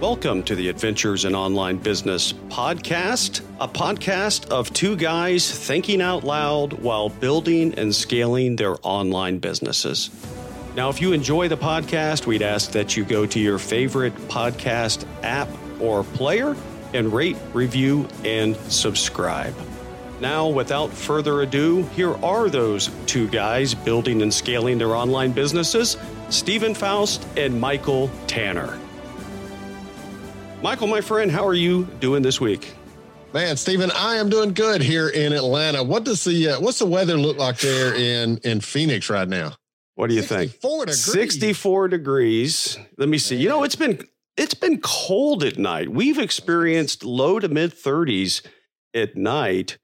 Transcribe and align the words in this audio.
Welcome 0.00 0.42
to 0.42 0.54
the 0.54 0.68
Adventures 0.68 1.24
in 1.24 1.34
Online 1.34 1.78
Business 1.78 2.34
podcast, 2.50 3.40
a 3.58 3.66
podcast 3.66 4.46
of 4.50 4.70
two 4.74 4.94
guys 4.94 5.50
thinking 5.50 6.02
out 6.02 6.22
loud 6.22 6.74
while 6.74 7.08
building 7.08 7.72
and 7.78 7.94
scaling 7.94 8.56
their 8.56 8.76
online 8.82 9.38
businesses. 9.38 10.10
Now, 10.74 10.90
if 10.90 11.00
you 11.00 11.14
enjoy 11.14 11.48
the 11.48 11.56
podcast, 11.56 12.26
we'd 12.26 12.42
ask 12.42 12.72
that 12.72 12.94
you 12.94 13.06
go 13.06 13.24
to 13.24 13.40
your 13.40 13.58
favorite 13.58 14.14
podcast 14.28 15.06
app 15.22 15.48
or 15.80 16.04
player 16.04 16.54
and 16.92 17.10
rate, 17.10 17.38
review, 17.54 18.06
and 18.22 18.54
subscribe. 18.70 19.54
Now, 20.20 20.46
without 20.46 20.92
further 20.92 21.40
ado, 21.40 21.84
here 21.94 22.22
are 22.22 22.50
those 22.50 22.90
two 23.06 23.28
guys 23.28 23.74
building 23.74 24.20
and 24.20 24.32
scaling 24.32 24.76
their 24.76 24.94
online 24.94 25.32
businesses 25.32 25.96
Steven 26.28 26.74
Foust 26.74 27.26
and 27.38 27.58
Michael 27.58 28.10
Tanner. 28.26 28.78
Michael, 30.62 30.86
my 30.86 31.02
friend, 31.02 31.30
how 31.30 31.46
are 31.46 31.54
you 31.54 31.84
doing 32.00 32.22
this 32.22 32.40
week? 32.40 32.72
Man, 33.34 33.56
Steven, 33.58 33.90
I 33.90 34.16
am 34.16 34.30
doing 34.30 34.54
good 34.54 34.80
here 34.80 35.10
in 35.10 35.34
Atlanta. 35.34 35.82
What 35.82 36.04
does 36.04 36.24
the 36.24 36.48
uh, 36.48 36.60
what's 36.60 36.78
the 36.78 36.86
weather 36.86 37.16
look 37.16 37.36
like 37.36 37.58
there 37.58 37.94
in 37.96 38.38
in 38.38 38.60
Phoenix 38.60 39.10
right 39.10 39.28
now? 39.28 39.52
What 39.96 40.08
do 40.08 40.14
you 40.14 40.22
think? 40.22 40.52
64 40.52 40.86
degrees. 40.86 41.04
64 41.04 41.88
degrees. 41.88 42.78
Let 42.96 43.08
me 43.08 43.18
see. 43.18 43.36
You 43.36 43.48
know, 43.48 43.64
it's 43.64 43.76
been 43.76 44.06
it's 44.36 44.54
been 44.54 44.80
cold 44.80 45.44
at 45.44 45.58
night. 45.58 45.90
We've 45.90 46.18
experienced 46.18 47.04
low 47.04 47.38
to 47.38 47.48
mid 47.48 47.72
30s 47.72 48.46
at 48.94 49.16
night 49.16 49.76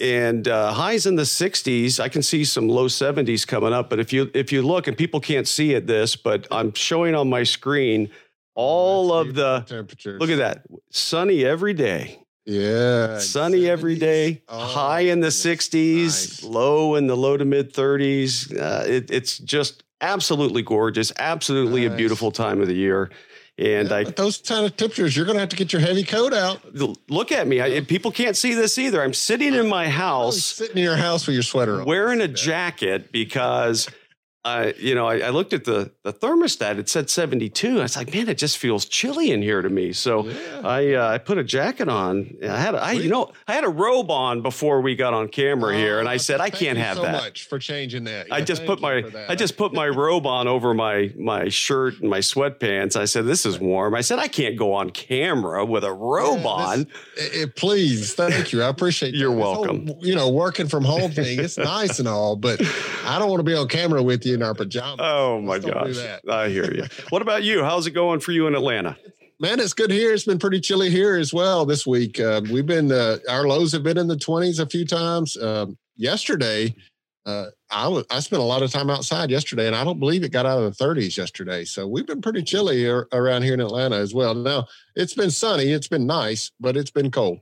and 0.00 0.48
uh, 0.48 0.72
highs 0.72 1.06
in 1.06 1.14
the 1.16 1.22
60s. 1.22 2.00
I 2.00 2.08
can 2.08 2.22
see 2.22 2.44
some 2.44 2.68
low 2.68 2.86
70s 2.86 3.46
coming 3.46 3.72
up, 3.72 3.90
but 3.90 4.00
if 4.00 4.12
you 4.12 4.30
if 4.34 4.50
you 4.50 4.62
look 4.62 4.88
and 4.88 4.96
people 4.96 5.20
can't 5.20 5.46
see 5.46 5.74
it 5.74 5.86
this, 5.86 6.16
but 6.16 6.48
I'm 6.50 6.74
showing 6.74 7.14
on 7.14 7.30
my 7.30 7.44
screen 7.44 8.10
all 8.54 9.12
of 9.12 9.34
the 9.34 9.60
temperatures. 9.66 10.20
Look 10.20 10.30
at 10.30 10.38
that. 10.38 10.64
Sunny 10.90 11.44
every 11.44 11.74
day. 11.74 12.18
Yeah. 12.44 13.18
Sunny 13.20 13.68
every 13.68 13.96
70s. 13.96 14.00
day, 14.00 14.42
Oh, 14.48 14.58
high 14.58 15.00
in 15.00 15.20
the 15.20 15.28
goodness. 15.28 15.42
60s, 15.68 16.04
Nice. 16.04 16.42
low 16.42 16.96
in 16.96 17.06
the 17.06 17.16
low 17.16 17.36
to 17.36 17.44
mid 17.44 17.72
30s. 17.72 18.52
Uh, 18.58 18.84
it, 18.86 19.10
it's 19.10 19.38
just 19.38 19.84
absolutely 20.00 20.62
gorgeous, 20.62 21.12
absolutely 21.18 21.86
a 21.86 21.90
beautiful 21.90 22.32
time 22.32 22.60
of 22.60 22.66
the 22.66 22.74
year. 22.74 23.10
And 23.58 23.90
Yeah, 23.90 23.96
I 23.96 24.04
but 24.04 24.16
those 24.16 24.38
kind 24.38 24.64
of 24.66 24.76
temperatures, 24.76 25.14
you're 25.16 25.24
going 25.26 25.36
to 25.36 25.40
have 25.40 25.50
to 25.50 25.56
get 25.56 25.72
your 25.72 25.82
heavy 25.82 26.02
coat 26.02 26.32
out. 26.32 26.60
look 27.08 27.30
at 27.30 27.46
me. 27.46 27.60
I, 27.60 27.80
people 27.82 28.10
can't 28.10 28.36
see 28.36 28.54
this 28.54 28.76
either. 28.78 29.00
I'm 29.02 29.12
sitting 29.14 29.54
in 29.54 29.68
my 29.68 29.88
house 29.88 30.42
sitting 30.42 30.78
in 30.78 30.82
your 30.82 30.96
house 30.96 31.26
with 31.28 31.34
your 31.34 31.42
sweater 31.44 31.80
on. 31.82 31.86
wearing 31.86 32.20
a 32.22 32.28
jacket 32.28 33.12
because 33.12 33.88
I, 34.44 34.74
you 34.76 34.96
know, 34.96 35.06
I, 35.06 35.18
I 35.20 35.28
looked 35.30 35.52
at 35.52 35.64
the 35.64 35.92
the 36.02 36.12
thermostat. 36.12 36.76
It 36.78 36.88
said 36.88 37.08
72. 37.08 37.78
I 37.78 37.82
was 37.82 37.96
like, 37.96 38.12
man, 38.12 38.28
it 38.28 38.38
just 38.38 38.58
feels 38.58 38.84
chilly 38.86 39.30
in 39.30 39.40
here 39.40 39.62
to 39.62 39.68
me. 39.68 39.92
So 39.92 40.26
Yeah. 40.26 40.60
I 40.64 40.94
uh, 40.94 41.08
I 41.10 41.18
put 41.18 41.38
a 41.38 41.44
jacket 41.44 41.88
on. 41.88 42.34
I 42.42 42.58
had 42.58 42.74
a, 42.74 42.78
I, 42.82 42.92
you 42.92 43.08
know 43.08 43.30
I 43.46 43.52
had 43.52 43.62
a 43.62 43.68
robe 43.68 44.10
on 44.10 44.42
before 44.42 44.80
we 44.80 44.96
got 44.96 45.14
on 45.14 45.28
camera 45.28 45.76
here, 45.76 46.00
and 46.00 46.08
I 46.08 46.14
Oh, 46.14 46.18
said 46.18 46.40
I 46.40 46.50
can't 46.50 46.76
you 46.76 46.82
have 46.82 46.96
so 46.96 47.02
that. 47.02 47.22
much 47.22 47.46
for 47.46 47.60
changing 47.60 48.02
that. 48.04 48.32
I 48.32 48.40
just 48.40 48.66
put 48.66 48.80
my. 48.80 49.04
I 49.28 49.36
just 49.36 49.56
put 49.56 49.72
my 49.72 49.86
robe 49.88 50.26
on 50.26 50.48
over 50.48 50.74
my 50.74 51.12
my 51.16 51.48
shirt 51.48 52.00
and 52.00 52.10
my 52.10 52.18
sweatpants. 52.18 52.96
I 52.96 53.04
said 53.04 53.26
this 53.26 53.46
is 53.46 53.60
warm. 53.60 53.94
I 53.94 54.00
said 54.00 54.18
I 54.18 54.26
can't 54.26 54.56
go 54.56 54.72
on 54.72 54.90
camera 54.90 55.64
with 55.64 55.84
a 55.84 55.92
robe 55.92 56.40
Yeah, 56.40 56.48
on. 56.48 56.86
this- 57.14 57.42
eh, 57.42 57.46
please, 57.54 58.14
thank 58.14 58.52
you. 58.52 58.64
I 58.64 58.68
appreciate. 58.68 59.14
You're 59.14 59.30
that. 59.30 59.36
This 59.36 59.44
whole, 59.44 59.62
welcome. 59.66 59.90
you 60.00 60.16
know, 60.16 60.30
working 60.30 60.66
from 60.66 60.82
home 60.84 61.12
thing. 61.12 61.38
It's 61.38 61.58
nice 61.58 62.00
and 62.00 62.08
all, 62.08 62.34
but 62.34 62.60
I 63.06 63.20
don't 63.20 63.30
want 63.30 63.38
to 63.38 63.44
be 63.44 63.54
on 63.54 63.68
camera 63.68 64.02
with 64.02 64.26
you 64.26 64.31
in 64.32 64.42
our 64.42 64.54
pajamas. 64.54 65.00
Oh 65.00 65.40
my 65.40 65.58
Let's 65.58 65.66
gosh! 65.66 66.20
I 66.28 66.48
hear 66.48 66.72
you. 66.72 66.84
What 67.10 67.22
about 67.22 67.42
you? 67.42 67.64
How's 67.64 67.86
it 67.86 67.92
going 67.92 68.20
for 68.20 68.32
you 68.32 68.46
in 68.46 68.54
Atlanta? 68.54 68.96
Man, 69.40 69.58
it's 69.58 69.72
good 69.72 69.90
here. 69.90 70.12
It's 70.12 70.24
been 70.24 70.38
pretty 70.38 70.60
chilly 70.60 70.88
here 70.88 71.16
as 71.16 71.34
well 71.34 71.66
this 71.66 71.86
week. 71.86 72.20
Uh, 72.20 72.42
we've 72.50 72.66
been 72.66 72.92
uh, 72.92 73.18
our 73.28 73.46
lows 73.46 73.72
have 73.72 73.82
been 73.82 73.98
in 73.98 74.06
the 74.06 74.16
twenties 74.16 74.58
a 74.58 74.66
few 74.66 74.86
times. 74.86 75.36
Um, 75.36 75.76
yesterday, 75.96 76.74
uh, 77.26 77.46
I 77.70 77.88
was 77.88 78.04
I 78.10 78.20
spent 78.20 78.42
a 78.42 78.46
lot 78.46 78.62
of 78.62 78.70
time 78.70 78.90
outside 78.90 79.30
yesterday, 79.30 79.66
and 79.66 79.76
I 79.76 79.84
don't 79.84 79.98
believe 79.98 80.22
it 80.22 80.32
got 80.32 80.46
out 80.46 80.58
of 80.58 80.64
the 80.64 80.74
thirties 80.74 81.16
yesterday. 81.16 81.64
So 81.64 81.86
we've 81.86 82.06
been 82.06 82.22
pretty 82.22 82.42
chilly 82.42 82.88
ar- 82.88 83.08
around 83.12 83.42
here 83.42 83.54
in 83.54 83.60
Atlanta 83.60 83.96
as 83.96 84.14
well. 84.14 84.34
Now 84.34 84.66
it's 84.94 85.14
been 85.14 85.30
sunny, 85.30 85.72
it's 85.72 85.88
been 85.88 86.06
nice, 86.06 86.50
but 86.60 86.76
it's 86.76 86.90
been 86.90 87.10
cold. 87.10 87.40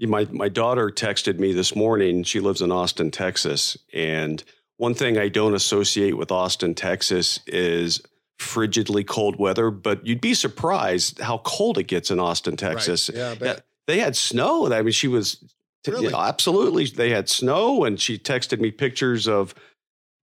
My 0.00 0.26
my 0.30 0.48
daughter 0.48 0.90
texted 0.90 1.38
me 1.38 1.52
this 1.52 1.74
morning. 1.74 2.22
She 2.22 2.40
lives 2.40 2.60
in 2.60 2.70
Austin, 2.70 3.10
Texas, 3.10 3.78
and 3.92 4.42
one 4.76 4.94
thing 4.94 5.18
I 5.18 5.28
don't 5.28 5.54
associate 5.54 6.16
with 6.16 6.32
Austin, 6.32 6.74
Texas 6.74 7.40
is 7.46 8.02
frigidly 8.40 9.06
cold 9.06 9.36
weather, 9.38 9.70
but 9.70 10.06
you'd 10.06 10.20
be 10.20 10.34
surprised 10.34 11.20
how 11.20 11.38
cold 11.38 11.78
it 11.78 11.84
gets 11.84 12.10
in 12.10 12.18
Austin, 12.18 12.56
Texas. 12.56 13.08
Right. 13.08 13.18
Yeah, 13.18 13.34
bet. 13.34 13.66
They 13.86 14.00
had 14.00 14.16
snow. 14.16 14.72
I 14.72 14.82
mean, 14.82 14.92
she 14.92 15.08
was 15.08 15.36
t- 15.84 15.92
you 15.92 16.10
know, 16.10 16.18
absolutely. 16.18 16.86
They 16.86 17.10
had 17.10 17.28
snow, 17.28 17.84
and 17.84 18.00
she 18.00 18.18
texted 18.18 18.60
me 18.60 18.70
pictures 18.70 19.28
of 19.28 19.54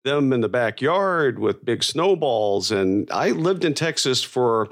them 0.06 0.32
in 0.34 0.42
the 0.42 0.50
backyard 0.50 1.40
with 1.40 1.66
big 1.66 1.84
snowballs. 1.84 2.72
And 2.72 3.10
I 3.12 3.32
lived 3.32 3.66
in 3.66 3.74
Texas 3.74 4.24
for 4.24 4.70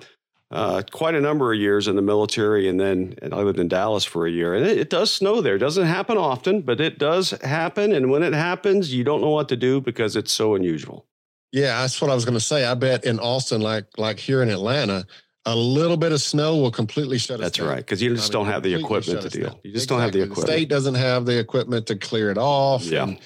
uh, 0.50 0.82
quite 0.92 1.14
a 1.16 1.20
number 1.22 1.52
of 1.52 1.60
years 1.60 1.88
in 1.88 1.96
the 1.96 2.02
military, 2.02 2.68
and 2.70 2.80
then 2.80 3.16
and 3.22 3.34
I 3.34 3.42
lived 3.42 3.60
in 3.60 3.68
Dallas 3.68 4.06
for 4.06 4.26
a 4.26 4.32
year. 4.32 4.54
And 4.54 4.66
it, 4.66 4.78
it 4.78 4.90
does 4.90 5.12
snow 5.14 5.42
there. 5.42 5.56
It 5.56 5.60
doesn't 5.60 5.86
happen 5.86 6.18
often, 6.18 6.62
but 6.62 6.80
it 6.80 6.98
does 7.00 7.32
happen. 7.42 7.92
And 7.92 8.10
when 8.10 8.24
it 8.24 8.34
happens, 8.34 8.94
you 8.94 9.04
don't 9.04 9.22
know 9.22 9.30
what 9.32 9.50
to 9.50 9.58
do 9.58 9.82
because 9.82 10.16
it's 10.16 10.32
so 10.32 10.56
unusual. 10.56 11.06
Yeah, 11.52 11.82
that's 11.82 12.02
what 12.02 12.10
I 12.12 12.16
was 12.16 12.24
going 12.26 12.38
to 12.38 12.44
say. 12.44 12.66
I 12.66 12.74
bet 12.76 13.04
in 13.06 13.20
Austin, 13.20 13.62
like 13.62 13.86
like 13.98 14.20
here 14.20 14.42
in 14.42 14.50
Atlanta, 14.50 15.06
a 15.46 15.56
little 15.56 15.98
bit 15.98 16.12
of 16.12 16.22
snow 16.22 16.58
will 16.58 16.72
completely 16.72 17.18
shut 17.18 17.36
us 17.40 17.46
That's 17.46 17.58
down. 17.58 17.68
right, 17.68 17.78
because 17.78 18.02
you 18.02 18.14
just 18.16 18.34
I 18.34 18.38
mean, 18.38 18.46
don't 18.46 18.54
have 18.54 18.64
the 18.64 18.74
equipment 18.74 19.22
to 19.24 19.30
deal. 19.30 19.50
down. 19.50 19.60
You 19.64 19.74
just 19.74 19.88
don't 19.90 20.00
have 20.02 20.12
the 20.12 20.20
Exactly. 20.20 20.32
equipment. 20.44 20.58
state 20.60 20.70
doesn't 20.70 20.96
have 20.96 21.26
the 21.26 21.40
equipment 21.40 21.88
to 21.88 21.96
clear 21.98 22.32
it 22.32 22.38
off. 22.38 22.84
Yeah. 22.86 23.04
And, 23.04 23.20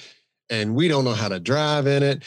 and 0.50 0.74
we 0.74 0.86
don't 0.88 1.04
know 1.04 1.14
how 1.14 1.28
to 1.28 1.38
drive 1.40 1.86
in 1.86 2.02
it. 2.02 2.22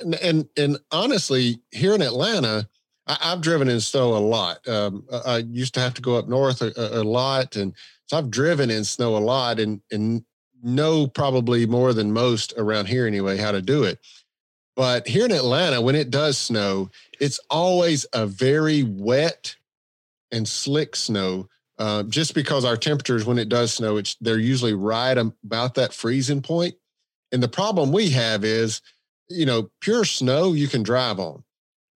And 0.00 0.14
and, 0.16 0.48
and 0.56 0.78
honestly, 0.90 1.60
here 1.70 1.94
in 1.94 2.02
Atlanta, 2.02 2.68
I, 3.12 3.32
I've 3.32 3.40
driven 3.40 3.68
in 3.68 3.80
snow 3.80 4.16
a 4.16 4.18
lot. 4.18 4.66
Um, 4.68 5.04
I, 5.12 5.16
I 5.16 5.38
used 5.38 5.74
to 5.74 5.80
have 5.80 5.94
to 5.94 6.02
go 6.02 6.16
up 6.16 6.28
north 6.28 6.62
a, 6.62 6.72
a, 6.76 7.02
a 7.02 7.04
lot, 7.04 7.56
and 7.56 7.74
so 8.06 8.18
I've 8.18 8.30
driven 8.30 8.70
in 8.70 8.84
snow 8.84 9.16
a 9.16 9.18
lot, 9.18 9.60
and 9.60 9.80
and 9.90 10.24
know 10.62 11.06
probably 11.06 11.66
more 11.66 11.92
than 11.92 12.12
most 12.12 12.54
around 12.56 12.86
here 12.86 13.06
anyway 13.06 13.36
how 13.36 13.52
to 13.52 13.60
do 13.60 13.82
it. 13.84 13.98
But 14.76 15.06
here 15.06 15.24
in 15.24 15.32
Atlanta, 15.32 15.80
when 15.80 15.96
it 15.96 16.10
does 16.10 16.38
snow, 16.38 16.88
it's 17.20 17.40
always 17.50 18.06
a 18.12 18.26
very 18.26 18.82
wet 18.84 19.56
and 20.30 20.48
slick 20.48 20.96
snow. 20.96 21.48
Uh, 21.78 22.04
just 22.04 22.34
because 22.34 22.64
our 22.64 22.76
temperatures, 22.76 23.24
when 23.24 23.38
it 23.38 23.48
does 23.48 23.74
snow, 23.74 23.96
it's 23.96 24.14
they're 24.20 24.38
usually 24.38 24.74
right 24.74 25.18
about 25.18 25.74
that 25.74 25.92
freezing 25.92 26.40
point. 26.40 26.74
And 27.32 27.42
the 27.42 27.48
problem 27.48 27.92
we 27.92 28.10
have 28.10 28.44
is, 28.44 28.80
you 29.28 29.46
know, 29.46 29.70
pure 29.80 30.04
snow 30.04 30.52
you 30.52 30.68
can 30.68 30.82
drive 30.82 31.18
on, 31.18 31.42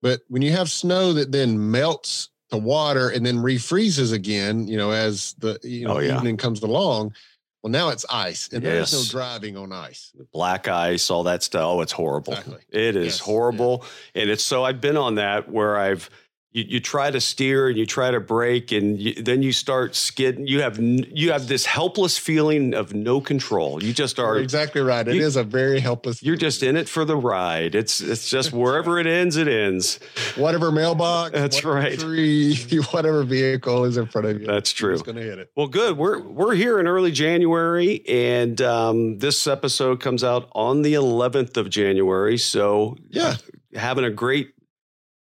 but 0.07 0.21
when 0.29 0.41
you 0.41 0.51
have 0.51 0.69
snow 0.71 1.11
that 1.13 1.31
then 1.31 1.71
melts 1.71 2.29
to 2.49 2.57
water 2.57 3.09
and 3.09 3.25
then 3.25 3.37
refreezes 3.37 4.13
again, 4.13 4.67
you 4.67 4.77
know, 4.77 4.91
as 4.91 5.33
the 5.39 5.59
you 5.63 5.85
know 5.85 5.97
Oh, 5.97 5.99
yeah. 5.99 6.15
evening 6.17 6.37
comes 6.37 6.61
along, 6.63 7.13
well, 7.61 7.71
now 7.71 7.89
it's 7.89 8.05
ice, 8.09 8.47
and 8.53 8.63
there's 8.63 8.93
no 8.93 9.03
driving 9.09 9.57
on 9.57 9.73
ice. 9.73 10.13
black 10.31 10.67
ice, 10.69 11.09
all 11.09 11.23
that 11.23 11.43
stuff. 11.43 11.63
Oh, 11.65 11.81
it's 11.81 11.91
horrible. 11.91 12.33
Exactly. 12.33 12.61
It 12.69 12.95
is 12.95 13.05
Yes. 13.05 13.19
horrible. 13.19 13.83
And 14.15 14.29
it's 14.29 14.43
so 14.43 14.63
I've 14.63 14.79
been 14.79 14.95
on 14.95 15.15
that 15.15 15.51
where 15.51 15.77
I've 15.77 16.09
you, 16.57 16.65
you 16.67 16.79
try 16.79 17.11
to 17.11 17.21
steer 17.21 17.67
and 17.69 17.77
you 17.77 17.85
try 17.85 18.09
to 18.11 18.19
brake 18.19 18.71
and 18.71 18.99
you, 18.99 19.13
then 19.13 19.41
you 19.43 19.53
start 19.53 19.95
skidding. 19.95 20.47
You 20.47 20.61
have 20.61 20.79
you 20.79 21.31
have 21.31 21.47
this 21.47 21.65
helpless 21.65 22.17
feeling 22.17 22.73
of 22.73 22.93
no 22.93 23.21
control. 23.21 23.83
You 23.83 23.93
just 23.93 24.17
You're 24.17 24.37
exactly 24.39 24.81
right. 24.81 25.07
It 25.07 25.15
you- 25.15 25.25
is 25.25 25.35
a 25.35 25.43
very 25.43 25.79
helpless. 25.79 26.23
you're 26.23 26.35
just 26.35 26.63
in 26.63 26.75
it 26.75 26.89
for 26.89 27.05
the 27.05 27.15
ride. 27.15 27.75
It's 27.75 28.01
it's 28.01 28.29
just 28.29 28.51
wherever 28.51 28.99
it 28.99 29.07
ends, 29.07 29.37
it 29.37 29.47
ends. 29.47 29.99
whatever 30.35 30.71
mailbox. 30.71 31.31
That's 31.33 31.63
whatever 31.63 31.75
right. 31.75 31.99
Tree, 31.99 32.55
whatever 32.91 33.23
vehicle 33.23 33.83
is 33.85 33.97
in 33.97 34.07
front 34.07 34.27
of 34.27 34.41
you. 34.41 34.47
That's 34.47 34.71
true. 34.71 34.93
It's 34.93 35.03
going 35.03 35.17
to 35.17 35.23
hit 35.23 35.39
it. 35.39 35.51
Well, 35.55 35.67
good. 35.67 35.97
We're 35.97 36.19
we're 36.21 36.55
here 36.55 36.79
in 36.79 36.87
early 36.87 37.11
January, 37.11 38.03
and 38.07 38.59
um, 38.61 39.19
this 39.19 39.45
episode 39.47 39.99
comes 39.99 40.23
out 40.23 40.49
on 40.53 40.81
the 40.81 40.93
11th 40.95 41.57
of 41.57 41.69
January. 41.69 42.37
So, 42.37 42.97
Yeah. 43.09 43.35
having 43.75 44.03
a 44.05 44.09
great, 44.09 44.53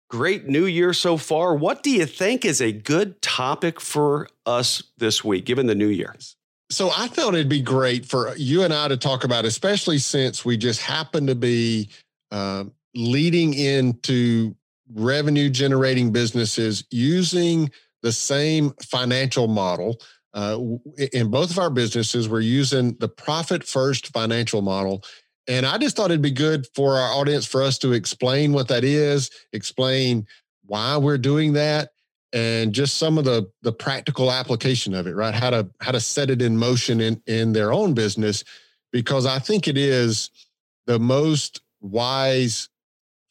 great 0.09 0.47
new 0.47 0.67
year 0.67 0.93
so 0.93 1.17
far. 1.17 1.55
What 1.55 1.83
do 1.83 1.91
you 1.91 2.07
think 2.07 2.45
is 2.45 2.61
a 2.61 2.73
good 2.73 3.21
topic 3.23 3.81
for 3.81 4.29
us 4.45 4.83
this 4.99 5.25
week, 5.25 5.45
given 5.45 5.67
the 5.67 5.75
new 5.75 5.89
year? 5.89 6.15
So 6.71 6.91
I 6.97 7.07
thought 7.09 7.35
it'd 7.35 7.49
be 7.49 7.63
great 7.63 8.07
for 8.07 8.35
you 8.37 8.63
and 8.63 8.75
I 8.75 8.89
to 8.89 8.97
talk 8.97 9.25
about, 9.25 9.45
especially 9.45 9.99
since 9.99 10.45
we 10.45 10.57
just 10.57 10.81
happen 10.81 11.27
to 11.27 11.35
be 11.35 11.89
um, 12.33 12.73
leading 12.95 13.55
into 13.55 14.57
revenue 14.93 15.49
generating 15.49 16.13
businesses 16.13 16.85
using 16.91 17.71
the 18.03 18.13
same 18.13 18.73
financial 18.83 19.49
model. 19.49 20.01
Uh, 20.35 20.59
in 21.13 21.31
both 21.31 21.51
of 21.51 21.59
our 21.59 21.71
businesses, 21.71 22.29
we're 22.29 22.41
using 22.41 22.95
the 22.99 23.09
profit 23.09 23.65
first 23.65 24.09
financial 24.09 24.61
model. 24.61 25.03
And 25.49 25.65
I 25.65 25.79
just 25.79 25.97
thought 25.97 26.11
it'd 26.11 26.23
be 26.23 26.31
good 26.31 26.67
for 26.75 26.97
our 26.97 27.13
audience 27.13 27.47
for 27.47 27.63
us 27.63 27.79
to 27.79 27.93
explain 27.93 28.53
what 28.53 28.69
that 28.69 28.85
is, 28.85 29.31
explain 29.53 30.27
why 30.65 30.97
we're 30.97 31.19
doing 31.19 31.53
that, 31.53 31.91
and 32.33 32.73
just 32.73 32.97
some 32.97 33.19
of 33.19 33.25
the 33.25 33.51
the 33.63 33.73
practical 33.73 34.33
application 34.33 34.95
of 34.95 35.07
it, 35.07 35.15
right? 35.15 35.35
How 35.35 35.51
to 35.51 35.69
how 35.81 35.93
to 35.93 36.01
set 36.01 36.31
it 36.31 36.43
in 36.43 36.57
motion 36.57 37.01
in 37.01 37.23
in 37.27 37.53
their 37.53 37.73
own 37.73 37.95
business, 37.95 38.45
because 38.93 39.27
I 39.27 39.39
think 39.39 39.69
it 39.69 39.79
is 39.79 40.31
the 40.87 40.99
most 40.99 41.61
wise 41.81 42.69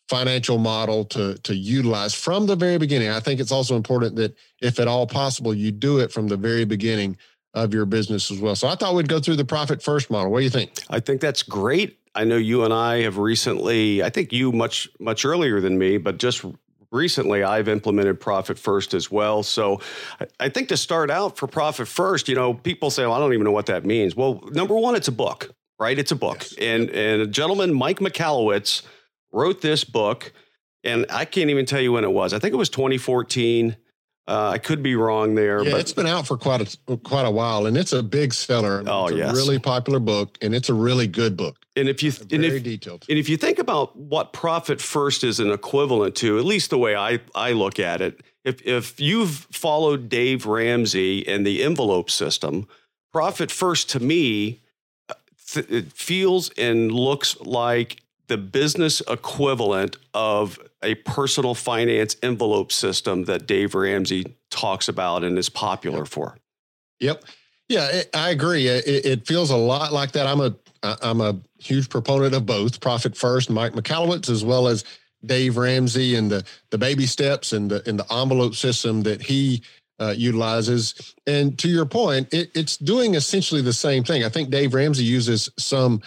financial 0.08 0.58
model 0.58 1.04
to 1.06 1.36
to 1.40 1.54
utilize 1.54 2.14
from 2.14 2.46
the 2.46 2.56
very 2.56 2.78
beginning. 2.78 3.10
I 3.10 3.20
think 3.20 3.42
it's 3.42 3.52
also 3.52 3.76
important 3.76 4.16
that 4.16 4.36
if 4.62 4.80
at 4.80 4.88
all 4.88 5.06
possible, 5.06 5.54
you 5.54 5.72
do 5.72 6.00
it 6.00 6.12
from 6.12 6.28
the 6.28 6.38
very 6.38 6.64
beginning 6.64 7.18
of 7.54 7.74
your 7.74 7.86
business 7.86 8.32
as 8.32 8.40
well. 8.40 8.56
So 8.56 8.68
I 8.68 8.76
thought 8.76 8.96
we'd 8.96 9.10
go 9.10 9.20
through 9.20 9.38
the 9.38 9.46
profit 9.46 9.82
first 9.82 10.10
model. 10.10 10.32
What 10.32 10.40
do 10.40 10.44
you 10.44 10.50
think? 10.50 10.72
I 10.90 11.00
think 11.00 11.22
that's 11.22 11.42
great. 11.42 12.00
I 12.16 12.24
know 12.24 12.38
you 12.38 12.64
and 12.64 12.74
I 12.74 13.02
have 13.02 13.18
recently, 13.18 14.02
I 14.02 14.10
think 14.10 14.32
you 14.32 14.52
much 14.52 14.90
much 15.00 15.26
earlier 15.26 15.60
than 15.60 15.78
me, 15.78 15.98
but 15.98 16.18
just 16.18 16.46
recently 16.92 17.44
I've 17.44 17.68
implemented 17.68 18.20
profit 18.20 18.58
first 18.58 18.94
as 18.94 19.12
well. 19.12 19.44
So 19.44 19.82
I 20.40 20.50
think 20.50 20.70
to 20.70 20.78
start 20.78 21.12
out 21.12 21.38
for 21.38 21.48
profit 21.48 21.88
first, 21.88 22.30
you 22.30 22.36
know, 22.36 22.54
people 22.54 22.90
say, 22.90 23.04
well, 23.04 23.14
I 23.14 23.20
don't 23.20 23.34
even 23.34 23.44
know 23.44 23.52
what 23.52 23.66
that 23.66 23.86
means. 23.86 24.16
Well, 24.16 24.42
number 24.52 24.76
one, 24.76 24.96
it's 24.96 25.10
a 25.10 25.12
book, 25.12 25.54
right? 25.78 26.00
It's 26.00 26.12
a 26.12 26.16
book. 26.16 26.38
Yes. 26.40 26.54
And 26.54 26.90
and 26.90 27.22
a 27.22 27.28
gentleman, 27.28 27.74
Mike 27.74 28.00
Michalowicz, 28.00 28.82
wrote 29.32 29.62
this 29.62 29.84
book, 29.84 30.32
and 30.84 31.06
I 31.10 31.26
can't 31.26 31.50
even 31.50 31.66
tell 31.66 31.82
you 31.82 31.92
when 31.92 32.06
it 32.06 32.12
was. 32.12 32.34
I 32.34 32.40
think 32.40 32.54
it 32.54 32.58
was 32.58 32.70
2014. 32.70 33.76
Uh, 34.28 34.50
I 34.50 34.58
could 34.58 34.82
be 34.82 34.96
wrong 34.96 35.36
there. 35.36 35.64
Yeah, 35.64 35.72
but 35.72 35.80
it's 35.82 35.94
been 35.94 36.08
out 36.08 36.26
for 36.26 36.36
quite 36.36 36.78
a 36.88 36.98
quite 36.98 37.28
a 37.28 37.32
while, 37.32 37.68
and 37.68 37.78
it's 37.78 37.94
a 37.94 38.02
big 38.02 38.34
seller. 38.34 38.84
Oh, 38.88 39.06
it's 39.06 39.18
yes. 39.18 39.32
a 39.32 39.36
really 39.36 39.60
popular 39.60 40.00
book, 40.00 40.40
and 40.42 40.56
it's 40.56 40.68
a 40.68 40.74
really 40.74 41.06
good 41.06 41.38
book. 41.38 41.58
And 41.76 41.88
if 41.88 42.02
you 42.02 42.12
very 42.12 42.36
and 42.36 42.46
if, 42.46 42.64
detailed, 42.64 43.06
and 43.08 43.20
if 43.20 43.30
you 43.30 43.38
think 43.38 43.60
about 43.60 43.96
what 43.96 44.34
profit 44.34 44.82
first 44.82 45.24
is 45.24 45.40
an 45.40 45.52
equivalent 45.52 46.16
to, 46.16 46.40
at 46.40 46.46
least 46.46 46.72
the 46.72 46.80
way 46.80 46.96
I 46.96 47.20
I 47.36 47.52
look 47.52 47.80
at 47.80 48.02
it, 48.02 48.22
if 48.44 48.66
if 48.66 49.00
you've 49.00 49.48
followed 49.52 50.10
Dave 50.10 50.48
Ramsey 50.48 51.28
and 51.28 51.46
the 51.46 51.62
envelope 51.62 52.10
system, 52.10 52.68
profit 53.14 53.52
first 53.52 53.92
to 53.92 54.00
me 54.00 54.62
uh, 55.08 55.14
th- 55.50 55.70
it 55.70 55.94
feels 55.94 56.50
and 56.58 56.92
looks 56.92 57.40
like 57.42 58.02
the 58.28 58.38
business 58.38 59.02
equivalent 59.08 59.98
of 60.16 60.58
a 60.86 60.96
personal 60.96 61.54
finance 61.54 62.16
envelope 62.24 62.72
system 62.72 63.26
that 63.26 63.48
Dave 63.48 63.76
Ramsey 63.76 64.36
talks 64.50 64.88
about 64.88 65.24
and 65.24 65.38
is 65.38 65.50
popular 65.50 66.06
for. 66.06 66.38
Yep. 67.00 67.24
Yeah, 67.68 68.04
I 68.14 68.30
agree. 68.30 68.68
It, 68.68 69.06
it, 69.06 69.28
feels 69.28 69.50
a 69.50 69.58
lot 69.58 69.92
like 69.92 70.12
that. 70.12 70.28
I'm 70.28 70.40
a 70.40 70.56
I'm 70.84 71.20
a 71.20 71.36
huge 71.58 71.90
proponent 71.90 72.36
of 72.36 72.46
both 72.46 72.80
Profit 72.80 73.18
First, 73.18 73.50
Mike 73.50 73.74
Michalowicz, 73.74 74.30
as 74.30 74.46
well 74.46 74.68
as 74.68 74.84
Dave 75.26 75.58
Ramsey 75.58 76.16
and 76.16 76.30
the 76.30 76.46
the 76.70 76.78
baby 76.78 77.08
steps 77.08 77.54
and 77.54 77.72
the 77.72 77.88
and 77.90 77.98
the 77.98 78.14
envelope 78.14 78.54
system 78.54 79.02
that 79.04 79.22
he 79.22 79.64
uh, 80.00 80.14
utilizes. 80.16 81.16
And 81.26 81.58
to 81.60 81.68
your 81.68 81.86
point, 81.86 82.32
it, 82.34 82.52
it's 82.54 82.78
doing 82.78 83.16
essentially 83.16 83.62
the 83.62 83.74
same 83.74 84.04
thing. 84.04 84.24
I 84.24 84.30
think 84.30 84.52
Dave 84.52 84.74
Ramsey 84.74 85.04
uses 85.04 85.50
some 85.58 86.02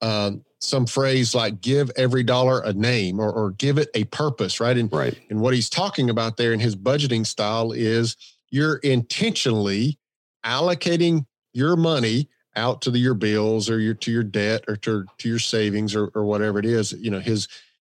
uh, 0.00 0.32
some 0.62 0.86
phrase 0.86 1.34
like 1.34 1.60
give 1.60 1.90
every 1.96 2.22
dollar 2.22 2.60
a 2.60 2.72
name 2.72 3.18
or, 3.18 3.32
or 3.32 3.50
give 3.52 3.78
it 3.78 3.88
a 3.94 4.04
purpose, 4.04 4.60
right? 4.60 4.78
And, 4.78 4.92
right. 4.92 5.18
and 5.28 5.40
what 5.40 5.54
he's 5.54 5.68
talking 5.68 6.08
about 6.08 6.36
there 6.36 6.52
in 6.52 6.60
his 6.60 6.76
budgeting 6.76 7.26
style 7.26 7.72
is 7.72 8.16
you're 8.50 8.76
intentionally 8.76 9.98
allocating 10.46 11.26
your 11.52 11.76
money 11.76 12.28
out 12.54 12.82
to 12.82 12.90
the, 12.90 12.98
your 12.98 13.14
bills 13.14 13.68
or 13.68 13.80
your 13.80 13.94
to 13.94 14.12
your 14.12 14.22
debt 14.22 14.64
or 14.68 14.76
to, 14.76 15.04
to 15.18 15.28
your 15.28 15.38
savings 15.38 15.96
or, 15.96 16.12
or 16.14 16.24
whatever 16.24 16.58
it 16.58 16.66
is. 16.66 16.92
You 16.92 17.10
know, 17.10 17.20
his 17.20 17.48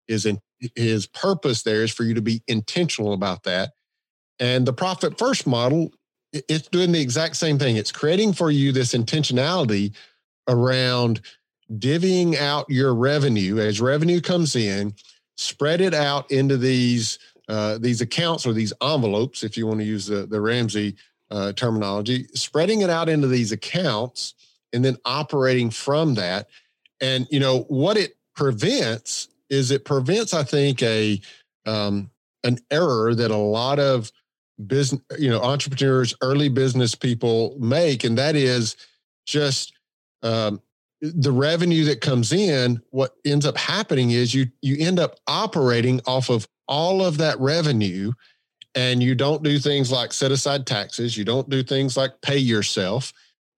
his 0.07 0.27
in, 0.27 0.41
his 0.75 1.07
purpose 1.07 1.63
there 1.63 1.83
is 1.83 1.93
for 1.93 2.03
you 2.03 2.15
to 2.15 2.23
be 2.23 2.43
intentional 2.49 3.13
about 3.13 3.45
that. 3.45 3.73
And 4.41 4.67
the 4.67 4.73
profit 4.73 5.19
first 5.19 5.47
model, 5.47 5.93
it's 6.33 6.69
doing 6.69 6.93
the 6.93 7.01
exact 7.01 7.37
same 7.37 7.59
thing. 7.59 7.77
It's 7.77 7.93
creating 7.93 8.35
for 8.35 8.51
you 8.51 8.73
this 8.73 8.93
intentionality 8.93 9.95
around 10.49 11.21
divvying 11.77 12.37
out 12.37 12.69
your 12.69 12.95
revenue 12.95 13.59
as 13.59 13.81
revenue 13.81 14.21
comes 14.21 14.57
in, 14.57 14.95
spread 15.37 15.81
it 15.81 15.95
out 15.95 16.31
into 16.31 16.57
these 16.57 17.19
uh, 17.49 17.79
these 17.79 18.03
accounts 18.03 18.47
or 18.47 18.53
these 18.53 18.75
envelopes, 18.83 19.43
if 19.43 19.57
you 19.57 19.67
want 19.67 19.81
to 19.81 19.87
use 19.87 20.07
the 20.07 20.27
the 20.27 20.41
Ramsey 20.41 20.97
uh, 21.31 21.53
terminology, 21.53 22.27
spreading 22.35 22.83
it 22.83 22.91
out 22.91 23.09
into 23.09 23.27
these 23.27 23.53
accounts 23.53 24.35
and 24.73 24.85
then 24.85 24.97
operating 25.05 25.71
from 25.71 26.15
that. 26.15 26.49
And 27.01 27.27
you 27.31 27.41
know 27.41 27.61
what 27.69 27.97
it 27.97 28.17
prevents 28.35 29.29
is 29.51 29.71
it 29.71 29.85
prevents, 29.85 30.35
I 30.35 30.43
think, 30.43 30.83
a 30.83 31.21
um, 31.67 32.11
an 32.45 32.59
error 32.71 33.15
that 33.15 33.31
a 33.31 33.37
lot 33.37 33.79
of 33.79 34.11
business, 34.67 35.03
you 35.19 35.31
know, 35.31 35.41
entrepreneurs, 35.41 36.15
early 36.23 36.49
business 36.49 36.95
people 36.95 37.57
make, 37.59 38.05
and 38.05 38.19
that 38.19 38.37
is 38.37 38.77
just 39.27 39.73
um, 40.23 40.61
the 41.01 41.33
revenue 41.33 41.85
that 41.85 42.01
comes 42.01 42.33
in, 42.33 42.83
what 42.91 43.15
ends 43.25 43.47
up 43.47 43.57
happening 43.57 44.11
is 44.11 44.35
you 44.35 44.47
you 44.63 44.77
end 44.79 44.99
up 44.99 45.17
operating 45.27 46.01
off 46.07 46.29
of 46.29 46.49
all 46.67 47.05
of 47.05 47.19
that 47.19 47.39
revenue 47.39 48.13
and 48.75 49.03
you 49.03 49.15
don't 49.15 49.43
do 49.43 49.59
things 49.59 49.91
like 49.91 50.13
set 50.13 50.33
aside 50.33 50.67
taxes. 50.67 51.17
You 51.17 51.25
don't 51.25 51.49
do 51.49 51.63
things 51.63 51.97
like 51.97 52.21
pay 52.21 52.39
yourself. 52.39 53.13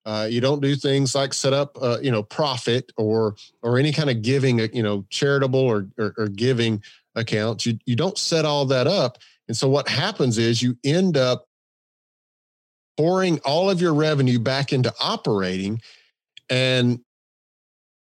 Uh, 0.07 0.27
you 0.31 0.41
don't 0.41 0.63
do 0.63 0.75
things 0.77 1.15
like 1.15 1.35
set 1.35 1.53
up 1.53 1.77
uh, 1.81 1.99
you 2.03 2.11
know 2.11 2.23
profit 2.23 2.93
or 2.97 3.37
or 3.63 3.79
any 3.79 3.93
kind 3.93 4.11
of 4.11 4.23
giving 4.23 4.61
uh, 4.61 4.69
you 4.73 4.83
know 4.83 5.05
charitable 5.11 5.61
or, 5.61 5.87
or, 5.99 6.15
or 6.17 6.29
giving 6.29 6.83
accounts. 7.15 7.67
You, 7.67 7.79
you 7.87 7.97
don't 7.97 8.19
set 8.19 8.45
all 8.45 8.67
that 8.67 8.87
up. 8.87 9.19
And 9.49 9.57
so 9.57 9.69
what 9.69 9.89
happens 9.89 10.39
is 10.39 10.63
you 10.63 10.77
end 10.85 11.17
up 11.17 11.47
pouring 12.97 13.41
all 13.45 13.71
of 13.71 13.81
your 13.81 13.95
revenue 13.95 14.39
back 14.39 14.73
into 14.73 14.93
operating 15.01 15.81
and 16.49 17.01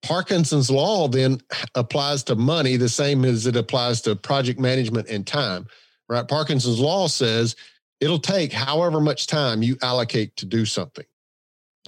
Parkinson's 0.03 0.69
law 0.69 1.07
then 1.07 1.39
applies 1.75 2.23
to 2.23 2.35
money 2.35 2.75
the 2.75 2.89
same 2.89 3.25
as 3.25 3.47
it 3.47 3.55
applies 3.55 4.01
to 4.01 4.15
project 4.15 4.59
management 4.59 5.07
and 5.09 5.25
time, 5.25 5.65
right? 6.09 6.27
Parkinson's 6.27 6.79
law 6.79 7.07
says 7.07 7.55
it'll 7.99 8.19
take 8.19 8.51
however 8.51 8.99
much 8.99 9.27
time 9.27 9.63
you 9.63 9.77
allocate 9.81 10.35
to 10.35 10.45
do 10.45 10.65
something. 10.65 11.05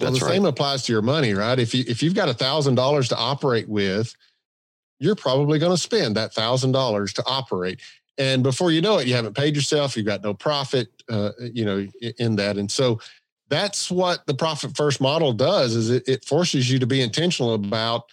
Well, 0.00 0.10
That's 0.10 0.20
the 0.20 0.26
right. 0.26 0.34
same 0.34 0.46
applies 0.46 0.82
to 0.84 0.92
your 0.92 1.02
money, 1.02 1.34
right? 1.34 1.58
If 1.58 1.74
you 1.74 1.84
if 1.86 2.02
you've 2.02 2.14
got 2.14 2.28
a 2.28 2.34
thousand 2.34 2.74
dollars 2.74 3.08
to 3.10 3.16
operate 3.16 3.68
with, 3.68 4.14
you're 4.98 5.14
probably 5.14 5.58
going 5.58 5.72
to 5.72 5.80
spend 5.80 6.16
that 6.16 6.32
thousand 6.32 6.72
dollars 6.72 7.12
to 7.14 7.24
operate. 7.26 7.80
And 8.18 8.42
before 8.42 8.72
you 8.72 8.80
know 8.80 8.98
it, 8.98 9.06
you 9.06 9.14
haven't 9.14 9.36
paid 9.36 9.54
yourself. 9.54 9.96
You've 9.96 10.06
got 10.06 10.22
no 10.22 10.32
profit, 10.32 10.88
uh, 11.10 11.32
you 11.52 11.66
know, 11.66 11.86
in 12.18 12.36
that. 12.36 12.56
And 12.56 12.70
so 12.70 12.98
that's 13.48 13.90
what 13.90 14.26
the 14.26 14.34
profit 14.34 14.76
first 14.76 15.00
model 15.00 15.32
does 15.32 15.74
is 15.74 15.90
it, 15.90 16.08
it 16.08 16.24
forces 16.24 16.70
you 16.70 16.78
to 16.78 16.86
be 16.86 17.00
intentional 17.00 17.54
about 17.54 18.04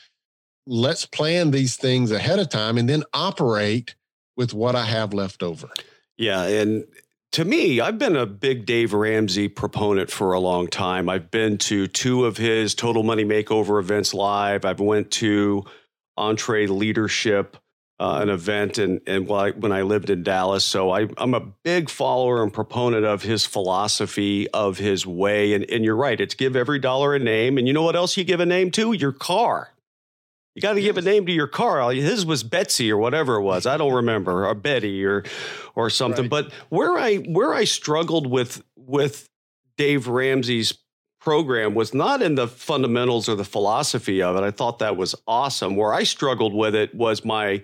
let's 0.66 1.06
plan 1.06 1.52
these 1.52 1.76
things 1.76 2.12
ahead 2.12 2.40
of 2.40 2.50
time 2.50 2.78
and 2.78 2.88
then 2.88 3.04
operate 3.14 3.96
with 4.36 4.54
what 4.54 4.76
I 4.76 4.86
have 4.86 5.14
left 5.14 5.44
over. 5.44 5.70
Yeah. 6.18 6.44
And 6.44 6.86
to 7.34 7.46
me, 7.46 7.82
I've 7.82 7.98
been 7.98 8.16
a 8.16 8.26
big 8.26 8.66
Dave 8.66 8.94
Ramsey 8.94 9.48
proponent 9.48 10.10
for 10.10 10.34
a 10.34 10.40
long 10.40 10.68
time. 10.68 11.10
I've 11.10 11.32
been 11.32 11.58
to 11.60 11.88
two 11.88 12.26
of 12.26 12.38
his 12.38 12.76
Total 12.76 13.04
Money 13.04 13.26
Makeover 13.26 13.80
events 13.80 14.14
live. 14.14 14.66
I've 14.66 14.80
went 14.80 15.12
to 15.12 15.64
EntreLeadership 16.18 17.56
uh, 18.04 18.20
an 18.20 18.30
event 18.30 18.78
and 18.78 19.00
and 19.08 19.30
when 19.30 19.72
I 19.72 19.84
lived 19.84 20.10
in 20.10 20.24
Dallas. 20.24 20.66
So 20.66 20.92
I, 20.92 21.08
am 21.18 21.34
a 21.34 21.40
big 21.40 21.90
follower 21.90 22.44
and 22.44 22.52
proponent 22.52 23.06
of 23.06 23.22
his 23.22 23.46
philosophy, 23.46 24.50
of 24.50 24.78
his 24.78 25.08
way. 25.08 25.54
And, 25.54 25.64
and 25.70 25.86
you're 25.86 25.96
right, 25.96 26.20
it's 26.20 26.36
give 26.36 26.58
every 26.58 26.80
dollar 26.80 27.16
a 27.16 27.20
name. 27.20 27.58
And 27.58 27.66
you 27.66 27.74
know 27.74 27.84
what 27.84 27.96
else 27.96 28.18
you 28.18 28.26
give 28.26 28.42
a 28.42 28.46
name 28.46 28.72
to? 28.72 28.92
Your 28.92 29.14
car. 29.14 29.70
You 30.54 30.62
got 30.62 30.74
to 30.74 30.82
give 30.82 30.98
a 30.98 31.02
name 31.02 31.26
to 31.28 31.32
your 31.32 31.48
car. 31.48 31.92
His 31.94 32.26
was 32.26 32.44
Betsy 32.44 32.92
or 32.92 32.98
whatever 32.98 33.36
it 33.36 33.42
was. 33.42 33.66
I 33.66 33.78
don't 33.78 33.94
remember, 34.04 34.48
or 34.48 34.54
Betty 34.54 35.06
or 35.06 35.24
or 35.74 35.90
something. 35.90 36.26
Right. 36.26 36.30
But 36.30 36.52
where 36.68 36.98
I 36.98 37.18
where 37.20 37.54
I 37.54 37.64
struggled 37.64 38.28
with 38.28 38.64
with 38.76 39.30
Dave 39.78 40.10
Ramsey's 40.10 40.78
program 41.22 41.74
was 41.74 41.94
not 41.94 42.22
in 42.22 42.36
the 42.36 42.50
fundamentals 42.50 43.30
or 43.30 43.36
the 43.36 43.46
philosophy 43.46 44.22
of 44.22 44.36
it. 44.36 44.44
I 44.44 44.52
thought 44.52 44.80
that 44.80 44.98
was 44.98 45.16
awesome. 45.26 45.78
Where 45.78 45.94
I 45.94 46.04
struggled 46.04 46.54
with 46.54 46.76
it 46.76 46.94
was 46.94 47.24
my 47.24 47.62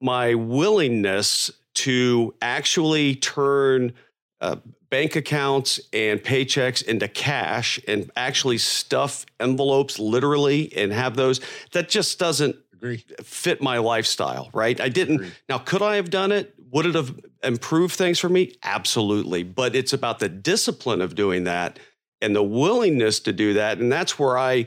my 0.00 0.34
willingness 0.34 1.50
to 1.74 2.34
actually 2.40 3.14
turn 3.16 3.92
uh, 4.40 4.56
bank 4.90 5.16
accounts 5.16 5.80
and 5.92 6.20
paychecks 6.20 6.82
into 6.82 7.08
cash 7.08 7.80
and 7.86 8.10
actually 8.16 8.58
stuff 8.58 9.26
envelopes 9.40 9.98
literally 9.98 10.72
and 10.76 10.92
have 10.92 11.16
those 11.16 11.40
that 11.72 11.88
just 11.88 12.18
doesn't 12.18 12.56
Agree. 12.72 13.04
fit 13.22 13.60
my 13.60 13.78
lifestyle 13.78 14.50
right? 14.52 14.80
I 14.80 14.88
didn't 14.88 15.16
Agree. 15.16 15.30
now 15.48 15.58
could 15.58 15.82
i 15.82 15.96
have 15.96 16.10
done 16.10 16.32
it? 16.32 16.54
Would 16.70 16.86
it 16.86 16.94
have 16.94 17.18
improved 17.42 17.94
things 17.94 18.18
for 18.18 18.28
me? 18.28 18.54
Absolutely. 18.62 19.42
But 19.42 19.74
it's 19.74 19.92
about 19.92 20.18
the 20.18 20.28
discipline 20.28 21.00
of 21.00 21.14
doing 21.14 21.44
that 21.44 21.78
and 22.20 22.36
the 22.36 22.42
willingness 22.42 23.20
to 23.20 23.32
do 23.32 23.54
that. 23.54 23.78
And 23.78 23.90
that's 23.90 24.18
where 24.18 24.36
i 24.36 24.66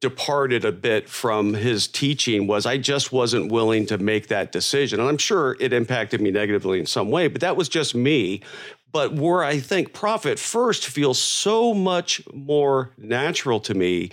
departed 0.00 0.64
a 0.64 0.72
bit 0.72 1.08
from 1.08 1.54
his 1.54 1.88
teaching 1.88 2.46
was 2.46 2.66
I 2.66 2.76
just 2.76 3.12
wasn't 3.12 3.50
willing 3.50 3.86
to 3.86 3.98
make 3.98 4.28
that 4.28 4.52
decision. 4.52 5.00
And 5.00 5.08
I'm 5.08 5.18
sure 5.18 5.56
it 5.58 5.72
impacted 5.72 6.20
me 6.20 6.30
negatively 6.30 6.78
in 6.78 6.86
some 6.86 7.10
way, 7.10 7.28
but 7.28 7.40
that 7.40 7.56
was 7.56 7.68
just 7.68 7.94
me. 7.94 8.42
But 8.92 9.14
where 9.14 9.42
I 9.42 9.58
think 9.58 9.92
profit 9.92 10.38
first 10.38 10.86
feels 10.86 11.18
so 11.18 11.74
much 11.74 12.22
more 12.32 12.92
natural 12.98 13.60
to 13.60 13.74
me 13.74 14.10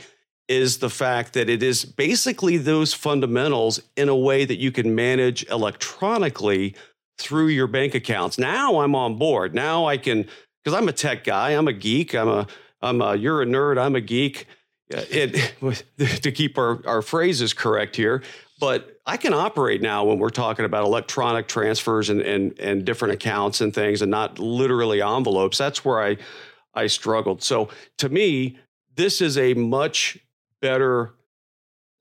is 0.48 0.80
the 0.80 0.90
fact 0.90 1.34
that 1.34 1.50
it 1.50 1.63
is 1.63 1.86
basically 1.86 2.58
those 2.58 2.94
fundamentals 2.94 3.82
in 3.96 4.10
a 4.10 4.16
way 4.16 4.46
that 4.46 4.58
you 4.58 4.72
can 4.72 4.94
manage 4.94 5.48
electronically 5.50 6.75
through 7.18 7.48
your 7.48 7.68
bank 7.68 7.96
accounts. 7.96 8.38
Now 8.38 8.80
I'm 8.80 8.96
on 8.96 9.18
board. 9.18 9.54
Now 9.54 9.86
I 9.86 9.98
can 9.98 10.28
because 10.63 10.78
I'm 10.78 10.88
a 10.88 10.94
tech 10.94 11.24
guy. 11.24 11.52
I'm 11.52 11.68
a 11.68 11.74
geek. 11.74 12.13
I'm 12.13 12.28
a 12.28 12.48
I'm 12.82 13.02
a 13.02 13.16
you're 13.16 13.42
a 13.42 13.46
nerd. 13.46 13.78
I'm 13.78 13.96
a 13.96 14.02
geek. 14.02 14.48
It, 14.93 15.83
to 16.21 16.31
keep 16.31 16.57
our, 16.57 16.81
our 16.88 17.01
phrases 17.01 17.53
correct 17.53 17.95
here, 17.95 18.23
but 18.59 19.00
I 19.05 19.17
can 19.17 19.33
operate 19.33 19.81
now 19.81 20.05
when 20.05 20.19
we're 20.19 20.29
talking 20.29 20.65
about 20.65 20.85
electronic 20.85 21.47
transfers 21.47 22.09
and, 22.09 22.21
and, 22.21 22.57
and 22.59 22.85
different 22.85 23.13
accounts 23.13 23.62
and 23.62 23.73
things 23.73 24.01
and 24.01 24.09
not 24.09 24.39
literally 24.39 25.01
envelopes. 25.01 25.57
That's 25.57 25.83
where 25.83 26.01
I, 26.01 26.17
I 26.73 26.88
struggled. 26.88 27.43
So 27.43 27.69
to 27.97 28.09
me, 28.09 28.57
this 28.95 29.21
is 29.21 29.38
a 29.38 29.53
much 29.53 30.17
better 30.62 31.13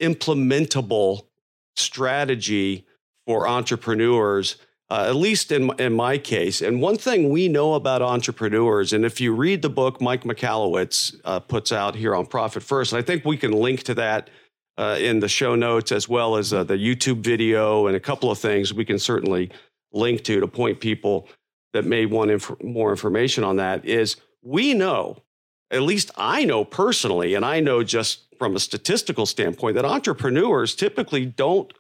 implementable 0.00 1.26
strategy 1.75 2.87
for 3.26 3.49
entrepreneurs 3.49 4.56
uh, 4.92 5.06
at 5.08 5.16
least 5.16 5.50
in, 5.50 5.70
in 5.80 5.94
my 5.94 6.18
case. 6.18 6.61
And 6.61 6.82
one 6.82 6.99
thing 6.99 7.30
we 7.30 7.49
know 7.49 7.72
about 7.72 8.02
entrepreneurs, 8.02 8.92
and 8.92 9.06
if 9.06 9.22
you 9.22 9.32
read 9.34 9.62
the 9.62 9.70
book 9.70 10.02
Mike 10.02 10.25
Michalowicz 10.25 11.18
uh, 11.25 11.40
puts 11.40 11.72
out 11.72 11.94
here 11.94 12.14
on 12.14 12.26
Profit 12.26 12.62
First, 12.62 12.92
I 12.92 13.00
think 13.00 13.25
we 13.25 13.38
can 13.38 13.52
link 13.52 13.84
to 13.84 13.94
that 13.94 14.28
uh, 14.76 14.99
in 15.00 15.20
the 15.20 15.30
show 15.30 15.54
notes 15.54 15.92
as 15.92 16.11
well 16.11 16.37
as 16.37 16.52
uh, 16.52 16.62
the 16.64 16.75
YouTube 16.75 17.20
video 17.20 17.87
and 17.87 17.96
a 17.96 18.00
couple 18.00 18.30
of 18.30 18.37
things 18.38 18.75
we 18.75 18.84
can 18.84 18.99
certainly 18.99 19.50
link 19.94 20.25
to 20.25 20.40
to 20.40 20.46
point 20.46 20.78
people 20.78 21.26
that 21.72 21.87
may 21.87 22.04
want 22.04 22.30
inf- 22.30 22.62
more 22.62 22.90
information 22.90 23.44
on 23.44 23.56
that. 23.56 23.87
Is 23.87 24.16
we 24.42 24.75
know, 24.75 25.22
at 25.70 25.80
least 25.80 26.11
I 26.18 26.44
know 26.44 26.66
personally, 26.66 27.32
and 27.32 27.46
I 27.46 27.61
know 27.61 27.82
just 27.82 28.25
from 28.38 28.56
a 28.56 28.61
statistical 28.61 29.25
standpoint, 29.25 29.76
that 29.76 29.87
entrepreneurs 29.87 30.75
typically 30.75 31.25
don't 31.25 31.72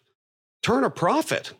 turn 0.62 0.82
a 0.82 0.88
profit 0.88 1.52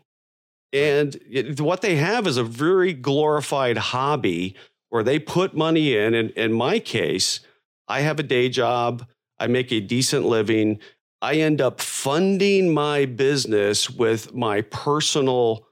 and 0.72 1.16
what 1.58 1.82
they 1.82 1.96
have 1.96 2.26
is 2.26 2.36
a 2.36 2.44
very 2.44 2.92
glorified 2.92 3.76
hobby 3.76 4.54
where 4.88 5.02
they 5.02 5.18
put 5.18 5.54
money 5.54 5.96
in. 5.96 6.14
And 6.14 6.30
in 6.30 6.52
my 6.52 6.78
case, 6.78 7.40
I 7.88 8.00
have 8.00 8.18
a 8.18 8.22
day 8.22 8.48
job, 8.48 9.06
I 9.38 9.46
make 9.46 9.72
a 9.72 9.80
decent 9.80 10.24
living. 10.24 10.78
I 11.20 11.34
end 11.34 11.60
up 11.60 11.80
funding 11.80 12.72
my 12.72 13.04
business 13.06 13.88
with 13.88 14.34
my 14.34 14.62
personal 14.62 15.66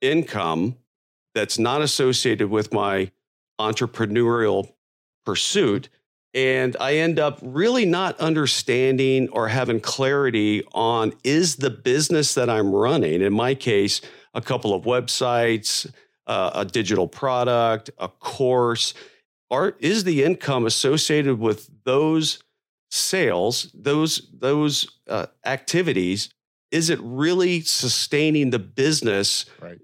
income 0.00 0.76
that's 1.34 1.58
not 1.58 1.82
associated 1.82 2.50
with 2.50 2.72
my 2.72 3.10
entrepreneurial 3.60 4.72
pursuit. 5.24 5.88
And 6.34 6.76
I 6.80 6.96
end 6.96 7.18
up 7.18 7.38
really 7.42 7.84
not 7.86 8.18
understanding 8.20 9.28
or 9.30 9.48
having 9.48 9.80
clarity 9.80 10.62
on 10.72 11.12
is 11.24 11.56
the 11.56 11.70
business 11.70 12.34
that 12.34 12.48
I'm 12.48 12.72
running, 12.72 13.22
in 13.22 13.32
my 13.32 13.54
case, 13.54 14.00
a 14.34 14.40
couple 14.40 14.74
of 14.74 14.84
websites, 14.84 15.90
uh, 16.26 16.50
a 16.54 16.64
digital 16.64 17.08
product, 17.08 17.90
a 17.98 18.08
course? 18.08 18.94
Are, 19.50 19.74
is 19.78 20.04
the 20.04 20.24
income 20.24 20.66
associated 20.66 21.38
with 21.38 21.70
those 21.84 22.42
sales, 22.90 23.70
those 23.74 24.28
those 24.32 24.98
uh, 25.08 25.26
activities? 25.44 26.30
Is 26.70 26.90
it 26.90 26.98
really 27.02 27.62
sustaining 27.62 28.50
the 28.50 28.58
business? 28.58 29.46
Right. 29.60 29.78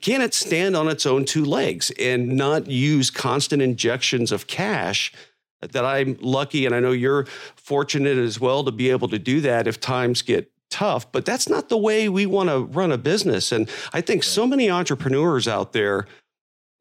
Can 0.00 0.22
it 0.22 0.32
stand 0.32 0.76
on 0.76 0.88
its 0.88 1.04
own 1.04 1.24
two 1.24 1.44
legs 1.44 1.90
and 1.98 2.36
not 2.36 2.68
use 2.68 3.10
constant 3.10 3.60
injections 3.60 4.32
of 4.32 4.46
cash? 4.46 5.12
That 5.60 5.84
I'm 5.84 6.16
lucky, 6.20 6.66
and 6.66 6.74
I 6.74 6.80
know 6.80 6.90
you're 6.90 7.26
fortunate 7.54 8.18
as 8.18 8.40
well 8.40 8.64
to 8.64 8.72
be 8.72 8.90
able 8.90 9.08
to 9.08 9.18
do 9.18 9.40
that 9.42 9.68
if 9.68 9.80
times 9.80 10.22
get 10.22 10.50
tough, 10.72 11.10
but 11.12 11.24
that's 11.24 11.48
not 11.48 11.68
the 11.68 11.76
way 11.76 12.08
we 12.08 12.26
want 12.26 12.48
to 12.48 12.60
run 12.60 12.90
a 12.90 12.98
business. 12.98 13.52
And 13.52 13.68
I 13.92 14.00
think 14.00 14.24
so 14.24 14.46
many 14.46 14.70
entrepreneurs 14.70 15.46
out 15.46 15.72
there, 15.72 16.06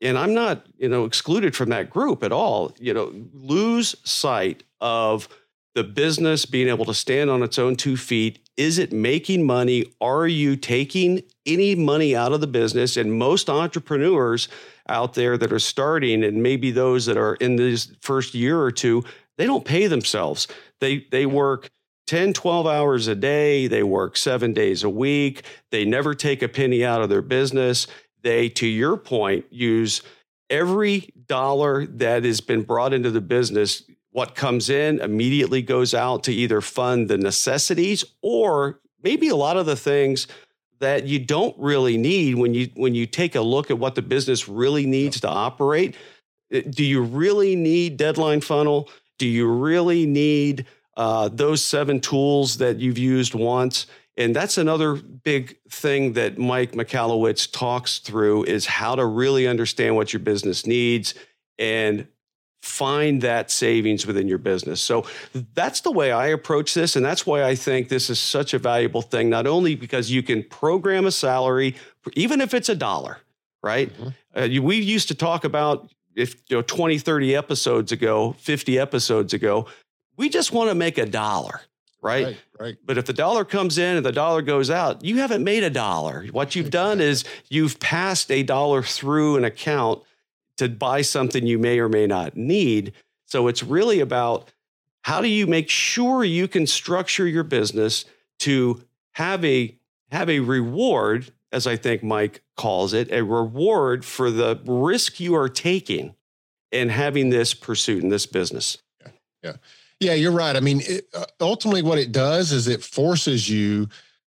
and 0.01 0.17
I'm 0.17 0.33
not, 0.33 0.65
you 0.77 0.89
know, 0.89 1.05
excluded 1.05 1.55
from 1.55 1.69
that 1.69 1.89
group 1.89 2.24
at 2.24 2.31
all, 2.31 2.74
you 2.79 2.93
know, 2.93 3.13
lose 3.33 3.95
sight 4.03 4.63
of 4.79 5.27
the 5.75 5.83
business 5.83 6.45
being 6.45 6.67
able 6.67 6.86
to 6.86 6.93
stand 6.93 7.29
on 7.29 7.43
its 7.43 7.60
own 7.60 7.75
two 7.75 7.98
feet. 7.98 8.39
Is 8.57 8.77
it 8.77 8.91
making 8.91 9.45
money? 9.45 9.86
Are 10.01 10.27
you 10.27 10.55
taking 10.55 11.21
any 11.45 11.75
money 11.75 12.15
out 12.15 12.33
of 12.33 12.41
the 12.41 12.48
business? 12.48 12.98
And 12.98 13.13
most 13.13 13.50
entrepreneurs 13.50 14.48
out 14.89 15.13
there 15.13 15.38
that 15.38 15.53
are 15.53 15.60
starting, 15.60 16.24
and 16.24 16.41
maybe 16.41 16.71
those 16.71 17.05
that 17.05 17.17
are 17.17 17.36
in 17.36 17.55
this 17.55 17.93
first 18.01 18.33
year 18.33 18.60
or 18.60 18.71
two, 18.71 19.03
they 19.38 19.45
don't 19.45 19.65
pay 19.65 19.88
themselves. 19.88 20.48
They 20.79 21.07
they 21.12 21.25
work 21.25 21.69
10, 22.12 22.34
12 22.34 22.68
hours 22.68 23.08
a 23.08 23.15
day. 23.15 23.68
They 23.68 23.84
work 23.84 24.18
seven 24.18 24.51
days 24.51 24.84
a 24.84 24.89
week. 24.89 25.46
They 25.70 25.86
never 25.86 26.13
take 26.13 26.41
a 26.41 26.50
penny 26.50 26.84
out 26.84 27.01
of 27.01 27.08
their 27.08 27.22
business. 27.22 27.88
They, 28.22 28.50
to 28.50 28.68
your 28.68 28.98
point, 28.98 29.46
use 29.50 30.01
every 30.50 31.13
dollar 31.25 31.86
that 31.86 32.25
has 32.25 32.41
been 32.41 32.63
brought 32.63 32.91
into 32.91 33.12
the 33.12 33.22
business. 33.22 33.84
What 34.10 34.36
comes 34.36 34.70
in 34.70 35.00
immediately 35.00 35.62
goes 35.62 35.94
out 35.94 36.25
to 36.25 36.34
either 36.34 36.60
fund 36.60 37.08
the 37.08 37.18
necessities 37.18 38.03
or 38.22 38.82
maybe 39.01 39.30
a 39.30 39.36
lot 39.38 39.56
of 39.56 39.65
the 39.65 39.77
things 39.77 40.27
that 40.82 41.06
you 41.06 41.18
don't 41.18 41.58
really 41.58 41.96
need 41.96 42.36
when 42.36 42.53
you 42.53 42.72
when 42.75 42.94
you 42.94 43.06
take 43.06 43.36
a 43.36 43.41
look 43.41 43.72
at 43.72 43.80
what 43.80 43.96
the 43.96 44.01
business 44.01 44.50
really 44.50 44.86
needs 44.86 45.22
to 45.22 45.30
operate. 45.30 45.96
Uh, 46.53 46.60
do 46.72 46.84
you 46.84 47.03
really 47.03 47.56
need 47.56 47.96
deadline 47.96 48.41
funnel? 48.41 48.89
Do 49.18 49.27
you 49.27 49.50
really 49.50 50.06
need 50.06 50.65
uh, 51.01 51.29
those 51.29 51.63
seven 51.63 52.00
tools 52.00 52.58
that 52.58 52.79
you've 52.79 53.00
used 53.00 53.34
once. 53.34 53.88
And 54.17 54.36
that's 54.36 54.60
another 54.60 54.93
big 54.93 55.58
thing 55.67 56.13
that 56.13 56.38
Mike 56.38 56.74
Michalowicz 56.74 57.51
talks 57.51 57.98
through 57.98 58.43
is 58.43 58.67
how 58.67 58.93
to 58.93 59.03
really 59.03 59.48
understand 59.48 59.96
what 59.96 60.13
your 60.13 60.20
business 60.20 60.67
needs 60.67 61.15
and 61.58 62.08
find 62.62 63.24
that 63.24 63.50
savings 63.50 64.05
within 64.05 64.27
your 64.27 64.38
business. 64.38 64.79
So 64.79 65.08
that's 65.55 65.81
the 65.81 65.89
way 65.89 66.12
I 66.12 66.27
approach 66.27 66.75
this. 66.75 66.96
And 66.96 67.03
that's 67.03 67.25
why 67.25 67.46
I 67.46 67.55
think 67.55 67.89
this 67.89 68.12
is 68.12 68.20
such 68.20 68.53
a 68.53 68.60
valuable 68.60 69.01
thing, 69.01 69.27
not 69.27 69.48
only 69.48 69.74
because 69.74 70.12
you 70.12 70.22
can 70.22 70.43
program 70.43 71.08
a 71.08 71.12
salary, 71.12 71.77
even 72.13 72.41
if 72.41 72.53
it's 72.53 72.70
a 72.70 72.75
dollar, 72.75 73.17
right? 73.63 73.91
Mm-hmm. 73.91 74.60
Uh, 74.60 74.62
we 74.62 74.75
used 74.75 75.08
to 75.08 75.15
talk 75.15 75.46
about 75.46 75.89
if 76.15 76.36
you 76.48 76.58
know 76.58 76.62
20 76.62 77.00
30 77.00 77.36
episodes 77.36 77.91
ago 77.91 78.34
50 78.34 78.77
episodes 78.77 79.34
ago 79.34 79.65
we 80.22 80.30
just 80.30 80.51
want 80.51 80.70
to 80.70 80.75
make 80.75 81.00
a 81.00 81.06
dollar. 81.08 81.62
Right? 82.00 82.25
right? 82.25 82.38
Right. 82.60 82.78
But 82.86 83.00
if 83.00 83.06
the 83.06 83.13
dollar 83.13 83.44
comes 83.44 83.80
in 83.80 83.98
and 83.98 84.06
the 84.06 84.12
dollar 84.12 84.44
goes 84.44 84.70
out, 84.70 85.04
you 85.04 85.18
haven't 85.18 85.44
made 85.44 85.63
a 85.63 85.70
dollar. 85.72 86.28
What 86.32 86.56
you've 86.56 86.70
done 86.70 87.01
is 87.01 87.24
you've 87.50 87.80
passed 87.80 88.32
a 88.32 88.44
dollar 88.44 88.84
through 88.84 89.38
an 89.38 89.44
account 89.44 90.04
to 90.58 90.70
buy 90.70 91.01
something 91.01 91.48
you 91.48 91.58
may 91.58 91.80
or 91.80 91.90
may 91.90 92.06
not 92.06 92.38
need. 92.38 92.94
So 93.25 93.48
it's 93.48 93.63
really 93.63 94.00
about 94.00 94.51
how 95.01 95.22
do 95.22 95.28
you 95.28 95.48
make 95.48 95.70
sure 95.70 96.24
you 96.24 96.48
can 96.48 96.68
structure 96.68 97.25
your 97.25 97.44
business 97.44 98.06
to 98.40 98.84
have 99.13 99.44
a 99.44 99.75
have 100.12 100.30
a 100.30 100.40
reward, 100.40 101.32
as 101.51 101.66
I 101.66 101.78
think 101.78 102.04
Mike 102.04 102.44
calls 102.58 102.94
it, 102.94 103.12
a 103.12 103.24
reward 103.24 104.06
for 104.06 104.30
the 104.30 104.62
risk 104.66 105.20
you 105.20 105.34
are 105.36 105.50
taking 105.50 106.13
in 106.72 106.90
having 106.90 107.32
this 107.32 107.56
pursuit 107.56 108.04
in 108.04 108.10
this 108.10 108.28
business. 108.28 108.78
Yeah. 109.01 109.12
yeah. 109.44 109.54
Yeah, 110.01 110.15
you're 110.15 110.31
right. 110.31 110.55
I 110.55 110.60
mean, 110.62 110.81
it, 110.84 111.05
uh, 111.13 111.25
ultimately, 111.39 111.84
what 111.84 112.00
it 112.00 112.12
does 112.12 112.51
is 112.51 112.67
it 112.67 112.84
forces 112.84 113.48
you 113.48 113.88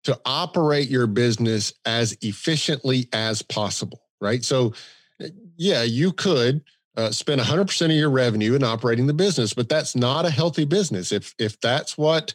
to 0.05 0.21
operate 0.27 0.91
your 0.91 1.07
business 1.07 1.73
as 1.87 2.17
efficiently 2.21 3.09
as 3.15 3.41
possible, 3.41 4.03
right? 4.21 4.45
So, 4.45 4.75
uh, 5.23 5.29
yeah, 5.57 5.83
you 5.83 6.13
could 6.13 6.63
uh, 6.99 7.11
spend 7.13 7.41
100% 7.41 7.85
of 7.87 7.91
your 7.93 8.11
revenue 8.11 8.55
in 8.55 8.63
operating 8.63 9.07
the 9.07 9.15
business, 9.15 9.55
but 9.55 9.71
that's 9.71 9.97
not 9.97 10.27
a 10.27 10.31
healthy 10.31 10.67
business. 10.67 11.13
If 11.13 11.35
if 11.39 11.59
that's 11.61 11.97
what 11.97 12.35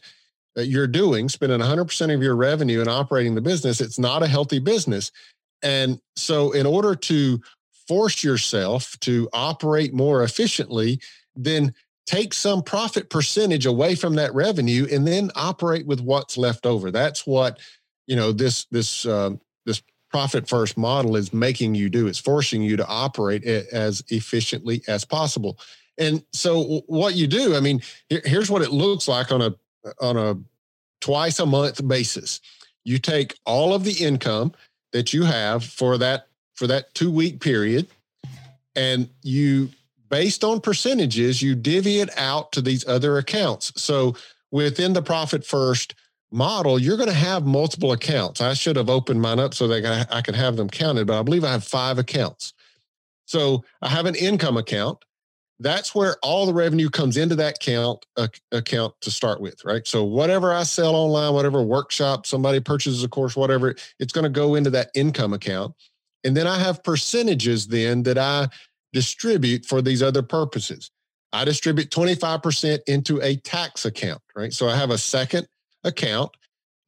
uh, 0.58 0.62
you're 0.62 0.88
doing, 0.88 1.28
spending 1.28 1.60
100% 1.60 2.12
of 2.12 2.20
your 2.24 2.34
revenue 2.34 2.80
in 2.80 2.88
operating 2.88 3.36
the 3.36 3.40
business, 3.40 3.80
it's 3.80 3.98
not 3.98 4.24
a 4.24 4.26
healthy 4.26 4.58
business. 4.58 5.12
And 5.62 6.00
so, 6.16 6.50
in 6.50 6.66
order 6.66 6.96
to 6.96 7.40
force 7.86 8.24
yourself 8.24 8.98
to 9.02 9.28
operate 9.32 9.94
more 9.94 10.24
efficiently, 10.24 11.00
then 11.36 11.72
take 12.10 12.34
some 12.34 12.60
profit 12.60 13.08
percentage 13.08 13.66
away 13.66 13.94
from 13.94 14.16
that 14.16 14.34
revenue 14.34 14.84
and 14.90 15.06
then 15.06 15.30
operate 15.36 15.86
with 15.86 16.00
what's 16.00 16.36
left 16.36 16.66
over. 16.66 16.90
That's 16.90 17.24
what 17.24 17.60
you 18.08 18.16
know 18.16 18.32
this 18.32 18.64
this 18.66 19.06
uh, 19.06 19.30
this 19.64 19.80
profit 20.10 20.48
first 20.48 20.76
model 20.76 21.14
is 21.14 21.32
making 21.32 21.76
you 21.76 21.88
do. 21.88 22.08
It's 22.08 22.18
forcing 22.18 22.62
you 22.62 22.76
to 22.76 22.86
operate 22.88 23.44
as 23.44 24.02
efficiently 24.08 24.82
as 24.88 25.04
possible. 25.04 25.56
And 25.98 26.24
so 26.32 26.82
what 26.86 27.14
you 27.14 27.26
do 27.26 27.54
i 27.54 27.60
mean 27.60 27.82
here's 28.08 28.50
what 28.50 28.62
it 28.62 28.72
looks 28.72 29.06
like 29.06 29.30
on 29.30 29.42
a 29.42 29.54
on 30.00 30.16
a 30.16 30.36
twice 31.00 31.38
a 31.38 31.46
month 31.46 31.86
basis. 31.86 32.40
You 32.84 32.98
take 32.98 33.38
all 33.46 33.72
of 33.72 33.84
the 33.84 34.04
income 34.04 34.52
that 34.92 35.12
you 35.12 35.24
have 35.24 35.62
for 35.64 35.96
that 35.98 36.26
for 36.54 36.66
that 36.66 36.92
two 36.94 37.12
week 37.12 37.40
period 37.40 37.86
and 38.74 39.08
you 39.22 39.68
based 40.10 40.44
on 40.44 40.60
percentages, 40.60 41.40
you 41.40 41.54
divvy 41.54 42.00
it 42.00 42.10
out 42.18 42.52
to 42.52 42.60
these 42.60 42.86
other 42.86 43.16
accounts. 43.18 43.72
So 43.80 44.16
within 44.50 44.92
the 44.92 45.02
profit 45.02 45.46
first 45.46 45.94
model, 46.32 46.78
you're 46.78 46.96
going 46.96 47.08
to 47.08 47.14
have 47.14 47.46
multiple 47.46 47.92
accounts. 47.92 48.40
I 48.40 48.54
should 48.54 48.76
have 48.76 48.90
opened 48.90 49.22
mine 49.22 49.38
up 49.38 49.54
so 49.54 49.68
that 49.68 50.08
I, 50.10 50.20
could 50.20 50.36
have 50.36 50.56
them 50.56 50.68
counted, 50.68 51.06
but 51.06 51.18
I 51.18 51.22
believe 51.22 51.44
I 51.44 51.52
have 51.52 51.64
five 51.64 51.98
accounts. 51.98 52.52
So 53.26 53.64
I 53.80 53.88
have 53.88 54.06
an 54.06 54.16
income 54.16 54.56
account. 54.56 54.98
That's 55.60 55.94
where 55.94 56.16
all 56.22 56.46
the 56.46 56.54
revenue 56.54 56.88
comes 56.88 57.16
into 57.16 57.36
that 57.36 57.56
account 57.56 58.06
uh, 58.16 58.28
account 58.50 58.94
to 59.02 59.10
start 59.10 59.42
with, 59.42 59.62
right? 59.64 59.86
So 59.86 60.04
whatever 60.04 60.54
I 60.54 60.62
sell 60.62 60.96
online, 60.96 61.34
whatever 61.34 61.62
workshop 61.62 62.26
somebody 62.26 62.60
purchases 62.60 63.04
a 63.04 63.08
course, 63.08 63.36
whatever, 63.36 63.74
it's 63.98 64.12
going 64.12 64.24
to 64.24 64.30
go 64.30 64.54
into 64.54 64.70
that 64.70 64.90
income 64.94 65.34
account. 65.34 65.74
And 66.24 66.36
then 66.36 66.46
I 66.46 66.58
have 66.58 66.82
percentages 66.82 67.68
then 67.68 68.02
that 68.04 68.16
I 68.18 68.48
distribute 68.92 69.64
for 69.66 69.82
these 69.82 70.02
other 70.02 70.22
purposes. 70.22 70.90
I 71.32 71.44
distribute 71.44 71.90
25% 71.90 72.80
into 72.86 73.20
a 73.22 73.36
tax 73.36 73.84
account, 73.84 74.20
right? 74.34 74.52
So 74.52 74.68
I 74.68 74.76
have 74.76 74.90
a 74.90 74.98
second 74.98 75.46
account 75.84 76.30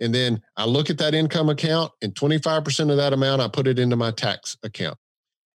and 0.00 0.12
then 0.12 0.42
I 0.56 0.64
look 0.66 0.90
at 0.90 0.98
that 0.98 1.14
income 1.14 1.48
account 1.48 1.92
and 2.02 2.12
25% 2.14 2.90
of 2.90 2.96
that 2.96 3.12
amount 3.12 3.40
I 3.40 3.48
put 3.48 3.68
it 3.68 3.78
into 3.78 3.94
my 3.94 4.10
tax 4.10 4.56
account. 4.64 4.98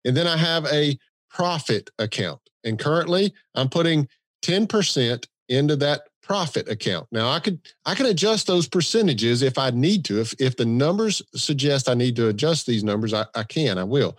And 0.06 0.16
then 0.16 0.26
I 0.26 0.38
have 0.38 0.66
a 0.68 0.98
profit 1.30 1.90
account. 2.00 2.40
And 2.64 2.80
currently 2.80 3.34
I'm 3.56 3.68
putting 3.68 4.08
10% 4.44 5.28
into 5.50 5.76
that 5.76 6.04
profit 6.22 6.70
account. 6.70 7.08
Now 7.12 7.30
I 7.30 7.40
could 7.40 7.60
I 7.86 7.96
can 7.96 8.06
adjust 8.06 8.48
those 8.48 8.68
percentages 8.68 9.42
if 9.42 9.58
I 9.58 9.70
need 9.70 10.04
to. 10.06 10.20
If 10.20 10.34
if 10.40 10.58
the 10.58 10.66
numbers 10.66 11.22
suggest 11.36 11.88
I 11.88 11.94
need 11.94 12.16
to 12.18 12.28
adjust 12.28 12.68
these 12.68 12.84
numbers, 12.84 13.14
I, 13.14 13.26
I 13.34 13.44
can, 13.44 13.78
I 13.78 13.86
will. 13.86 14.18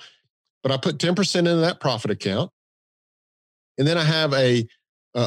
But 0.62 0.72
I 0.72 0.76
put 0.76 0.98
10% 0.98 1.36
into 1.36 1.56
that 1.56 1.80
profit 1.80 2.10
account. 2.10 2.50
And 3.78 3.86
then 3.86 3.96
I 3.96 4.04
have 4.04 4.32
a, 4.34 4.66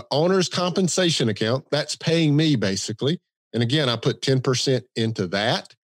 owner's 0.09 0.47
compensation 0.47 1.27
account 1.27 1.65
that's 1.69 1.97
paying 1.97 2.33
me 2.33 2.55
basically. 2.55 3.19
And 3.53 3.61
again, 3.61 3.89
I 3.89 3.97
put 3.97 4.21
10% 4.21 4.83
into 4.95 5.27
that. 5.27 5.75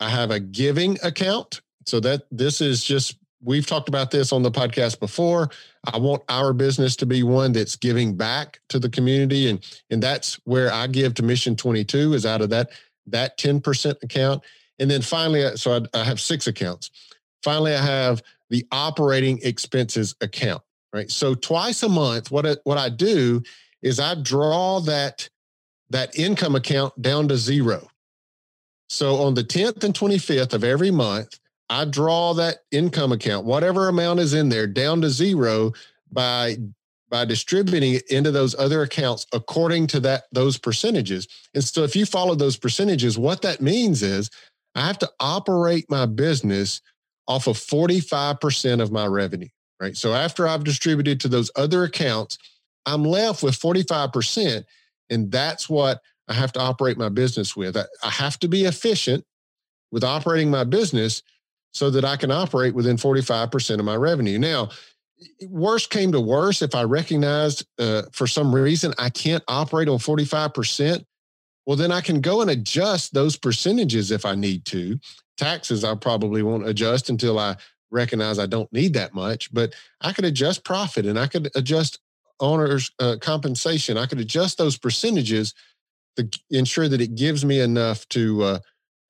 I 0.00 0.10
have 0.10 0.30
a 0.30 0.40
giving 0.40 0.98
account. 1.02 1.62
So 1.86 2.00
that 2.00 2.24
this 2.30 2.60
is 2.60 2.84
just, 2.84 3.16
we've 3.42 3.66
talked 3.66 3.88
about 3.88 4.10
this 4.10 4.32
on 4.32 4.42
the 4.42 4.50
podcast 4.50 5.00
before. 5.00 5.48
I 5.90 5.96
want 5.96 6.22
our 6.28 6.52
business 6.52 6.96
to 6.96 7.06
be 7.06 7.22
one 7.22 7.52
that's 7.52 7.76
giving 7.76 8.14
back 8.14 8.60
to 8.68 8.78
the 8.78 8.90
community. 8.90 9.48
And, 9.48 9.64
and 9.88 10.02
that's 10.02 10.34
where 10.44 10.70
I 10.70 10.86
give 10.86 11.14
to 11.14 11.22
Mission 11.22 11.56
22 11.56 12.12
is 12.12 12.26
out 12.26 12.42
of 12.42 12.50
that, 12.50 12.72
that 13.06 13.38
10% 13.38 14.02
account. 14.02 14.44
And 14.78 14.90
then 14.90 15.00
finally, 15.00 15.56
so 15.56 15.76
I, 15.94 15.98
I 15.98 16.04
have 16.04 16.20
six 16.20 16.46
accounts. 16.46 16.90
Finally, 17.42 17.74
I 17.74 17.82
have 17.82 18.22
the 18.50 18.66
operating 18.72 19.38
expenses 19.42 20.14
account, 20.20 20.62
right? 20.92 21.10
So 21.10 21.34
twice 21.34 21.82
a 21.82 21.88
month, 21.88 22.30
what 22.30 22.46
I, 22.46 22.56
what 22.64 22.78
I 22.78 22.88
do 22.88 23.42
is 23.82 24.00
I 24.00 24.14
draw 24.14 24.80
that 24.80 25.28
that 25.90 26.18
income 26.18 26.54
account 26.54 27.00
down 27.00 27.28
to 27.28 27.36
zero. 27.36 27.88
So 28.90 29.16
on 29.16 29.34
the 29.34 29.44
10th 29.44 29.84
and 29.84 29.94
25th 29.94 30.52
of 30.52 30.64
every 30.64 30.90
month, 30.90 31.38
I 31.70 31.84
draw 31.84 32.34
that 32.34 32.58
income 32.70 33.12
account, 33.12 33.46
whatever 33.46 33.88
amount 33.88 34.20
is 34.20 34.34
in 34.34 34.48
there, 34.48 34.66
down 34.66 35.00
to 35.02 35.10
zero 35.10 35.72
by 36.10 36.56
by 37.10 37.24
distributing 37.24 37.94
it 37.94 38.10
into 38.10 38.30
those 38.30 38.54
other 38.56 38.82
accounts 38.82 39.26
according 39.32 39.86
to 39.86 40.00
that 40.00 40.24
those 40.32 40.58
percentages. 40.58 41.26
And 41.54 41.64
so 41.64 41.82
if 41.82 41.96
you 41.96 42.04
follow 42.04 42.34
those 42.34 42.56
percentages, 42.56 43.18
what 43.18 43.42
that 43.42 43.62
means 43.62 44.02
is 44.02 44.30
I 44.74 44.86
have 44.86 44.98
to 44.98 45.10
operate 45.18 45.86
my 45.88 46.06
business 46.06 46.82
off 47.28 47.46
of 47.46 47.56
45% 47.56 48.82
of 48.82 48.90
my 48.90 49.06
revenue, 49.06 49.48
right? 49.80 49.96
So 49.96 50.14
after 50.14 50.48
I've 50.48 50.64
distributed 50.64 51.20
to 51.20 51.28
those 51.28 51.50
other 51.54 51.84
accounts, 51.84 52.38
I'm 52.86 53.04
left 53.04 53.42
with 53.42 53.58
45%. 53.58 54.64
And 55.10 55.30
that's 55.30 55.68
what 55.68 56.00
I 56.26 56.32
have 56.32 56.52
to 56.52 56.60
operate 56.60 56.96
my 56.96 57.10
business 57.10 57.54
with. 57.54 57.76
I, 57.76 57.84
I 58.02 58.10
have 58.10 58.38
to 58.40 58.48
be 58.48 58.64
efficient 58.64 59.24
with 59.92 60.04
operating 60.04 60.50
my 60.50 60.64
business 60.64 61.22
so 61.72 61.90
that 61.90 62.04
I 62.04 62.16
can 62.16 62.30
operate 62.30 62.74
within 62.74 62.96
45% 62.96 63.78
of 63.78 63.84
my 63.84 63.94
revenue. 63.94 64.38
Now, 64.38 64.70
worst 65.48 65.90
came 65.90 66.12
to 66.12 66.20
worst, 66.20 66.62
if 66.62 66.74
I 66.74 66.84
recognized 66.84 67.66
uh, 67.78 68.02
for 68.12 68.26
some 68.26 68.54
reason 68.54 68.94
I 68.98 69.10
can't 69.10 69.44
operate 69.48 69.88
on 69.88 69.98
45%, 69.98 71.04
well, 71.68 71.76
then 71.76 71.92
I 71.92 72.00
can 72.00 72.22
go 72.22 72.40
and 72.40 72.50
adjust 72.50 73.12
those 73.12 73.36
percentages 73.36 74.10
if 74.10 74.24
I 74.24 74.34
need 74.34 74.64
to 74.64 74.98
taxes 75.36 75.84
I 75.84 75.94
probably 75.94 76.42
won't 76.42 76.66
adjust 76.66 77.10
until 77.10 77.38
I 77.38 77.56
recognize 77.90 78.38
I 78.38 78.46
don't 78.46 78.72
need 78.72 78.94
that 78.94 79.14
much. 79.14 79.52
But 79.54 79.74
I 80.00 80.12
could 80.12 80.24
adjust 80.24 80.64
profit 80.64 81.06
and 81.06 81.18
I 81.18 81.26
could 81.26 81.50
adjust 81.54 82.00
owners' 82.40 82.90
uh, 82.98 83.16
compensation. 83.20 83.98
I 83.98 84.06
could 84.06 84.18
adjust 84.18 84.56
those 84.56 84.78
percentages 84.78 85.52
to 86.16 86.26
ensure 86.50 86.88
that 86.88 87.02
it 87.02 87.14
gives 87.14 87.44
me 87.44 87.60
enough 87.60 88.08
to 88.08 88.42
uh, 88.42 88.58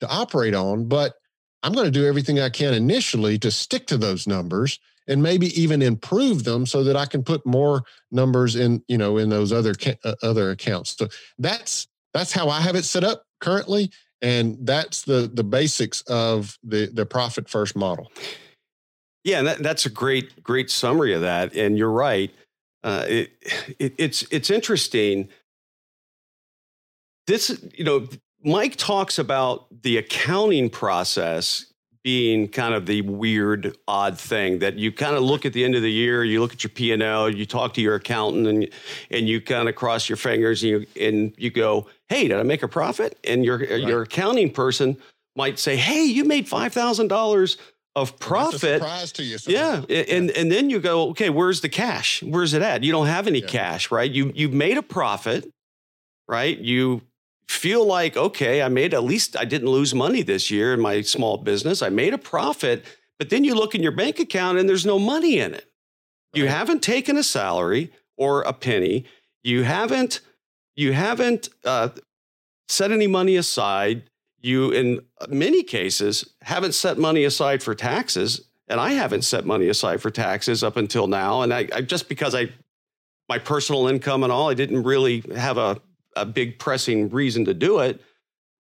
to 0.00 0.08
operate 0.08 0.54
on. 0.54 0.88
But 0.88 1.14
I'm 1.62 1.72
going 1.72 1.86
to 1.86 1.90
do 1.90 2.06
everything 2.06 2.40
I 2.40 2.50
can 2.50 2.74
initially 2.74 3.38
to 3.38 3.52
stick 3.52 3.86
to 3.86 3.96
those 3.96 4.26
numbers 4.26 4.80
and 5.06 5.22
maybe 5.22 5.46
even 5.60 5.80
improve 5.80 6.42
them 6.42 6.66
so 6.66 6.84
that 6.84 6.96
I 6.96 7.06
can 7.06 7.22
put 7.22 7.46
more 7.46 7.84
numbers 8.10 8.56
in 8.56 8.82
you 8.88 8.98
know 8.98 9.16
in 9.16 9.28
those 9.28 9.52
other 9.52 9.74
uh, 10.04 10.14
other 10.24 10.50
accounts. 10.50 10.96
So 10.98 11.08
that's 11.38 11.86
that's 12.18 12.32
how 12.32 12.48
I 12.48 12.60
have 12.60 12.74
it 12.74 12.84
set 12.84 13.04
up 13.04 13.24
currently 13.40 13.90
and 14.20 14.58
that's 14.62 15.02
the 15.02 15.30
the 15.32 15.44
basics 15.44 16.02
of 16.02 16.58
the 16.62 16.86
the 16.86 17.06
profit 17.06 17.48
first 17.48 17.76
model. 17.76 18.10
Yeah 19.24 19.42
that, 19.42 19.62
that's 19.62 19.86
a 19.86 19.90
great 19.90 20.42
great 20.42 20.70
summary 20.70 21.14
of 21.14 21.22
that 21.22 21.54
and 21.54 21.78
you're 21.78 21.90
right. 21.90 22.32
Uh, 22.84 23.04
it, 23.08 23.30
it, 23.78 23.94
it's 23.98 24.24
it's 24.30 24.50
interesting. 24.50 25.28
This 27.26 27.62
you 27.74 27.84
know 27.84 28.08
mike 28.44 28.76
talks 28.76 29.18
about 29.18 29.66
the 29.82 29.96
accounting 29.96 30.70
process 30.70 31.67
being 32.08 32.48
kind 32.48 32.72
of 32.72 32.86
the 32.86 33.02
weird 33.02 33.76
odd 33.86 34.18
thing 34.18 34.60
that 34.60 34.76
you 34.78 34.90
kind 34.90 35.14
of 35.14 35.22
look 35.22 35.44
at 35.44 35.52
the 35.52 35.62
end 35.62 35.74
of 35.74 35.82
the 35.82 35.90
year 35.90 36.24
you 36.24 36.40
look 36.40 36.54
at 36.54 36.64
your 36.64 36.70
p&l 36.70 37.28
you 37.28 37.44
talk 37.44 37.74
to 37.74 37.82
your 37.82 37.96
accountant 37.96 38.46
and 38.46 38.66
and 39.10 39.28
you 39.28 39.42
kind 39.42 39.68
of 39.68 39.74
cross 39.74 40.08
your 40.08 40.16
fingers 40.16 40.62
and 40.62 40.70
you 40.70 40.86
and 40.98 41.34
you 41.36 41.50
go 41.50 41.86
hey 42.08 42.26
did 42.26 42.38
i 42.38 42.42
make 42.42 42.62
a 42.62 42.68
profit? 42.68 43.18
And 43.24 43.44
your 43.44 43.58
right. 43.58 43.78
your 43.78 44.00
accounting 44.00 44.50
person 44.50 44.96
might 45.36 45.58
say 45.58 45.76
hey 45.76 46.02
you 46.02 46.24
made 46.24 46.46
$5000 46.46 47.56
of 47.94 48.18
profit 48.18 48.80
surprise 48.80 49.12
to 49.12 49.22
you 49.22 49.36
yeah. 49.46 49.82
and 49.90 50.30
and 50.30 50.50
then 50.50 50.70
you 50.70 50.80
go 50.80 51.10
okay 51.10 51.28
where's 51.28 51.60
the 51.60 51.68
cash? 51.68 52.22
Where's 52.22 52.54
it 52.54 52.62
at? 52.62 52.84
You 52.84 52.90
don't 52.90 53.08
have 53.08 53.26
any 53.26 53.40
yeah. 53.40 53.48
cash 53.48 53.90
right? 53.90 54.10
You 54.10 54.32
you've 54.34 54.54
made 54.54 54.78
a 54.78 54.82
profit 54.82 55.52
right? 56.26 56.56
You 56.56 57.02
feel 57.48 57.84
like, 57.84 58.16
okay, 58.16 58.62
I 58.62 58.68
made 58.68 58.94
at 58.94 59.02
least 59.02 59.36
I 59.36 59.44
didn't 59.44 59.68
lose 59.68 59.94
money 59.94 60.22
this 60.22 60.50
year 60.50 60.74
in 60.74 60.80
my 60.80 61.00
small 61.00 61.38
business. 61.38 61.82
I 61.82 61.88
made 61.88 62.14
a 62.14 62.18
profit, 62.18 62.84
but 63.18 63.30
then 63.30 63.42
you 63.44 63.54
look 63.54 63.74
in 63.74 63.82
your 63.82 63.92
bank 63.92 64.18
account 64.20 64.58
and 64.58 64.68
there's 64.68 64.86
no 64.86 64.98
money 64.98 65.38
in 65.38 65.54
it. 65.54 65.64
Right. 66.34 66.42
You 66.42 66.48
haven't 66.48 66.82
taken 66.82 67.16
a 67.16 67.22
salary 67.22 67.92
or 68.16 68.42
a 68.42 68.52
penny. 68.52 69.06
You 69.42 69.62
haven't 69.62 70.20
you 70.76 70.92
haven't 70.92 71.48
uh, 71.64 71.88
set 72.68 72.92
any 72.92 73.08
money 73.08 73.34
aside. 73.34 74.04
You, 74.40 74.70
in 74.70 75.00
many 75.28 75.64
cases, 75.64 76.34
haven't 76.42 76.72
set 76.72 76.96
money 76.96 77.24
aside 77.24 77.64
for 77.64 77.74
taxes, 77.74 78.42
and 78.68 78.78
I 78.78 78.92
haven't 78.92 79.22
set 79.22 79.44
money 79.44 79.66
aside 79.66 80.00
for 80.00 80.12
taxes 80.12 80.62
up 80.62 80.76
until 80.76 81.08
now. 81.08 81.42
And 81.42 81.52
I, 81.52 81.68
I 81.74 81.80
just 81.80 82.08
because 82.08 82.32
I 82.32 82.50
my 83.28 83.38
personal 83.38 83.88
income 83.88 84.22
and 84.22 84.32
all, 84.32 84.48
I 84.48 84.54
didn't 84.54 84.84
really 84.84 85.24
have 85.34 85.58
a 85.58 85.80
a 86.20 86.26
big 86.26 86.58
pressing 86.58 87.08
reason 87.08 87.44
to 87.44 87.54
do 87.54 87.78
it. 87.80 88.00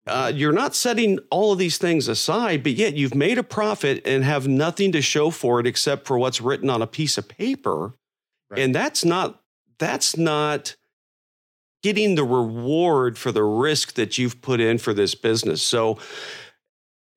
Uh, 0.06 0.32
you're 0.34 0.52
not 0.52 0.74
setting 0.74 1.18
all 1.30 1.52
of 1.52 1.58
these 1.58 1.76
things 1.76 2.08
aside, 2.08 2.62
but 2.62 2.72
yet 2.72 2.94
you've 2.94 3.14
made 3.14 3.36
a 3.36 3.42
profit 3.42 4.00
and 4.06 4.24
have 4.24 4.48
nothing 4.48 4.90
to 4.92 5.02
show 5.02 5.30
for 5.30 5.60
it 5.60 5.66
except 5.66 6.06
for 6.06 6.18
what's 6.18 6.40
written 6.40 6.70
on 6.70 6.80
a 6.80 6.86
piece 6.86 7.18
of 7.18 7.28
paper. 7.28 7.92
Right. 8.50 8.60
And 8.60 8.74
that's 8.74 9.04
not 9.04 9.42
that's 9.78 10.16
not 10.16 10.76
getting 11.82 12.14
the 12.14 12.24
reward 12.24 13.18
for 13.18 13.30
the 13.30 13.44
risk 13.44 13.94
that 13.94 14.18
you've 14.18 14.40
put 14.40 14.60
in 14.60 14.78
for 14.78 14.92
this 14.92 15.14
business. 15.14 15.62
So 15.62 15.98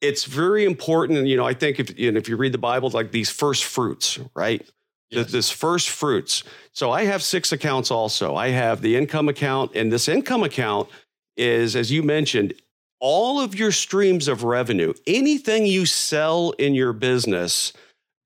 it's 0.02 0.26
very 0.26 0.66
important. 0.66 1.26
You 1.28 1.38
know, 1.38 1.46
I 1.46 1.54
think 1.54 1.80
if 1.80 1.98
you 1.98 2.12
know, 2.12 2.18
if 2.18 2.28
you 2.28 2.36
read 2.36 2.52
the 2.52 2.58
Bible, 2.58 2.90
like 2.90 3.12
these 3.12 3.30
first 3.30 3.64
fruits, 3.64 4.20
right? 4.36 4.68
Yes. 5.12 5.32
this 5.32 5.50
first 5.50 5.90
fruits. 5.90 6.44
So 6.74 6.92
I 6.92 7.04
have 7.04 7.22
six 7.22 7.52
accounts 7.52 7.92
also. 7.92 8.36
I 8.36 8.50
have 8.50 8.82
the 8.82 8.96
income 8.96 9.30
account, 9.30 9.72
and 9.76 9.92
this 9.92 10.08
income 10.08 10.44
account 10.44 10.90
is, 11.38 11.76
as 11.76 11.92
you 11.92 12.04
mentioned, 12.04 12.54
all 13.00 13.40
of 13.40 13.56
your 13.56 13.72
streams 13.72 14.28
of 14.28 14.44
revenue. 14.44 14.94
Anything 15.08 15.66
you 15.66 15.86
sell 15.86 16.52
in 16.52 16.74
your 16.74 16.94
business 16.94 17.74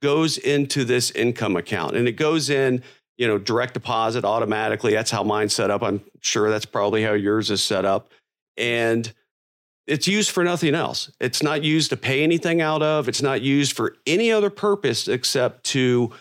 goes 0.02 0.38
into 0.38 0.86
this 0.86 1.12
income 1.12 1.56
account, 1.56 1.96
and 1.96 2.08
it 2.08 2.14
goes 2.14 2.50
in. 2.50 2.84
You 3.18 3.30
know, 3.30 3.38
direct 3.38 3.74
deposit 3.74 4.26
automatically. 4.26 4.92
That's 4.92 5.10
how 5.10 5.24
mine's 5.24 5.56
set 5.56 5.72
up. 5.72 5.82
I'm 5.82 6.02
sure 6.20 6.50
that's 6.50 6.66
probably 6.66 7.02
how 7.02 7.14
yours 7.14 7.50
is 7.50 7.64
set 7.64 7.86
up. 7.86 8.10
And 8.58 9.14
it's 9.88 10.08
used 10.08 10.32
for 10.32 10.44
nothing 10.44 10.76
else. 10.76 11.12
It's 11.20 11.44
not 11.44 11.64
used 11.64 11.92
to 11.92 11.98
pay 11.98 12.24
anything 12.24 12.62
out 12.62 12.82
of. 12.82 13.08
It's 13.08 13.22
not 13.22 13.42
used 13.42 13.74
for 13.74 13.96
any 14.06 14.32
other 14.32 14.50
purpose 14.50 15.08
except 15.08 15.64
to 15.68 16.12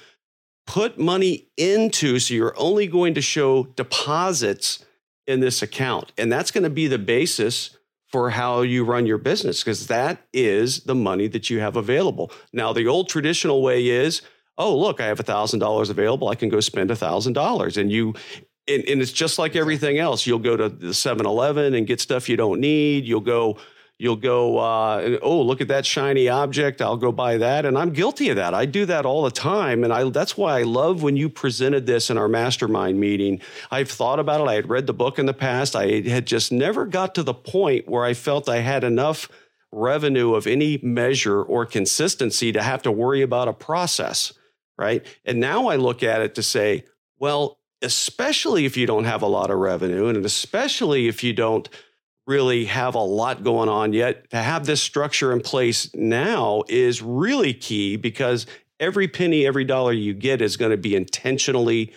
put 0.66 0.98
money 0.98 1.48
into, 1.56 2.18
so 2.18 2.34
you're 2.34 2.54
only 2.58 2.86
going 2.86 3.14
to 3.14 3.20
show 3.20 3.64
deposits 3.64 4.84
in 5.26 5.40
this 5.40 5.62
account. 5.62 6.12
And 6.18 6.32
that's 6.32 6.50
going 6.50 6.64
to 6.64 6.70
be 6.70 6.86
the 6.86 6.98
basis 6.98 7.76
for 8.08 8.30
how 8.30 8.62
you 8.62 8.84
run 8.84 9.06
your 9.06 9.18
business 9.18 9.62
because 9.62 9.88
that 9.88 10.18
is 10.32 10.80
the 10.84 10.94
money 10.94 11.26
that 11.28 11.50
you 11.50 11.60
have 11.60 11.76
available. 11.76 12.30
Now, 12.52 12.72
the 12.72 12.86
old 12.86 13.08
traditional 13.08 13.62
way 13.62 13.88
is, 13.88 14.22
oh, 14.56 14.76
look, 14.76 15.00
I 15.00 15.06
have 15.06 15.18
$1,000 15.18 15.90
available. 15.90 16.28
I 16.28 16.36
can 16.36 16.48
go 16.48 16.60
spend 16.60 16.90
$1,000. 16.90 17.76
And 17.76 17.90
you, 17.90 18.14
and, 18.68 18.84
and, 18.88 19.02
it's 19.02 19.12
just 19.12 19.38
like 19.38 19.56
everything 19.56 19.98
else. 19.98 20.26
You'll 20.26 20.38
go 20.38 20.56
to 20.56 20.68
the 20.68 20.94
7 20.94 21.26
Eleven 21.26 21.74
and 21.74 21.86
get 21.86 22.00
stuff 22.00 22.28
you 22.28 22.36
don't 22.36 22.60
need. 22.60 23.04
You'll 23.04 23.20
go 23.20 23.58
You'll 23.96 24.16
go, 24.16 24.58
uh, 24.58 25.18
oh, 25.22 25.42
look 25.42 25.60
at 25.60 25.68
that 25.68 25.86
shiny 25.86 26.28
object. 26.28 26.82
I'll 26.82 26.96
go 26.96 27.12
buy 27.12 27.36
that. 27.38 27.64
And 27.64 27.78
I'm 27.78 27.92
guilty 27.92 28.28
of 28.30 28.36
that. 28.36 28.52
I 28.52 28.66
do 28.66 28.84
that 28.86 29.06
all 29.06 29.22
the 29.22 29.30
time. 29.30 29.84
And 29.84 29.92
I, 29.92 30.08
that's 30.10 30.36
why 30.36 30.58
I 30.58 30.62
love 30.62 31.04
when 31.04 31.16
you 31.16 31.28
presented 31.28 31.86
this 31.86 32.10
in 32.10 32.18
our 32.18 32.26
mastermind 32.26 32.98
meeting. 32.98 33.40
I've 33.70 33.90
thought 33.90 34.18
about 34.18 34.40
it. 34.40 34.48
I 34.48 34.54
had 34.54 34.68
read 34.68 34.88
the 34.88 34.92
book 34.92 35.20
in 35.20 35.26
the 35.26 35.32
past. 35.32 35.76
I 35.76 36.00
had 36.00 36.26
just 36.26 36.50
never 36.50 36.86
got 36.86 37.14
to 37.14 37.22
the 37.22 37.34
point 37.34 37.88
where 37.88 38.04
I 38.04 38.14
felt 38.14 38.48
I 38.48 38.58
had 38.58 38.82
enough 38.82 39.28
revenue 39.70 40.34
of 40.34 40.48
any 40.48 40.78
measure 40.82 41.40
or 41.40 41.64
consistency 41.64 42.50
to 42.50 42.62
have 42.62 42.82
to 42.82 42.92
worry 42.92 43.22
about 43.22 43.46
a 43.46 43.52
process. 43.52 44.32
Right. 44.76 45.06
And 45.24 45.38
now 45.38 45.68
I 45.68 45.76
look 45.76 46.02
at 46.02 46.20
it 46.20 46.34
to 46.34 46.42
say, 46.42 46.84
well, 47.20 47.60
especially 47.80 48.64
if 48.64 48.76
you 48.76 48.86
don't 48.86 49.04
have 49.04 49.22
a 49.22 49.26
lot 49.26 49.50
of 49.50 49.58
revenue 49.58 50.08
and 50.08 50.24
especially 50.24 51.06
if 51.06 51.22
you 51.22 51.32
don't 51.32 51.68
really 52.26 52.64
have 52.66 52.94
a 52.94 53.00
lot 53.00 53.44
going 53.44 53.68
on 53.68 53.92
yet. 53.92 54.30
To 54.30 54.38
have 54.38 54.66
this 54.66 54.82
structure 54.82 55.32
in 55.32 55.40
place 55.40 55.94
now 55.94 56.62
is 56.68 57.02
really 57.02 57.52
key 57.52 57.96
because 57.96 58.46
every 58.80 59.08
penny, 59.08 59.46
every 59.46 59.64
dollar 59.64 59.92
you 59.92 60.14
get 60.14 60.40
is 60.40 60.56
going 60.56 60.70
to 60.70 60.76
be 60.76 60.96
intentionally 60.96 61.92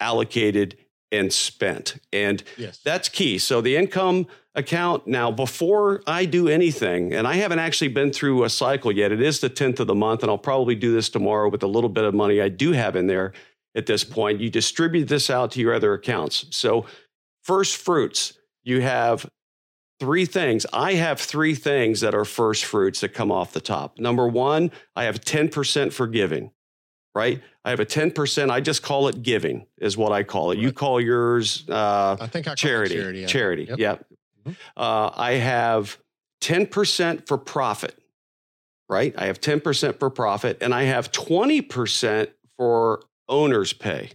allocated 0.00 0.76
and 1.10 1.32
spent. 1.32 1.96
And 2.12 2.42
yes. 2.56 2.78
that's 2.78 3.08
key. 3.08 3.38
So 3.38 3.60
the 3.60 3.76
income 3.76 4.26
account 4.54 5.06
now 5.06 5.30
before 5.30 6.02
I 6.06 6.24
do 6.24 6.48
anything 6.48 7.14
and 7.14 7.26
I 7.26 7.34
haven't 7.34 7.58
actually 7.58 7.88
been 7.88 8.12
through 8.12 8.44
a 8.44 8.50
cycle 8.50 8.92
yet. 8.92 9.12
It 9.12 9.22
is 9.22 9.40
the 9.40 9.50
10th 9.50 9.80
of 9.80 9.86
the 9.86 9.94
month 9.94 10.22
and 10.22 10.30
I'll 10.30 10.38
probably 10.38 10.74
do 10.74 10.92
this 10.92 11.08
tomorrow 11.08 11.48
with 11.48 11.62
a 11.62 11.66
little 11.66 11.90
bit 11.90 12.04
of 12.04 12.14
money 12.14 12.40
I 12.40 12.48
do 12.48 12.72
have 12.72 12.96
in 12.96 13.06
there 13.06 13.32
at 13.74 13.86
this 13.86 14.04
point. 14.04 14.40
You 14.40 14.50
distribute 14.50 15.06
this 15.06 15.30
out 15.30 15.52
to 15.52 15.60
your 15.60 15.74
other 15.74 15.94
accounts. 15.94 16.46
So 16.50 16.86
first 17.42 17.76
fruits, 17.76 18.34
you 18.62 18.82
have 18.82 19.26
three 20.02 20.26
things. 20.26 20.66
I 20.72 20.94
have 20.94 21.20
three 21.20 21.54
things 21.54 22.00
that 22.00 22.12
are 22.12 22.24
first 22.24 22.64
fruits 22.64 23.02
that 23.02 23.10
come 23.10 23.30
off 23.30 23.52
the 23.52 23.60
top. 23.60 24.00
Number 24.00 24.26
one, 24.26 24.72
I 24.96 25.04
have 25.04 25.20
10% 25.20 25.92
for 25.92 26.08
giving, 26.08 26.50
right? 27.14 27.40
I 27.64 27.70
have 27.70 27.78
a 27.78 27.86
10%, 27.86 28.50
I 28.50 28.60
just 28.60 28.82
call 28.82 29.06
it 29.06 29.22
giving, 29.22 29.64
is 29.78 29.96
what 29.96 30.10
I 30.10 30.24
call 30.24 30.50
it. 30.50 30.56
Right. 30.56 30.64
You 30.64 30.72
call 30.72 31.00
yours 31.00 31.62
uh, 31.68 32.16
I 32.20 32.26
think 32.26 32.48
I 32.48 32.56
charity. 32.56 32.96
charity, 32.96 33.20
yeah. 33.20 33.26
charity. 33.28 33.64
Yep. 33.66 33.78
yep. 33.78 34.06
Mm-hmm. 34.40 34.52
Uh, 34.76 35.10
I 35.14 35.34
have 35.34 35.98
10% 36.40 37.28
for 37.28 37.38
profit, 37.38 37.96
right? 38.88 39.14
I 39.16 39.26
have 39.26 39.40
10% 39.40 40.00
for 40.00 40.10
profit, 40.10 40.58
and 40.60 40.74
I 40.74 40.82
have 40.82 41.12
20% 41.12 42.28
for 42.56 43.04
owner's 43.28 43.72
pay. 43.72 44.10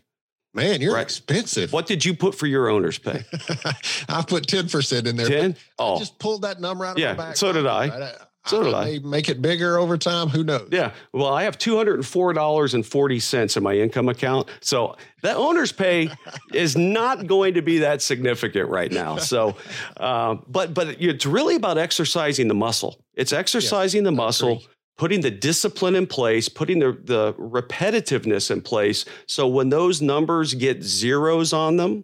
Man, 0.58 0.82
you're 0.82 0.96
right. 0.96 1.02
expensive. 1.02 1.72
What 1.72 1.86
did 1.86 2.04
you 2.04 2.16
put 2.16 2.34
for 2.34 2.48
your 2.48 2.68
owner's 2.68 2.98
pay? 2.98 3.24
I 4.10 4.24
put 4.28 4.48
10% 4.48 5.06
in 5.06 5.16
there. 5.16 5.28
10? 5.28 5.56
Oh. 5.78 5.96
I 5.96 6.00
just 6.00 6.18
pulled 6.18 6.42
that 6.42 6.60
number 6.60 6.84
out 6.84 6.94
of 6.94 7.00
yeah, 7.00 7.14
my 7.14 7.28
back. 7.28 7.38
So 7.38 7.54
did 7.54 7.68
I. 7.68 7.86
I 7.86 8.14
so 8.48 8.64
did 8.64 8.74
I. 8.74 9.00
Make 9.00 9.30
it 9.30 9.42
bigger 9.42 9.78
over 9.78 9.98
time. 9.98 10.30
Who 10.30 10.44
knows? 10.44 10.70
Yeah. 10.72 10.94
Well, 11.14 11.32
I 11.32 11.44
have 11.44 11.58
two 11.58 11.76
hundred 11.76 11.96
and 11.96 12.06
four 12.06 12.34
dollars 12.34 12.74
and 12.74 12.86
forty 12.86 13.20
cents 13.20 13.58
in 13.58 13.64
my 13.64 13.74
income 13.74 14.10
account. 14.10 14.50
So 14.62 14.96
that 15.22 15.36
owner's 15.36 15.72
pay 15.72 16.10
is 16.54 16.78
not 16.78 17.28
going 17.28 17.56
to 17.56 17.62
be 17.62 17.80
that 17.80 18.02
significant 18.02 18.70
right 18.70 18.92
now. 18.92 19.18
So, 19.18 19.58
uh, 19.98 20.36
but 20.48 20.74
but 20.74 21.02
it's 21.02 21.26
really 21.26 21.56
about 21.56 21.78
exercising 21.78 22.48
the 22.48 22.56
muscle. 22.56 23.04
It's 23.16 23.34
exercising 23.34 24.04
yes, 24.04 24.08
the 24.08 24.12
muscle 24.14 24.64
putting 24.98 25.22
the 25.22 25.32
discipline 25.32 25.96
in 25.96 26.08
place, 26.08 26.50
putting 26.50 26.80
the, 26.80 26.98
the 27.04 27.34
repetitiveness 27.34 28.50
in 28.50 28.62
place. 28.62 29.06
So 29.28 29.48
when 29.48 29.70
those 29.70 30.02
numbers 30.02 30.54
get 30.56 30.84
zeros 30.84 31.54
on 31.54 31.78
them, 31.78 32.04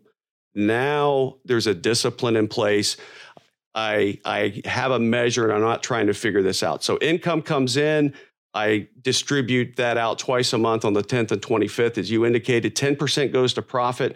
now 0.56 1.38
there's 1.43 1.67
a 1.67 1.73
discipline 1.73 2.36
in 2.36 2.47
place. 2.47 2.95
I, 3.73 4.19
I 4.23 4.62
have 4.65 4.91
a 4.91 4.99
measure 4.99 5.45
and 5.45 5.53
I'm 5.53 5.62
not 5.62 5.82
trying 5.82 6.08
to 6.08 6.13
figure 6.13 6.43
this 6.43 6.62
out. 6.62 6.84
So 6.84 6.99
income 6.99 7.41
comes 7.41 7.75
in. 7.75 8.13
I 8.53 8.88
distribute 9.01 9.77
that 9.77 9.97
out 9.97 10.19
twice 10.19 10.53
a 10.53 10.60
month 10.60 10.86
on 10.86 10.93
the 10.93 11.01
10th 11.01 11.32
and 11.32 11.41
25th. 11.41 11.97
As 11.97 12.12
you 12.12 12.23
indicated, 12.23 12.75
10% 12.75 13.34
goes 13.34 13.53
to 13.56 13.63
profit. 13.63 14.15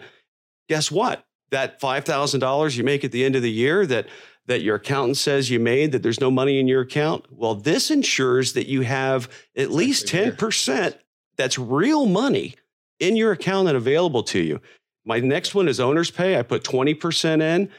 Guess 0.68 0.92
what? 0.92 1.24
That 1.50 1.80
$5,000 1.80 2.76
you 2.76 2.84
make 2.84 3.02
at 3.02 3.10
the 3.10 3.24
end 3.24 3.34
of 3.34 3.42
the 3.42 3.50
year 3.50 3.84
that 3.86 4.06
that 4.48 4.62
your 4.62 4.76
accountant 4.76 5.16
says 5.16 5.50
you 5.50 5.60
made 5.60 5.92
that 5.92 6.02
there's 6.02 6.20
no 6.20 6.30
money 6.30 6.58
in 6.58 6.66
your 6.66 6.80
account? 6.80 7.26
Well, 7.30 7.54
this 7.54 7.90
ensures 7.90 8.54
that 8.54 8.66
you 8.66 8.80
have 8.80 9.30
at 9.56 9.70
least 9.70 10.06
10% 10.06 10.94
that's 11.36 11.58
real 11.58 12.06
money 12.06 12.54
in 12.98 13.14
your 13.14 13.30
account 13.30 13.68
and 13.68 13.76
available 13.76 14.22
to 14.24 14.40
you. 14.40 14.60
My 15.04 15.20
next 15.20 15.54
one 15.54 15.68
is 15.68 15.78
owner's 15.78 16.10
pay. 16.10 16.38
I 16.38 16.42
put 16.42 16.64
20% 16.64 17.42
in. 17.42 17.70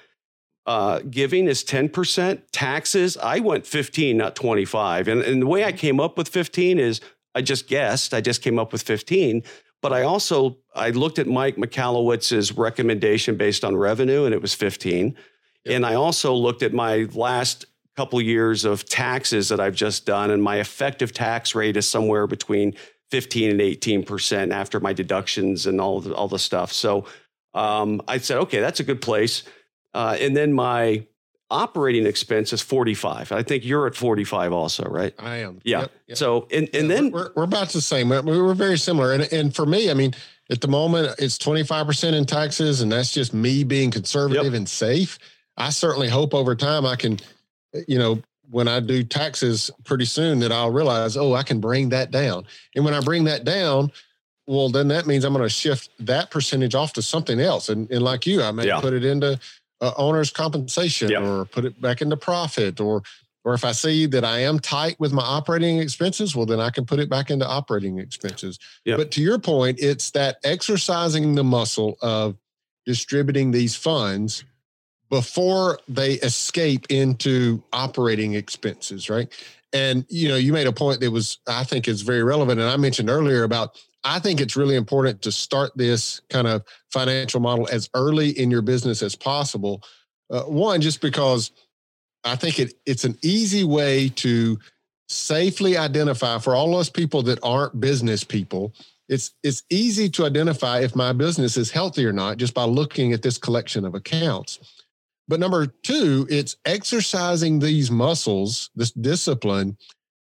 Uh, 0.65 0.99
giving 1.09 1.47
is 1.47 1.63
10%. 1.63 2.41
Taxes, 2.51 3.17
I 3.17 3.39
went 3.39 3.65
15, 3.65 4.15
not 4.15 4.35
25. 4.35 5.07
And, 5.07 5.21
and 5.23 5.41
the 5.41 5.47
way 5.47 5.65
I 5.65 5.71
came 5.71 5.99
up 5.99 6.17
with 6.17 6.29
15 6.29 6.79
is 6.79 7.01
I 7.33 7.41
just 7.41 7.67
guessed. 7.67 8.13
I 8.13 8.21
just 8.21 8.43
came 8.43 8.59
up 8.59 8.71
with 8.71 8.83
15. 8.83 9.43
But 9.81 9.93
I 9.93 10.03
also 10.03 10.57
I 10.75 10.91
looked 10.91 11.19
at 11.19 11.27
Mike 11.27 11.55
Michalowicz's 11.55 12.55
recommendation 12.55 13.37
based 13.37 13.63
on 13.63 13.75
revenue, 13.75 14.25
and 14.25 14.33
it 14.33 14.41
was 14.41 14.53
15. 14.53 15.15
And 15.65 15.85
I 15.85 15.95
also 15.95 16.33
looked 16.33 16.63
at 16.63 16.73
my 16.73 17.07
last 17.13 17.65
couple 17.95 18.21
years 18.21 18.65
of 18.65 18.85
taxes 18.85 19.49
that 19.49 19.59
I've 19.59 19.75
just 19.75 20.05
done, 20.05 20.31
and 20.31 20.41
my 20.41 20.59
effective 20.59 21.13
tax 21.13 21.53
rate 21.53 21.75
is 21.75 21.87
somewhere 21.87 22.27
between 22.27 22.75
15 23.11 23.51
and 23.51 23.61
18 23.61 24.03
percent 24.03 24.51
after 24.51 24.79
my 24.79 24.93
deductions 24.93 25.65
and 25.65 25.81
all 25.81 25.99
the, 25.99 26.13
all 26.13 26.27
the 26.27 26.39
stuff. 26.39 26.71
So 26.71 27.05
um, 27.53 28.01
I 28.07 28.17
said, 28.19 28.37
okay, 28.37 28.59
that's 28.59 28.79
a 28.79 28.83
good 28.83 29.01
place. 29.01 29.43
Uh, 29.93 30.15
and 30.19 30.37
then 30.37 30.53
my 30.53 31.05
operating 31.51 32.05
expense 32.05 32.53
is 32.53 32.61
45. 32.61 33.31
I 33.31 33.43
think 33.43 33.65
you're 33.65 33.87
at 33.87 33.95
45 33.95 34.53
also, 34.53 34.83
right? 34.85 35.13
I 35.17 35.37
am. 35.37 35.59
Yeah. 35.63 35.81
Yep, 35.81 35.91
yep. 36.07 36.17
So, 36.17 36.47
and, 36.51 36.69
and 36.73 36.87
yeah, 36.87 36.95
then 36.95 37.11
we're, 37.11 37.31
we're 37.35 37.43
about 37.43 37.69
the 37.69 37.81
same. 37.81 38.09
We're, 38.09 38.21
we're 38.21 38.53
very 38.53 38.77
similar. 38.77 39.13
And, 39.13 39.23
and 39.33 39.55
for 39.55 39.65
me, 39.65 39.89
I 39.89 39.93
mean, 39.93 40.13
at 40.51 40.61
the 40.61 40.67
moment, 40.67 41.15
it's 41.19 41.37
25% 41.37 42.13
in 42.13 42.25
taxes, 42.25 42.81
and 42.81 42.91
that's 42.91 43.11
just 43.11 43.33
me 43.33 43.63
being 43.63 43.91
conservative 43.91 44.45
yep. 44.45 44.53
and 44.53 44.69
safe. 44.69 45.19
I 45.59 45.69
certainly 45.69 46.09
hope 46.09 46.33
over 46.33 46.55
time 46.55 46.85
I 46.85 46.95
can, 46.95 47.19
you 47.87 47.99
know, 47.99 48.21
when 48.49 48.67
I 48.67 48.79
do 48.79 49.03
taxes 49.03 49.69
pretty 49.83 50.05
soon 50.05 50.39
that 50.39 50.51
I'll 50.51 50.71
realize, 50.71 51.15
oh, 51.15 51.35
I 51.35 51.43
can 51.43 51.59
bring 51.59 51.89
that 51.89 52.09
down. 52.09 52.45
And 52.75 52.83
when 52.83 52.93
I 52.93 53.01
bring 53.01 53.25
that 53.25 53.43
down, 53.43 53.91
well, 54.47 54.69
then 54.69 54.87
that 54.87 55.05
means 55.05 55.23
I'm 55.23 55.33
going 55.33 55.45
to 55.45 55.49
shift 55.49 55.91
that 55.99 56.31
percentage 56.31 56.73
off 56.73 56.93
to 56.93 57.03
something 57.03 57.39
else. 57.39 57.69
And, 57.69 57.89
and 57.91 58.01
like 58.01 58.25
you, 58.25 58.41
I 58.41 58.51
may 58.51 58.65
yeah. 58.65 58.79
put 58.79 58.93
it 58.93 59.05
into 59.05 59.39
uh, 59.81 59.91
owner's 59.97 60.31
compensation 60.31 61.11
yeah. 61.11 61.23
or 61.23 61.45
put 61.45 61.65
it 61.65 61.79
back 61.79 62.01
into 62.01 62.17
profit 62.17 62.79
or 62.79 63.03
or 63.45 63.53
if 63.53 63.63
I 63.63 63.71
see 63.71 64.05
that 64.07 64.25
I 64.25 64.39
am 64.39 64.59
tight 64.59 64.99
with 64.99 65.13
my 65.13 65.23
operating 65.23 65.79
expenses, 65.79 66.35
well, 66.35 66.45
then 66.45 66.59
I 66.59 66.69
can 66.69 66.85
put 66.85 66.99
it 66.99 67.09
back 67.09 67.31
into 67.31 67.47
operating 67.47 67.97
expenses. 67.97 68.59
Yep. 68.83 68.97
But 68.97 69.11
to 69.11 69.21
your 69.21 69.39
point, 69.39 69.79
it's 69.79 70.11
that 70.11 70.39
exercising 70.43 71.35
the 71.35 71.43
muscle 71.43 71.97
of 72.01 72.35
distributing 72.85 73.51
these 73.51 73.75
funds 73.75 74.43
before 75.09 75.79
they 75.87 76.13
escape 76.13 76.85
into 76.89 77.63
operating 77.73 78.33
expenses, 78.33 79.09
right? 79.09 79.31
And 79.73 80.05
you 80.09 80.27
know, 80.29 80.35
you 80.35 80.53
made 80.53 80.67
a 80.67 80.71
point 80.71 80.99
that 81.01 81.11
was 81.11 81.39
I 81.47 81.63
think 81.63 81.87
is 81.87 82.01
very 82.01 82.23
relevant, 82.23 82.59
and 82.59 82.69
I 82.69 82.77
mentioned 82.77 83.09
earlier 83.09 83.43
about 83.43 83.79
I 84.03 84.19
think 84.19 84.39
it's 84.39 84.55
really 84.55 84.75
important 84.75 85.21
to 85.23 85.31
start 85.31 85.71
this 85.75 86.21
kind 86.29 86.47
of 86.47 86.63
financial 86.91 87.39
model 87.39 87.67
as 87.71 87.89
early 87.93 88.29
in 88.29 88.49
your 88.49 88.61
business 88.61 89.01
as 89.01 89.15
possible. 89.15 89.83
Uh, 90.29 90.43
one, 90.43 90.79
just 90.79 91.01
because 91.01 91.51
I 92.23 92.35
think 92.35 92.59
it 92.59 92.73
it's 92.85 93.03
an 93.03 93.17
easy 93.21 93.63
way 93.63 94.09
to 94.09 94.57
safely 95.07 95.75
identify 95.75 96.37
for 96.37 96.55
all 96.55 96.71
those 96.71 96.89
people 96.89 97.23
that 97.23 97.39
aren't 97.43 97.79
business 97.79 98.23
people. 98.23 98.73
It's 99.07 99.31
it's 99.43 99.63
easy 99.69 100.09
to 100.11 100.25
identify 100.25 100.79
if 100.79 100.95
my 100.95 101.13
business 101.13 101.57
is 101.57 101.71
healthy 101.71 102.05
or 102.05 102.13
not 102.13 102.37
just 102.37 102.53
by 102.53 102.63
looking 102.63 103.11
at 103.11 103.21
this 103.21 103.37
collection 103.37 103.85
of 103.85 103.95
accounts. 103.95 104.59
But 105.29 105.39
number 105.39 105.67
two, 105.67 106.25
it's 106.29 106.57
exercising 106.65 107.59
these 107.59 107.91
muscles, 107.91 108.71
this 108.75 108.91
discipline 108.91 109.77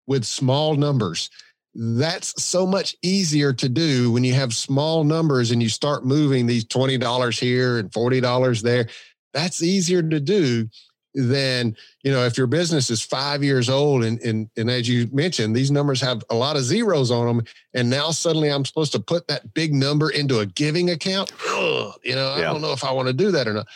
with 0.06 0.24
small 0.24 0.76
numbers. 0.76 1.28
That's 1.74 2.40
so 2.42 2.66
much 2.66 2.94
easier 3.02 3.52
to 3.52 3.68
do 3.68 4.12
when 4.12 4.22
you 4.22 4.34
have 4.34 4.54
small 4.54 5.02
numbers 5.02 5.50
and 5.50 5.60
you 5.60 5.68
start 5.68 6.06
moving 6.06 6.46
these 6.46 6.64
$20 6.64 7.38
here 7.40 7.78
and 7.78 7.90
$40 7.90 8.62
there. 8.62 8.86
That's 9.34 9.62
easier 9.62 10.02
to 10.02 10.20
do. 10.20 10.68
then 11.14 11.76
you 12.04 12.10
know 12.10 12.24
if 12.24 12.38
your 12.38 12.46
business 12.46 12.88
is 12.88 13.02
five 13.02 13.44
years 13.44 13.68
old 13.68 14.02
and 14.02 14.18
and 14.20 14.48
and 14.56 14.70
as 14.70 14.88
you 14.88 15.06
mentioned 15.12 15.54
these 15.54 15.70
numbers 15.70 16.00
have 16.00 16.24
a 16.30 16.34
lot 16.34 16.56
of 16.56 16.62
zeros 16.62 17.10
on 17.10 17.26
them 17.26 17.44
and 17.74 17.90
now 17.90 18.10
suddenly 18.10 18.48
i'm 18.50 18.64
supposed 18.64 18.92
to 18.92 18.98
put 18.98 19.28
that 19.28 19.52
big 19.52 19.74
number 19.74 20.08
into 20.08 20.38
a 20.38 20.46
giving 20.46 20.88
account 20.88 21.30
Ugh, 21.50 21.92
you 22.02 22.14
know 22.14 22.28
i 22.28 22.38
yeah. 22.38 22.44
don't 22.44 22.62
know 22.62 22.72
if 22.72 22.82
i 22.82 22.90
want 22.90 23.08
to 23.08 23.12
do 23.12 23.30
that 23.30 23.46
or 23.46 23.52
not 23.52 23.66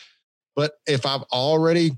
but 0.57 0.73
if 0.87 1.07
i've 1.07 1.23
already 1.33 1.93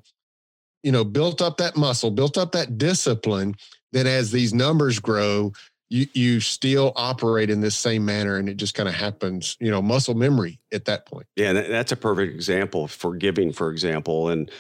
you 0.83 0.93
know 0.93 1.05
built 1.05 1.41
up 1.41 1.57
that 1.57 1.77
muscle 1.77 2.11
built 2.11 2.37
up 2.37 2.53
that 2.53 2.77
discipline 2.77 3.55
then 3.93 4.07
as 4.07 4.31
these 4.31 4.53
numbers 4.53 4.99
grow 4.99 5.51
you 5.89 6.07
you 6.13 6.41
still 6.41 6.93
operate 6.97 7.51
in 7.51 7.61
this 7.61 7.77
same 7.77 8.05
manner 8.05 8.37
and 8.37 8.49
it 8.49 8.57
just 8.57 8.75
kind 8.75 8.89
of 8.89 8.95
happens 8.95 9.57
you 9.61 9.71
know 9.71 9.81
muscle 9.81 10.15
memory 10.15 10.61
at 10.73 10.85
that 10.85 11.07
point 11.07 11.27
yeah 11.37 11.53
that's 11.53 11.93
a 11.93 11.97
perfect 11.97 12.35
example 12.35 12.87
for 12.87 13.15
giving 13.15 13.53
for 13.53 13.71
example 13.71 14.29
and 14.29 14.51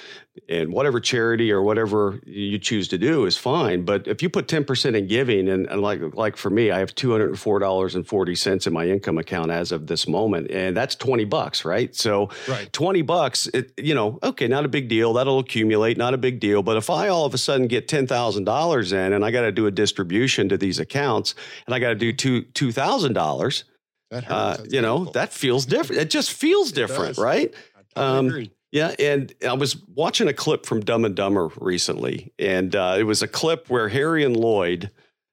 and 0.49 0.73
whatever 0.73 1.01
charity 1.01 1.51
or 1.51 1.62
whatever 1.62 2.21
you 2.25 2.59
choose 2.59 2.88
to 2.88 2.97
do 2.97 3.27
is 3.27 3.37
fine 3.37 3.85
but 3.85 4.07
if 4.07 4.23
you 4.23 4.29
put 4.29 4.47
10% 4.47 4.97
in 4.97 5.07
giving 5.07 5.49
and, 5.49 5.67
and 5.67 5.83
like 5.83 6.01
like 6.14 6.37
for 6.37 6.51
me 6.51 6.71
i 6.71 6.79
have 6.79 6.95
$204.40 6.95 8.67
in 8.67 8.73
my 8.73 8.87
income 8.87 9.19
account 9.19 9.51
as 9.51 9.73
of 9.73 9.87
this 9.87 10.07
moment 10.07 10.51
and 10.51 10.77
that's 10.77 10.95
20 10.95 11.25
bucks 11.25 11.64
right 11.64 11.95
so 11.95 12.31
right. 12.49 12.73
20 12.73 13.03
bucks 13.03 13.47
it, 13.49 13.73
you 13.77 13.95
know 13.95 14.19
okay 14.23 14.49
not 14.49 14.64
a 14.64 14.69
big 14.69 14.88
deal 14.88 15.12
that'll 15.12 15.41
accumulate 15.41 15.97
not 15.97 16.14
a 16.14 16.19
big 16.19 16.41
deal 16.41 16.62
but 16.62 16.77
if 16.77 16.88
i 16.88 17.09
all 17.09 17.27
of 17.27 17.35
a 17.35 17.38
sudden 17.38 17.67
get 17.67 17.88
$10000 17.88 18.93
in 18.93 19.12
and 19.12 19.25
i 19.25 19.31
got 19.31 19.43
to 19.43 19.53
do 19.53 19.67
a 19.67 19.71
distribution 19.71 20.49
to 20.49 20.57
these 20.57 20.79
accounts 20.79 21.17
and 21.66 21.74
i 21.74 21.78
got 21.78 21.88
to 21.88 21.94
do 21.94 22.12
two 22.12 22.42
$2000 22.42 23.64
uh, 24.11 24.57
you 24.70 24.81
know 24.81 25.04
that 25.07 25.33
feels 25.33 25.66
different 25.66 26.00
it 26.00 26.11
just 26.11 26.33
feels 26.33 26.72
different 26.72 27.18
right 27.18 27.54
I 27.76 28.00
totally 28.00 28.44
um, 28.44 28.50
yeah, 28.70 28.94
and 28.98 29.33
I 29.46 29.54
was 29.54 29.76
watching 29.87 30.28
a 30.28 30.35
clip 30.35 30.66
from 30.66 30.81
Dumb 30.81 31.04
and 31.04 31.14
Dumber 31.14 31.50
recently, 31.57 32.33
and 32.38 32.74
uh, 32.76 32.96
it 32.98 33.04
was 33.04 33.22
a 33.22 33.28
clip 33.28 33.70
where 33.70 33.88
Harry 33.88 34.24
and 34.24 34.37
Lloyd, 34.37 34.90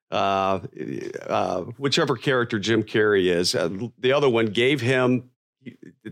uh, 0.09 0.59
uh, 1.27 1.61
whichever 1.77 2.15
character 2.15 2.59
Jim 2.59 2.83
Carrey 2.83 3.25
is, 3.25 3.53
uh, 3.53 3.69
the 3.99 4.13
other 4.13 4.29
one 4.29 4.47
gave 4.47 4.79
him, 4.79 5.31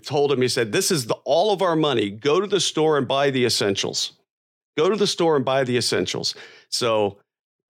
told 0.02 0.34
him, 0.34 0.42
he 0.42 0.50
said, 0.50 0.74
"This 0.74 0.92
is 0.92 1.06
the, 1.06 1.14
all 1.24 1.54
of 1.54 1.62
our 1.62 1.78
money. 1.78 2.10
Go 2.10 2.42
to 2.42 2.48
the 2.48 2.60
store 2.60 2.98
and 2.98 3.08
buy 3.08 3.30
the 3.30 3.46
essentials. 3.46 4.14
Go 4.76 4.90
to 4.90 4.98
the 4.98 5.08
store 5.08 5.38
and 5.38 5.46
buy 5.46 5.64
the 5.64 5.78
essentials." 5.78 6.36
So 6.68 7.20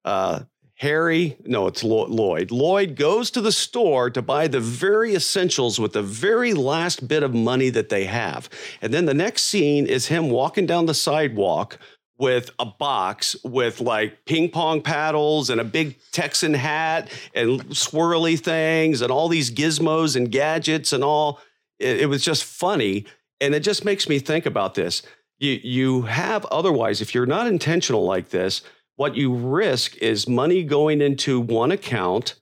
uh, 0.04 0.42
Harry, 0.84 1.38
no, 1.46 1.68
it's 1.68 1.82
Lloyd. 1.82 2.52
Lloyd 2.52 2.98
goes 2.98 3.32
to 3.32 3.40
the 3.40 3.54
store 3.54 4.10
to 4.10 4.22
buy 4.22 4.50
the 4.50 4.60
very 4.60 5.16
essentials 5.16 5.80
with 5.80 5.94
the 5.94 6.02
very 6.04 6.54
last 6.54 7.08
bit 7.08 7.24
of 7.24 7.34
money 7.34 7.70
that 7.70 7.88
they 7.88 8.04
have. 8.04 8.50
And 8.82 8.94
then 8.94 9.06
the 9.06 9.14
next 9.14 9.44
scene 9.44 9.88
is 9.88 10.08
him 10.08 10.30
walking 10.30 10.66
down 10.66 10.86
the 10.86 10.94
sidewalk 10.94 11.78
with 12.18 12.52
a 12.60 12.66
box 12.66 13.38
with 13.46 13.80
like 13.80 14.26
ping 14.26 14.50
pong 14.50 14.82
paddles 14.82 15.50
and 15.50 15.62
a 15.62 15.64
big 15.64 15.98
Texan 16.12 16.54
hat 16.54 17.10
and 17.34 17.62
swirly 17.70 18.38
things 18.38 19.02
and 19.02 19.10
all 19.10 19.30
these 19.30 19.52
gizmos 19.52 20.18
and 20.18 20.34
gadgets 20.34 20.92
and 20.92 21.02
all. 21.02 21.40
It, 21.80 22.02
it 22.02 22.06
was 22.08 22.26
just 22.26 22.44
funny. 22.44 23.06
And 23.40 23.56
it 23.56 23.62
just 23.62 23.86
makes 23.86 24.10
me 24.10 24.20
think 24.20 24.46
about 24.46 24.76
this. 24.76 25.02
You, 25.40 25.62
you 25.64 26.02
have 26.02 26.44
otherwise, 26.48 27.00
if 27.00 27.16
you're 27.16 27.26
not 27.26 27.48
intentional 27.48 28.04
like 28.04 28.32
this, 28.32 28.64
what 28.96 29.16
you 29.16 29.34
risk 29.34 29.98
is 29.98 30.28
money 30.28 30.64
going 30.64 31.02
into 31.02 31.40
one 31.40 31.72
account. 31.72 32.36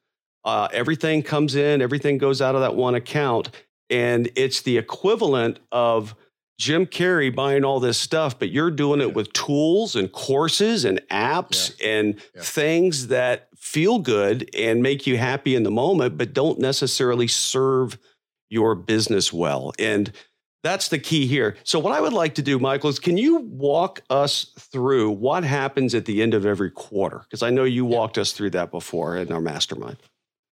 Uh, 0.43 0.67
everything 0.73 1.23
comes 1.23 1.55
in, 1.55 1.81
everything 1.81 2.17
goes 2.17 2.41
out 2.41 2.55
of 2.55 2.61
that 2.61 2.75
one 2.75 2.95
account. 2.95 3.49
And 3.89 4.29
it's 4.35 4.61
the 4.61 4.77
equivalent 4.77 5.59
of 5.71 6.15
Jim 6.57 6.85
Carrey 6.85 7.33
buying 7.33 7.65
all 7.65 7.79
this 7.79 7.97
stuff, 7.97 8.37
but 8.37 8.51
you're 8.51 8.71
doing 8.71 8.99
yeah. 8.99 9.07
it 9.07 9.13
with 9.13 9.33
tools 9.33 9.95
and 9.95 10.11
courses 10.11 10.85
and 10.85 11.01
apps 11.09 11.75
yeah. 11.79 11.87
and 11.87 12.21
yeah. 12.35 12.41
things 12.41 13.07
that 13.07 13.47
feel 13.57 13.99
good 13.99 14.49
and 14.55 14.83
make 14.83 15.07
you 15.07 15.17
happy 15.17 15.55
in 15.55 15.63
the 15.63 15.71
moment, 15.71 16.17
but 16.17 16.33
don't 16.33 16.59
necessarily 16.59 17.27
serve 17.27 17.97
your 18.49 18.75
business 18.75 19.33
well. 19.33 19.73
And 19.79 20.11
that's 20.63 20.89
the 20.89 20.99
key 20.99 21.25
here. 21.25 21.57
So, 21.63 21.79
what 21.79 21.93
I 21.93 22.01
would 22.01 22.13
like 22.13 22.35
to 22.35 22.41
do, 22.41 22.59
Michael, 22.59 22.89
is 22.89 22.99
can 22.99 23.17
you 23.17 23.37
walk 23.39 24.01
us 24.09 24.51
through 24.59 25.11
what 25.11 25.43
happens 25.43 25.95
at 25.95 26.05
the 26.05 26.21
end 26.21 26.33
of 26.33 26.45
every 26.45 26.69
quarter? 26.69 27.19
Because 27.19 27.41
I 27.41 27.49
know 27.49 27.63
you 27.63 27.83
walked 27.85 28.17
us 28.17 28.31
through 28.31 28.51
that 28.51 28.71
before 28.71 29.17
in 29.17 29.31
our 29.31 29.41
mastermind. 29.41 29.97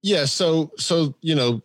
Yeah. 0.02 0.24
So, 0.24 0.70
so 0.76 1.14
you 1.20 1.34
know, 1.34 1.62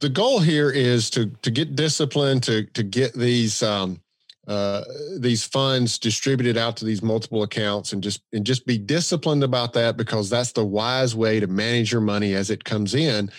the 0.00 0.10
goal 0.10 0.40
here 0.40 0.70
is 0.70 1.08
to 1.10 1.26
to 1.42 1.50
get 1.50 1.76
discipline 1.76 2.40
to 2.42 2.64
to 2.64 2.82
get 2.82 3.14
these 3.14 3.62
um, 3.62 4.00
uh, 4.46 4.82
these 5.18 5.44
funds 5.44 5.98
distributed 5.98 6.56
out 6.56 6.76
to 6.78 6.84
these 6.84 7.02
multiple 7.02 7.42
accounts 7.42 7.92
and 7.92 8.02
just 8.02 8.22
and 8.32 8.44
just 8.44 8.66
be 8.66 8.76
disciplined 8.76 9.44
about 9.44 9.72
that 9.72 9.96
because 9.96 10.28
that's 10.28 10.52
the 10.52 10.64
wise 10.64 11.14
way 11.14 11.40
to 11.40 11.46
manage 11.46 11.90
your 11.90 12.00
money 12.02 12.34
as 12.34 12.50
it 12.50 12.64
comes 12.64 12.94
in. 12.94 13.30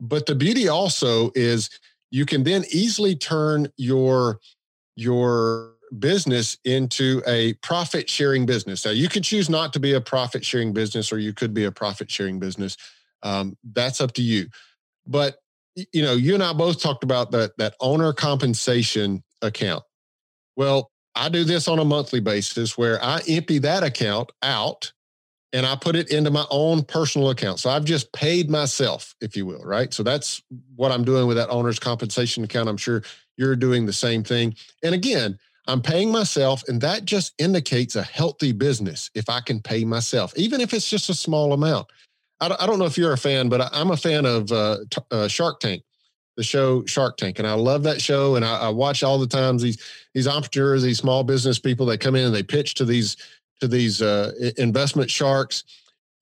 But 0.00 0.26
the 0.26 0.34
beauty 0.34 0.68
also 0.68 1.30
is 1.34 1.70
you 2.10 2.26
can 2.26 2.44
then 2.44 2.64
easily 2.70 3.14
turn 3.14 3.68
your 3.76 4.40
your 4.96 5.74
business 5.98 6.58
into 6.64 7.22
a 7.26 7.54
profit 7.54 8.08
sharing 8.08 8.46
business. 8.46 8.84
Now, 8.84 8.92
you 8.92 9.08
could 9.08 9.24
choose 9.24 9.48
not 9.48 9.72
to 9.72 9.80
be 9.80 9.94
a 9.94 10.00
profit 10.00 10.44
sharing 10.44 10.72
business, 10.72 11.12
or 11.12 11.18
you 11.18 11.32
could 11.32 11.52
be 11.52 11.64
a 11.64 11.72
profit 11.72 12.10
sharing 12.10 12.38
business. 12.38 12.76
Um, 13.22 13.56
that's 13.72 14.00
up 14.00 14.12
to 14.12 14.22
you. 14.22 14.46
But 15.06 15.36
you 15.92 16.02
know, 16.02 16.14
you 16.14 16.34
and 16.34 16.42
I 16.42 16.52
both 16.52 16.80
talked 16.80 17.04
about 17.04 17.30
that 17.32 17.56
that 17.58 17.74
owner 17.80 18.12
compensation 18.12 19.22
account. 19.42 19.84
Well, 20.56 20.90
I 21.14 21.28
do 21.28 21.44
this 21.44 21.68
on 21.68 21.78
a 21.78 21.84
monthly 21.84 22.20
basis 22.20 22.76
where 22.76 23.02
I 23.02 23.20
empty 23.28 23.58
that 23.58 23.82
account 23.82 24.30
out 24.42 24.92
and 25.52 25.66
I 25.66 25.76
put 25.76 25.96
it 25.96 26.10
into 26.10 26.30
my 26.30 26.46
own 26.50 26.82
personal 26.82 27.30
account. 27.30 27.58
So 27.58 27.70
I've 27.70 27.84
just 27.84 28.12
paid 28.12 28.50
myself, 28.50 29.14
if 29.20 29.36
you 29.36 29.46
will, 29.46 29.62
right? 29.64 29.92
So 29.92 30.02
that's 30.02 30.42
what 30.76 30.92
I'm 30.92 31.04
doing 31.04 31.26
with 31.26 31.36
that 31.36 31.48
owner's 31.48 31.78
compensation 31.78 32.44
account. 32.44 32.68
I'm 32.68 32.76
sure 32.76 33.02
you're 33.36 33.56
doing 33.56 33.86
the 33.86 33.92
same 33.92 34.22
thing. 34.22 34.54
And 34.82 34.94
again, 34.94 35.38
I'm 35.66 35.82
paying 35.82 36.10
myself, 36.10 36.62
and 36.68 36.80
that 36.80 37.04
just 37.04 37.34
indicates 37.38 37.94
a 37.96 38.02
healthy 38.02 38.52
business 38.52 39.10
if 39.14 39.28
I 39.28 39.40
can 39.40 39.60
pay 39.60 39.84
myself, 39.84 40.32
even 40.36 40.60
if 40.60 40.72
it's 40.72 40.88
just 40.88 41.10
a 41.10 41.14
small 41.14 41.52
amount. 41.52 41.86
I 42.40 42.66
don't 42.66 42.78
know 42.78 42.86
if 42.86 42.96
you're 42.96 43.12
a 43.12 43.18
fan, 43.18 43.50
but 43.50 43.68
I'm 43.74 43.90
a 43.90 43.96
fan 43.98 44.24
of 44.24 44.50
uh, 44.50 44.78
uh, 45.10 45.28
Shark 45.28 45.60
Tank, 45.60 45.82
the 46.38 46.42
show 46.42 46.86
Shark 46.86 47.18
Tank, 47.18 47.38
and 47.38 47.46
I 47.46 47.52
love 47.52 47.82
that 47.82 48.00
show. 48.00 48.36
And 48.36 48.46
I, 48.46 48.60
I 48.60 48.68
watch 48.70 49.02
all 49.02 49.18
the 49.18 49.26
times 49.26 49.60
these 49.60 49.78
these 50.14 50.26
entrepreneurs, 50.26 50.82
these 50.82 50.96
small 50.96 51.22
business 51.22 51.58
people, 51.58 51.84
they 51.84 51.98
come 51.98 52.16
in 52.16 52.24
and 52.24 52.34
they 52.34 52.42
pitch 52.42 52.74
to 52.76 52.86
these 52.86 53.18
to 53.60 53.68
these 53.68 54.02
uh, 54.02 54.32
investment 54.56 55.10
sharks. 55.10 55.64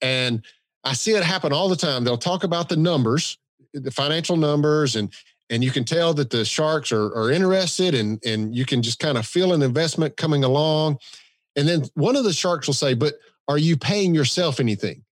And 0.01 0.43
I 0.85 0.93
see 0.93 1.13
it 1.13 1.23
happen 1.23 1.53
all 1.53 1.69
the 1.69 1.77
time. 1.77 2.05
They'll 2.05 2.17
talk 2.17 2.45
about 2.45 2.69
the 2.69 2.77
numbers, 2.77 3.39
the 3.73 3.91
financial 3.91 4.37
numbers, 4.37 4.97
and 4.97 5.13
and 5.51 5.65
you 5.65 5.71
can 5.71 5.85
tell 5.85 6.13
that 6.13 6.29
the 6.29 6.45
sharks 6.45 6.93
are, 6.93 7.07
are 7.15 7.31
interested 7.31 7.95
and 7.95 8.23
and 8.25 8.55
you 8.55 8.65
can 8.65 8.83
just 8.83 8.99
kind 8.99 9.17
of 9.19 9.27
feel 9.27 9.53
an 9.53 9.63
investment 9.63 10.17
coming 10.17 10.45
along. 10.45 10.99
And 11.57 11.67
then 11.67 11.85
one 11.95 12.17
of 12.17 12.25
the 12.25 12.33
sharks 12.33 12.67
will 12.67 12.75
say, 12.75 12.95
But 12.95 13.15
are 13.49 13.59
you 13.59 13.77
paying 13.77 14.15
yourself 14.15 14.61
anything? 14.61 15.05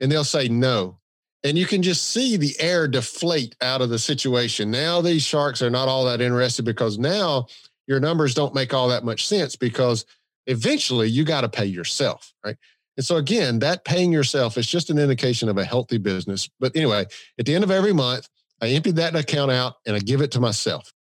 And 0.00 0.10
they'll 0.10 0.24
say 0.24 0.48
no. 0.48 0.98
And 1.44 1.58
you 1.58 1.66
can 1.66 1.82
just 1.82 2.08
see 2.08 2.38
the 2.38 2.54
air 2.58 2.88
deflate 2.88 3.54
out 3.60 3.82
of 3.82 3.90
the 3.90 3.98
situation. 3.98 4.70
Now 4.70 5.02
these 5.02 5.22
sharks 5.22 5.60
are 5.60 5.70
not 5.70 5.88
all 5.88 6.04
that 6.06 6.22
interested 6.22 6.64
because 6.64 6.98
now 6.98 7.46
your 7.86 8.00
numbers 8.00 8.34
don't 8.34 8.54
make 8.54 8.72
all 8.72 8.88
that 8.88 9.04
much 9.04 9.26
sense 9.26 9.54
because 9.54 10.06
eventually 10.46 11.08
you 11.08 11.24
got 11.24 11.42
to 11.42 11.48
pay 11.48 11.66
yourself, 11.66 12.32
right? 12.44 12.56
And 12.96 13.04
so 13.04 13.16
again, 13.16 13.58
that 13.58 13.84
paying 13.84 14.12
yourself 14.12 14.56
is 14.56 14.66
just 14.66 14.90
an 14.90 14.98
indication 14.98 15.48
of 15.48 15.58
a 15.58 15.64
healthy 15.64 15.98
business. 15.98 16.48
But 16.60 16.76
anyway, 16.76 17.06
at 17.38 17.46
the 17.46 17.54
end 17.54 17.64
of 17.64 17.70
every 17.70 17.92
month, 17.92 18.28
I 18.60 18.68
empty 18.68 18.92
that 18.92 19.16
account 19.16 19.50
out 19.50 19.74
and 19.86 19.96
I 19.96 19.98
give 19.98 20.20
it 20.20 20.30
to 20.32 20.40
myself. 20.40 20.92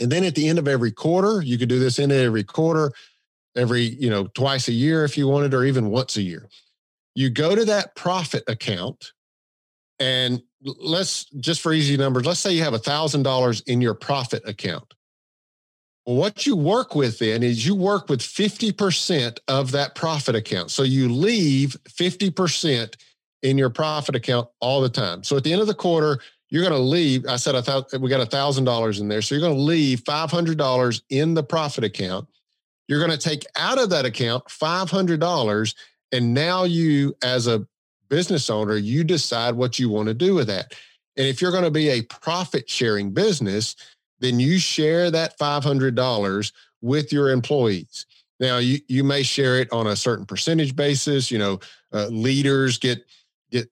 And 0.00 0.10
then 0.10 0.24
at 0.24 0.34
the 0.34 0.48
end 0.48 0.58
of 0.58 0.66
every 0.66 0.92
quarter, 0.92 1.42
you 1.42 1.58
could 1.58 1.68
do 1.68 1.78
this 1.78 1.98
in 1.98 2.10
every 2.10 2.42
quarter, 2.42 2.90
every, 3.54 3.82
you 3.82 4.08
know, 4.08 4.28
twice 4.28 4.68
a 4.68 4.72
year 4.72 5.04
if 5.04 5.18
you 5.18 5.28
wanted, 5.28 5.52
or 5.52 5.64
even 5.64 5.90
once 5.90 6.16
a 6.16 6.22
year. 6.22 6.48
You 7.14 7.28
go 7.28 7.54
to 7.54 7.66
that 7.66 7.94
profit 7.96 8.44
account 8.48 9.12
and 9.98 10.42
let's 10.62 11.26
just 11.38 11.60
for 11.60 11.72
easy 11.72 11.98
numbers, 11.98 12.24
let's 12.24 12.40
say 12.40 12.52
you 12.52 12.62
have 12.62 12.74
a 12.74 12.78
thousand 12.78 13.22
dollars 13.22 13.60
in 13.62 13.82
your 13.82 13.94
profit 13.94 14.42
account. 14.48 14.94
What 16.10 16.44
you 16.44 16.56
work 16.56 16.96
with 16.96 17.20
then 17.20 17.44
is 17.44 17.64
you 17.64 17.76
work 17.76 18.08
with 18.08 18.18
50% 18.18 19.38
of 19.46 19.70
that 19.70 19.94
profit 19.94 20.34
account. 20.34 20.72
So 20.72 20.82
you 20.82 21.08
leave 21.08 21.76
50% 21.88 22.96
in 23.42 23.56
your 23.56 23.70
profit 23.70 24.16
account 24.16 24.48
all 24.58 24.80
the 24.80 24.88
time. 24.88 25.22
So 25.22 25.36
at 25.36 25.44
the 25.44 25.52
end 25.52 25.60
of 25.60 25.68
the 25.68 25.74
quarter, 25.74 26.18
you're 26.48 26.64
going 26.64 26.74
to 26.74 26.80
leave. 26.80 27.26
I 27.26 27.36
said 27.36 27.54
I 27.54 27.60
thought 27.60 27.96
we 28.00 28.10
got 28.10 28.20
a 28.20 28.26
thousand 28.26 28.64
dollars 28.64 28.98
in 28.98 29.06
there. 29.06 29.22
So 29.22 29.36
you're 29.36 29.40
going 29.40 29.54
to 29.54 29.62
leave 29.62 30.02
$500 30.02 31.02
in 31.10 31.34
the 31.34 31.44
profit 31.44 31.84
account. 31.84 32.26
You're 32.88 32.98
going 32.98 33.16
to 33.16 33.28
take 33.28 33.46
out 33.54 33.78
of 33.78 33.90
that 33.90 34.04
account 34.04 34.46
$500. 34.46 35.74
And 36.10 36.34
now 36.34 36.64
you, 36.64 37.14
as 37.22 37.46
a 37.46 37.64
business 38.08 38.50
owner, 38.50 38.76
you 38.76 39.04
decide 39.04 39.54
what 39.54 39.78
you 39.78 39.88
want 39.88 40.08
to 40.08 40.14
do 40.14 40.34
with 40.34 40.48
that. 40.48 40.74
And 41.16 41.28
if 41.28 41.40
you're 41.40 41.52
going 41.52 41.62
to 41.62 41.70
be 41.70 41.88
a 41.90 42.02
profit 42.02 42.68
sharing 42.68 43.12
business, 43.12 43.76
then 44.20 44.38
you 44.38 44.58
share 44.58 45.10
that 45.10 45.38
$500 45.38 46.52
with 46.80 47.12
your 47.12 47.30
employees. 47.30 48.06
Now 48.40 48.56
you 48.56 48.78
you 48.88 49.04
may 49.04 49.22
share 49.22 49.58
it 49.60 49.70
on 49.70 49.86
a 49.86 49.94
certain 49.94 50.24
percentage 50.24 50.74
basis. 50.74 51.30
You 51.30 51.38
know, 51.38 51.60
uh, 51.92 52.06
leaders 52.06 52.78
get 52.78 53.04
get 53.50 53.68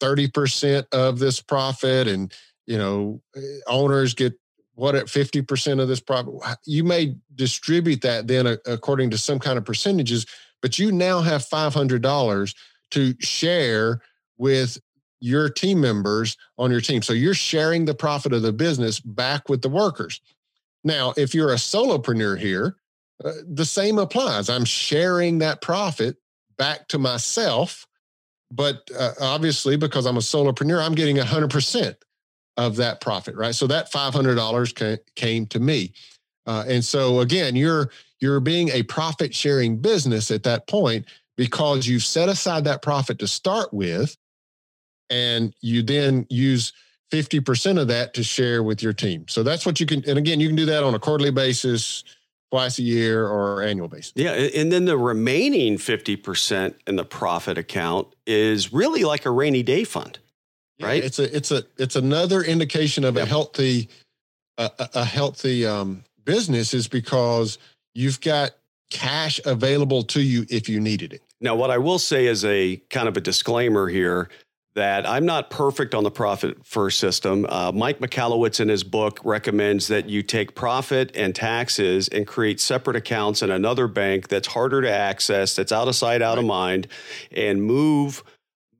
thirty 0.00 0.26
percent 0.26 0.86
of 0.92 1.18
this 1.18 1.40
profit, 1.40 2.08
and 2.08 2.32
you 2.66 2.78
know 2.78 3.20
eh, 3.36 3.40
owners 3.66 4.14
get 4.14 4.32
what 4.74 4.94
at 4.94 5.10
fifty 5.10 5.42
percent 5.42 5.80
of 5.80 5.88
this 5.88 6.00
profit. 6.00 6.32
You 6.64 6.82
may 6.82 7.14
distribute 7.34 8.00
that 8.00 8.26
then 8.26 8.46
according 8.66 9.10
to 9.10 9.18
some 9.18 9.38
kind 9.38 9.58
of 9.58 9.66
percentages, 9.66 10.24
but 10.62 10.78
you 10.78 10.90
now 10.90 11.20
have 11.20 11.44
five 11.44 11.74
hundred 11.74 12.00
dollars 12.00 12.54
to 12.92 13.14
share 13.20 14.00
with 14.38 14.78
your 15.20 15.48
team 15.48 15.80
members 15.80 16.36
on 16.58 16.70
your 16.70 16.80
team. 16.80 17.02
So 17.02 17.12
you're 17.12 17.34
sharing 17.34 17.84
the 17.84 17.94
profit 17.94 18.32
of 18.32 18.42
the 18.42 18.52
business 18.52 19.00
back 19.00 19.48
with 19.48 19.62
the 19.62 19.68
workers. 19.68 20.20
Now, 20.82 21.12
if 21.16 21.34
you're 21.34 21.52
a 21.52 21.56
solopreneur 21.56 22.38
here, 22.38 22.76
uh, 23.22 23.32
the 23.46 23.66
same 23.66 23.98
applies. 23.98 24.48
I'm 24.48 24.64
sharing 24.64 25.38
that 25.38 25.60
profit 25.60 26.16
back 26.56 26.88
to 26.88 26.98
myself, 26.98 27.86
but 28.50 28.90
uh, 28.98 29.12
obviously 29.20 29.76
because 29.76 30.06
I'm 30.06 30.16
a 30.16 30.20
solopreneur, 30.20 30.82
I'm 30.82 30.94
getting 30.94 31.16
100% 31.16 31.96
of 32.56 32.76
that 32.76 33.00
profit, 33.00 33.36
right? 33.36 33.54
So 33.54 33.66
that 33.66 33.92
$500 33.92 34.98
came 35.14 35.46
to 35.46 35.60
me. 35.60 35.92
Uh, 36.46 36.64
and 36.66 36.84
so 36.84 37.20
again, 37.20 37.54
you're 37.54 37.90
you're 38.18 38.40
being 38.40 38.68
a 38.70 38.82
profit 38.82 39.34
sharing 39.34 39.78
business 39.78 40.30
at 40.30 40.42
that 40.42 40.66
point 40.66 41.06
because 41.36 41.86
you've 41.86 42.02
set 42.02 42.28
aside 42.28 42.64
that 42.64 42.82
profit 42.82 43.18
to 43.18 43.26
start 43.26 43.72
with 43.72 44.16
and 45.10 45.54
you 45.60 45.82
then 45.82 46.26
use 46.30 46.72
50% 47.12 47.80
of 47.80 47.88
that 47.88 48.14
to 48.14 48.22
share 48.22 48.62
with 48.62 48.82
your 48.82 48.92
team. 48.92 49.26
So 49.28 49.42
that's 49.42 49.66
what 49.66 49.80
you 49.80 49.86
can 49.86 50.04
and 50.08 50.18
again, 50.18 50.40
you 50.40 50.48
can 50.48 50.56
do 50.56 50.66
that 50.66 50.82
on 50.84 50.94
a 50.94 50.98
quarterly 50.98 51.30
basis, 51.30 52.04
twice 52.50 52.78
a 52.78 52.82
year 52.82 53.26
or 53.26 53.62
annual 53.62 53.88
basis. 53.88 54.12
Yeah, 54.16 54.32
and 54.32 54.72
then 54.72 54.84
the 54.84 54.98
remaining 54.98 55.76
50% 55.76 56.74
in 56.86 56.96
the 56.96 57.04
profit 57.04 57.58
account 57.58 58.08
is 58.26 58.72
really 58.72 59.04
like 59.04 59.24
a 59.24 59.30
rainy 59.30 59.62
day 59.62 59.84
fund. 59.84 60.18
Right? 60.80 61.02
Yeah, 61.02 61.06
it's 61.06 61.18
a 61.18 61.36
it's 61.36 61.50
a 61.50 61.62
it's 61.76 61.96
another 61.96 62.42
indication 62.42 63.04
of 63.04 63.16
yep. 63.16 63.26
a 63.26 63.28
healthy 63.28 63.90
a, 64.56 64.70
a 64.94 65.04
healthy 65.04 65.66
um, 65.66 66.04
business 66.24 66.72
is 66.72 66.88
because 66.88 67.58
you've 67.94 68.20
got 68.22 68.52
cash 68.90 69.40
available 69.44 70.02
to 70.04 70.22
you 70.22 70.46
if 70.48 70.68
you 70.68 70.80
needed 70.80 71.12
it. 71.12 71.22
Now, 71.40 71.54
what 71.54 71.70
I 71.70 71.78
will 71.78 71.98
say 71.98 72.26
is 72.26 72.44
a 72.44 72.76
kind 72.90 73.08
of 73.08 73.16
a 73.16 73.20
disclaimer 73.20 73.88
here 73.88 74.30
that 74.80 75.06
I'm 75.06 75.26
not 75.26 75.50
perfect 75.50 75.94
on 75.94 76.04
the 76.04 76.10
profit 76.10 76.64
first 76.64 76.98
system. 76.98 77.44
Uh, 77.50 77.70
Mike 77.70 77.98
Michalowicz 77.98 78.60
in 78.60 78.68
his 78.68 78.82
book 78.82 79.20
recommends 79.24 79.88
that 79.88 80.08
you 80.08 80.22
take 80.22 80.54
profit 80.54 81.14
and 81.14 81.34
taxes 81.34 82.08
and 82.08 82.26
create 82.26 82.60
separate 82.60 82.96
accounts 82.96 83.42
in 83.42 83.50
another 83.50 83.86
bank 83.86 84.28
that's 84.28 84.48
harder 84.48 84.80
to 84.80 84.90
access, 84.90 85.54
that's 85.54 85.70
out 85.70 85.86
of 85.86 85.94
sight, 85.94 86.22
out 86.22 86.36
right. 86.36 86.38
of 86.38 86.46
mind, 86.46 86.88
and 87.30 87.62
move 87.62 88.22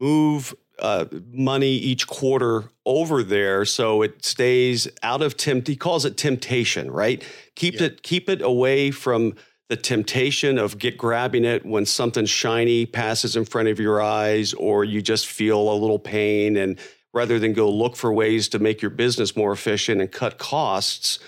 move 0.00 0.54
uh, 0.78 1.04
money 1.32 1.72
each 1.72 2.06
quarter 2.06 2.64
over 2.86 3.22
there 3.22 3.66
so 3.66 4.00
it 4.00 4.24
stays 4.24 4.88
out 5.02 5.20
of 5.20 5.36
tempt. 5.36 5.68
He 5.68 5.76
calls 5.76 6.06
it 6.06 6.16
temptation, 6.16 6.90
right? 6.90 7.22
Keep 7.56 7.74
yeah. 7.74 7.88
it 7.88 8.02
keep 8.02 8.30
it 8.30 8.40
away 8.40 8.90
from 8.90 9.34
the 9.70 9.76
temptation 9.76 10.58
of 10.58 10.78
get 10.78 10.98
grabbing 10.98 11.44
it 11.44 11.64
when 11.64 11.86
something 11.86 12.26
shiny 12.26 12.84
passes 12.84 13.36
in 13.36 13.44
front 13.44 13.68
of 13.68 13.78
your 13.78 14.02
eyes 14.02 14.52
or 14.54 14.84
you 14.84 15.00
just 15.00 15.28
feel 15.28 15.72
a 15.72 15.76
little 15.76 15.98
pain 16.00 16.56
and 16.56 16.76
rather 17.12 17.38
than 17.38 17.52
go 17.52 17.70
look 17.70 17.94
for 17.94 18.12
ways 18.12 18.48
to 18.48 18.58
make 18.58 18.82
your 18.82 18.90
business 18.90 19.36
more 19.36 19.52
efficient 19.52 20.00
and 20.00 20.10
cut 20.10 20.38
costs 20.38 21.20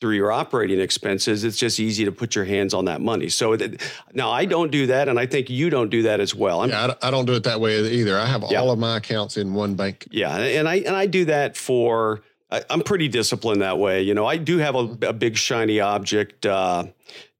through 0.00 0.14
your 0.14 0.32
operating 0.32 0.80
expenses 0.80 1.44
it's 1.44 1.58
just 1.58 1.78
easy 1.78 2.06
to 2.06 2.10
put 2.10 2.34
your 2.34 2.46
hands 2.46 2.72
on 2.72 2.86
that 2.86 3.02
money. 3.02 3.28
So 3.28 3.54
that, 3.54 3.82
now 4.14 4.30
i 4.30 4.46
don't 4.46 4.72
do 4.72 4.86
that 4.86 5.10
and 5.10 5.20
i 5.20 5.26
think 5.26 5.50
you 5.50 5.68
don't 5.68 5.90
do 5.90 6.04
that 6.04 6.20
as 6.20 6.34
well. 6.34 6.62
I'm, 6.62 6.70
yeah 6.70 6.94
i 7.02 7.10
don't 7.10 7.26
do 7.26 7.34
it 7.34 7.44
that 7.44 7.60
way 7.60 7.86
either. 7.86 8.18
I 8.18 8.24
have 8.24 8.44
yeah. 8.48 8.62
all 8.62 8.70
of 8.70 8.78
my 8.78 8.96
accounts 8.96 9.36
in 9.36 9.52
one 9.52 9.74
bank. 9.74 10.08
Yeah 10.10 10.38
and 10.38 10.66
i 10.66 10.76
and 10.76 10.96
i 10.96 11.04
do 11.04 11.26
that 11.26 11.54
for 11.54 12.22
I, 12.50 12.64
am 12.70 12.82
pretty 12.82 13.08
disciplined 13.08 13.62
that 13.62 13.78
way 13.78 14.02
you 14.02 14.14
know 14.14 14.26
i 14.26 14.36
do 14.36 14.58
have 14.58 14.74
a, 14.74 14.96
a 15.02 15.12
big 15.12 15.36
shiny 15.36 15.80
object 15.80 16.46
uh, 16.46 16.84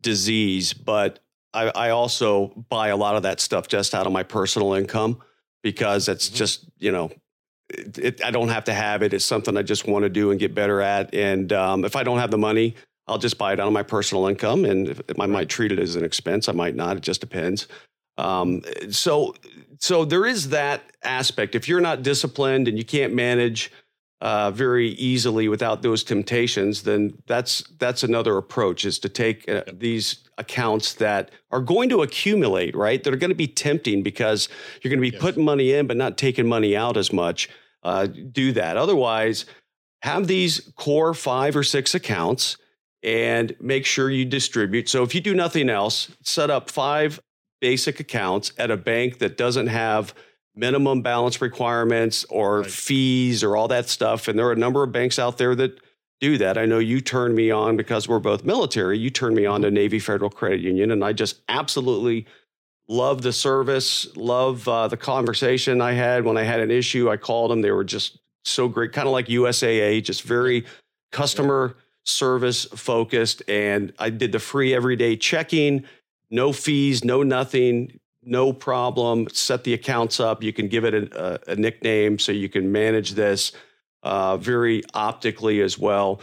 disease, 0.03 0.73
but 0.73 1.19
I, 1.53 1.69
I, 1.69 1.91
also 1.91 2.49
buy 2.69 2.89
a 2.89 2.97
lot 2.97 3.17
of 3.17 3.23
that 3.25 3.41
stuff 3.41 3.69
just 3.69 3.95
out 3.95 4.07
of 4.07 4.13
my 4.13 4.23
personal 4.23 4.75
income 4.75 5.21
because 5.63 6.09
it's 6.09 6.29
mm-hmm. 6.29 6.37
just, 6.37 6.67
you 6.79 6.93
know, 6.93 7.11
it, 7.69 7.99
it, 7.99 8.25
I 8.25 8.31
don't 8.31 8.49
have 8.49 8.65
to 8.65 8.73
have 8.73 9.03
it. 9.03 9.13
It's 9.13 9.25
something 9.25 9.57
I 9.57 9.63
just 9.63 9.87
want 9.87 10.05
to 10.05 10.09
do 10.09 10.31
and 10.31 10.41
get 10.41 10.55
better 10.55 10.81
at. 10.81 11.15
And 11.15 11.53
um, 11.53 11.85
if 11.85 11.97
I 11.97 12.03
don't 12.03 12.19
have 12.19 12.31
the 12.31 12.39
money, 12.39 12.75
I'll 13.07 13.19
just 13.19 13.39
buy 13.39 13.53
it 13.53 13.61
out 13.61 13.67
of 13.67 13.73
my 13.73 13.83
personal 13.83 14.27
income. 14.27 14.65
And 14.65 15.03
I 15.19 15.27
might 15.27 15.49
treat 15.49 15.73
it 15.73 15.79
as 15.79 15.97
an 15.97 16.05
expense, 16.05 16.49
I 16.49 16.53
might 16.53 16.77
not. 16.77 16.97
It 16.97 17.03
just 17.03 17.21
depends. 17.21 17.67
Um, 18.17 18.63
so, 18.91 19.35
so 19.79 20.05
there 20.05 20.27
is 20.27 20.51
that 20.51 20.83
aspect. 21.03 21.55
If 21.55 21.69
you're 21.69 21.81
not 21.81 22.03
disciplined 22.03 22.69
and 22.69 22.77
you 22.79 22.85
can't 22.85 23.15
manage 23.15 23.73
uh, 24.21 24.51
very 24.51 24.89
easily 24.91 25.49
without 25.49 25.83
those 25.83 26.05
temptations, 26.05 26.83
then 26.83 27.17
that's 27.27 27.65
that's 27.79 28.03
another 28.03 28.37
approach 28.37 28.85
is 28.85 28.99
to 28.99 29.09
take 29.09 29.49
uh, 29.49 29.63
these 29.73 30.29
accounts 30.37 30.95
that 30.95 31.31
are 31.51 31.61
going 31.61 31.89
to 31.89 32.03
accumulate, 32.03 32.75
right? 32.77 33.03
That 33.03 33.15
are 33.15 33.19
going 33.19 33.31
to 33.31 33.35
be 33.35 33.47
tempting 33.47 34.03
because 34.03 34.49
you're 34.83 34.91
going 34.91 35.03
to 35.03 35.11
be 35.11 35.15
yes. 35.15 35.21
putting 35.21 35.45
money 35.45 35.73
in 35.73 35.87
but 35.87 35.97
not 35.97 36.19
taking 36.19 36.47
money 36.47 36.77
out 36.77 36.97
as 36.97 37.13
much. 37.13 37.49
Uh, 37.83 38.07
do 38.07 38.53
that. 38.53 38.77
Otherwise, 38.77 39.47
have 40.03 40.27
these 40.27 40.71
core 40.77 41.15
five 41.15 41.57
or 41.57 41.63
six 41.63 41.95
accounts 41.95 42.59
and 43.03 43.57
make 43.61 43.87
sure 43.87 44.11
you 44.11 44.27
distribute. 44.27 44.89
So 44.89 45.03
if 45.03 45.15
you 45.15 45.23
do 45.23 45.35
nothing 45.35 45.71
else, 45.71 46.11
set 46.23 46.51
up 46.51 46.71
five 46.71 47.21
basic 47.61 48.01
accounts 48.01 48.53
at 48.59 48.71
a 48.71 48.77
bank 48.77 49.19
that 49.19 49.37
doesn't 49.37 49.69
have 49.69 50.15
minimum 50.61 51.01
balance 51.03 51.41
requirements 51.41 52.25
or 52.29 52.61
right. 52.61 52.71
fees 52.71 53.43
or 53.43 53.57
all 53.57 53.67
that 53.69 53.89
stuff. 53.89 54.29
And 54.29 54.39
there 54.39 54.47
are 54.47 54.53
a 54.53 54.57
number 54.57 54.83
of 54.83 54.93
banks 54.93 55.19
out 55.19 55.39
there 55.39 55.55
that 55.57 55.81
do 56.21 56.37
that. 56.39 56.59
I 56.59 56.67
know 56.67 56.79
you 56.79 57.01
turned 57.01 57.35
me 57.35 57.51
on 57.51 57.77
because 57.77 58.07
we're 58.07 58.19
both 58.19 58.45
military. 58.45 58.99
You 58.99 59.11
turned 59.11 59.35
me 59.35 59.47
on 59.47 59.63
to 59.63 59.71
Navy 59.71 59.99
Federal 59.99 60.31
Credit 60.31 60.61
Union, 60.61 60.91
and 60.91 61.03
I 61.03 61.15
just 61.15 61.41
absolutely 61.49 62.27
love 62.89 63.23
the 63.23 63.33
service, 63.33 64.07
love 64.17 64.69
uh, 64.69 64.87
the 64.89 64.99
conversation 64.99 65.81
I 65.81 65.93
had 65.93 66.25
when 66.25 66.37
I 66.37 66.43
had 66.43 66.61
an 66.61 66.71
issue. 66.71 67.09
I 67.09 67.17
called 67.17 67.51
them; 67.51 67.63
they 67.63 67.71
were 67.71 67.85
just 67.85 68.19
so 68.45 68.69
great, 68.69 68.93
kind 68.93 69.09
of 69.09 69.13
like 69.13 69.27
USAA, 69.27 70.05
just 70.05 70.23
very 70.23 70.67
customer 71.11 71.77
service 72.05 72.67
focused. 72.67 73.43
And 73.49 73.93
I 73.99 74.11
did 74.11 74.33
the 74.33 74.39
free 74.39 74.75
everyday 74.75 75.17
checking, 75.17 75.85
no 76.31 76.53
fees, 76.53 77.03
no 77.03 77.23
nothing 77.23 78.00
no 78.23 78.53
problem. 78.53 79.29
Set 79.33 79.65
the 79.65 79.75
accounts 79.75 80.21
up. 80.21 80.43
You 80.43 80.53
can 80.53 80.69
give 80.69 80.85
it 80.85 80.95
a, 80.95 81.51
a 81.51 81.57
nickname 81.57 82.19
so 82.19 82.33
you 82.33 82.49
can 82.49 82.71
manage 82.71 83.13
this 83.13 83.53
uh, 84.03 84.37
very 84.37 84.83
optically 84.95 85.61
as 85.61 85.79
well. 85.79 86.21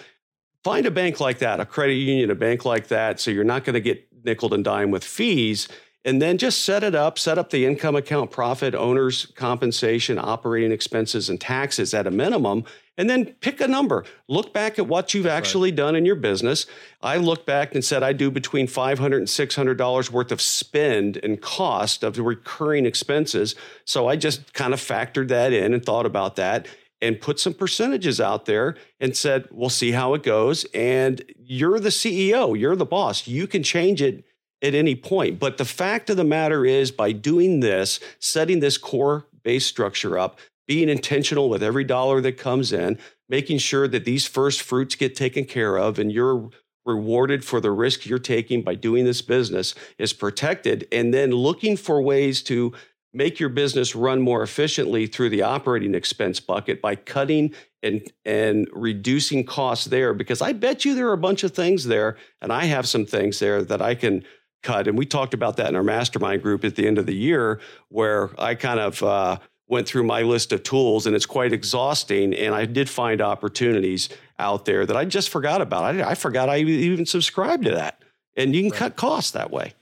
Find 0.64 0.86
a 0.86 0.92
bank 0.92 1.20
like 1.20 1.40
that, 1.40 1.60
a 1.60 1.66
credit 1.66 1.94
union, 1.94 2.30
a 2.30 2.36
bank 2.36 2.66
like 2.66 2.88
that, 2.88 3.20
so 3.20 3.32
you're 3.32 3.44
not 3.44 3.64
going 3.64 3.76
to 3.76 3.82
get 3.82 4.06
nickel 4.24 4.54
and 4.54 4.64
dime 4.64 4.92
with 4.92 5.04
fees. 5.04 5.68
And 6.08 6.22
then 6.22 6.38
just 6.38 6.64
set 6.64 6.84
it 6.84 6.96
up, 6.96 7.20
set 7.20 7.38
up 7.38 7.50
the 7.50 7.66
income 7.66 7.98
account, 7.98 8.32
profit, 8.32 8.74
owner's 8.74 9.26
compensation, 9.36 10.18
operating 10.18 10.72
expenses, 10.72 11.30
and 11.30 11.40
taxes 11.40 11.94
at 11.94 12.08
a 12.08 12.12
minimum, 12.12 12.64
and 12.98 13.10
then 13.10 13.26
pick 13.42 13.60
a 13.60 13.68
number. 13.68 14.06
Look 14.30 14.54
back 14.54 14.80
at 14.80 14.88
what 14.88 15.14
you've 15.14 15.28
actually 15.28 15.72
right. 15.72 15.76
done 15.76 15.96
in 15.98 16.06
your 16.06 16.16
business. 16.16 16.66
I 17.02 17.18
looked 17.18 17.46
back 17.46 17.76
and 17.76 17.84
said 17.84 18.04
I 18.04 18.14
do 18.14 18.32
between 18.32 18.68
$500 18.68 19.18
and 19.18 19.28
$600 19.28 20.10
worth 20.10 20.32
of 20.32 20.40
spend 20.40 21.18
and 21.18 21.42
cost 21.42 22.06
of 22.06 22.16
the 22.16 22.24
recurring 22.24 22.86
expenses. 22.86 23.56
So 23.84 24.08
I 24.08 24.16
just 24.16 24.54
kind 24.54 24.74
of 24.74 24.80
factored 24.80 25.28
that 25.28 25.52
in 25.52 25.74
and 25.74 25.84
thought 25.84 26.06
about 26.06 26.38
that 26.38 26.68
and 27.02 27.20
put 27.20 27.38
some 27.38 27.54
percentages 27.54 28.22
out 28.22 28.46
there 28.46 28.78
and 29.02 29.16
said, 29.16 29.50
we'll 29.52 29.70
see 29.70 29.92
how 29.92 30.14
it 30.14 30.24
goes. 30.24 30.66
And 30.74 31.22
you're 31.38 31.82
the 31.82 31.90
CEO, 31.90 32.58
you're 32.58 32.78
the 32.78 32.86
boss. 32.86 33.28
You 33.28 33.46
can 33.46 33.62
change 33.62 34.02
it 34.02 34.24
at 34.62 34.74
any 34.74 34.96
point. 34.96 35.40
But 35.40 35.58
the 35.58 35.66
fact 35.66 36.10
of 36.10 36.18
the 36.18 36.24
matter 36.24 36.66
is, 36.66 36.92
by 36.92 37.12
doing 37.12 37.60
this, 37.60 38.00
setting 38.20 38.60
this 38.60 38.78
core 38.78 39.26
base 39.44 39.66
structure 39.66 40.18
up, 40.18 40.40
being 40.68 40.90
intentional 40.90 41.50
with 41.50 41.64
every 41.64 41.84
dollar 41.84 42.22
that 42.22 42.38
comes 42.38 42.74
in, 42.74 42.98
making 43.30 43.60
sure 43.60 43.88
that 43.88 44.06
these 44.06 44.26
first 44.26 44.62
fruits 44.62 44.96
get 44.96 45.16
taken 45.16 45.46
care 45.46 45.78
of 45.78 46.00
and 46.00 46.12
you're 46.12 46.50
rewarded 46.86 47.44
for 47.44 47.60
the 47.60 47.72
risk 47.72 48.06
you're 48.06 48.18
taking 48.18 48.62
by 48.64 48.74
doing 48.74 49.06
this 49.06 49.22
business 49.22 49.76
is 49.98 50.14
protected. 50.14 50.88
And 50.92 51.14
then 51.14 51.32
looking 51.32 51.76
for 51.76 52.02
ways 52.02 52.42
to 52.44 52.74
make 53.14 53.40
your 53.40 53.50
business 53.50 53.96
run 53.96 54.22
more 54.22 54.44
efficiently 54.44 55.08
through 55.08 55.30
the 55.30 55.42
operating 55.42 55.96
expense 55.96 56.40
bucket 56.40 56.82
by 56.82 56.96
cutting 56.96 57.54
and 57.84 58.02
and 58.26 58.68
reducing 58.74 59.44
costs 59.44 59.86
there 59.86 60.14
because 60.14 60.42
I 60.42 60.54
bet 60.54 60.84
you 60.84 60.94
there 60.94 61.08
are 61.08 61.14
a 61.14 61.18
bunch 61.18 61.44
of 61.44 61.52
things 61.52 61.86
there 61.86 62.18
and 62.42 62.52
I 62.52 62.66
have 62.66 62.88
some 62.88 63.06
things 63.06 63.40
there 63.40 63.64
that 63.64 63.82
I 63.82 63.96
can 63.96 64.24
cut 64.64 64.88
and 64.88 64.98
we 64.98 65.06
talked 65.06 65.34
about 65.34 65.58
that 65.58 65.70
in 65.70 65.76
our 65.76 65.84
mastermind 65.84 66.42
group 66.42 66.64
at 66.66 66.76
the 66.76 66.88
end 66.88 66.98
of 66.98 67.06
the 67.06 67.16
year 67.16 67.60
where 67.90 68.30
I 68.40 68.56
kind 68.56 68.80
of 68.80 69.02
uh, 69.04 69.38
went 69.68 69.88
through 69.88 70.04
my 70.04 70.22
list 70.22 70.52
of 70.52 70.64
tools 70.64 71.06
and 71.06 71.16
it's 71.16 71.26
quite 71.26 71.54
exhausting. 71.54 72.34
And 72.34 72.56
I 72.56 72.66
did 72.66 72.90
find 72.90 73.22
opportunities 73.22 74.10
out 74.40 74.66
there 74.66 74.86
that 74.86 74.96
I 74.96 75.06
just 75.06 75.30
forgot 75.30 75.62
about. 75.62 75.84
I, 75.84 76.12
I 76.12 76.16
forgot 76.16 76.50
I 76.50 76.60
even 76.60 77.06
subscribed 77.06 77.66
to 77.66 77.72
that. 77.72 78.02
And 78.36 78.56
you 78.56 78.64
can 78.64 78.72
right. 78.72 78.80
cut 78.80 78.96
costs 78.96 79.32
that 79.32 79.52
way. 79.52 79.74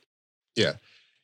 Yeah. 0.56 0.74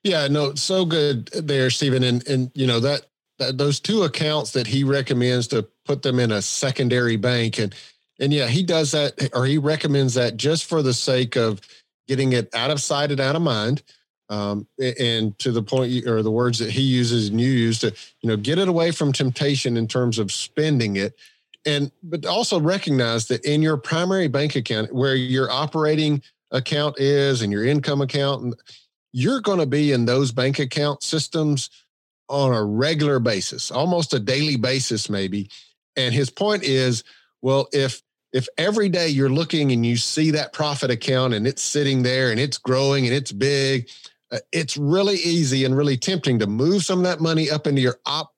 Yeah, 0.04 0.28
no, 0.28 0.56
so 0.56 0.86
good 0.86 1.28
there, 1.28 1.70
Steven. 1.70 2.04
And 2.04 2.28
and 2.28 2.52
you 2.56 2.66
know 2.66 2.80
that, 2.80 3.06
that 3.38 3.58
those 3.58 3.80
two 3.80 4.04
accounts 4.04 4.52
that 4.54 4.68
he 4.68 4.84
recommends 4.84 5.48
to 5.50 5.68
put 5.86 6.02
them 6.02 6.20
in 6.20 6.32
a 6.32 6.42
secondary 6.42 7.18
bank, 7.18 7.60
and 7.60 7.76
and 8.20 8.34
yeah, 8.34 8.48
he 8.48 8.64
does 8.64 8.92
that, 8.92 9.30
or 9.34 9.46
he 9.46 9.60
recommends 9.60 10.16
that 10.16 10.38
just 10.38 10.66
for 10.66 10.82
the 10.82 10.94
sake 10.94 11.36
of 11.36 11.62
getting 12.12 12.34
it 12.34 12.54
out 12.54 12.70
of 12.70 12.82
sight 12.82 13.10
and 13.10 13.22
out 13.22 13.38
of 13.38 13.42
mind. 13.42 13.82
Um, 14.28 14.68
and 14.78 15.38
to 15.40 15.54
the 15.54 15.64
point, 15.64 16.06
or 16.06 16.22
the 16.22 16.30
words 16.30 16.60
that 16.60 16.70
he 16.70 16.82
uses 16.82 17.30
and 17.30 17.40
you 17.40 17.50
use 17.50 17.80
to, 17.80 17.94
you 18.20 18.28
know, 18.28 18.36
get 18.36 18.60
it 18.60 18.68
away 18.68 18.92
from 18.92 19.14
temptation 19.14 19.78
in 19.78 19.88
terms 19.88 20.20
of 20.20 20.30
spending 20.30 20.98
it, 20.98 21.14
and 21.66 21.90
but 22.04 22.26
also 22.26 22.60
recognize 22.60 23.28
that 23.28 23.46
in 23.46 23.62
your 23.62 23.78
primary 23.78 24.28
bank 24.28 24.58
account, 24.58 24.94
where 24.94 25.16
your 25.16 25.50
operating 25.50 26.22
account 26.52 27.00
is 27.00 27.42
and 27.42 27.52
your 27.54 27.66
income 27.66 28.02
account, 28.02 28.56
you're 29.14 29.40
going 29.40 29.60
to 29.60 29.66
be 29.66 29.94
in 29.94 30.06
those 30.06 30.34
bank 30.34 30.60
account 30.60 31.04
systems 31.04 31.70
on 32.28 32.54
a 32.54 32.64
regular 32.64 33.20
basis, 33.20 33.72
almost 33.72 34.14
a 34.14 34.20
daily 34.20 34.58
basis, 34.58 35.10
maybe. 35.10 35.50
And 35.96 36.14
his 36.14 36.30
point 36.30 36.64
is, 36.64 37.06
well, 37.42 37.70
if 37.72 38.02
if 38.34 38.48
every 38.58 38.90
day 38.90 39.10
you're 39.10 39.30
looking 39.30 39.72
and 39.72 39.86
you 39.86 39.98
see 39.98 40.32
that 40.32 40.54
profit 40.54 40.90
account 40.90 41.34
and 41.34 41.46
it's 41.46 41.62
sitting 41.62 42.04
there 42.04 42.32
and 42.32 42.40
it's 42.40 42.58
growing 42.58 43.06
and 43.06 43.14
it's 43.14 43.32
big, 43.32 43.90
uh, 44.32 44.40
it's 44.52 44.78
really 44.78 45.18
easy 45.18 45.66
and 45.66 45.76
really 45.76 45.98
tempting 45.98 46.40
to 46.40 46.48
move 46.48 46.84
some 46.84 47.00
of 47.00 47.06
that 47.06 47.20
money 47.20 47.50
up 47.50 47.68
into 47.68 47.82
your 47.82 48.00
op 48.06 48.34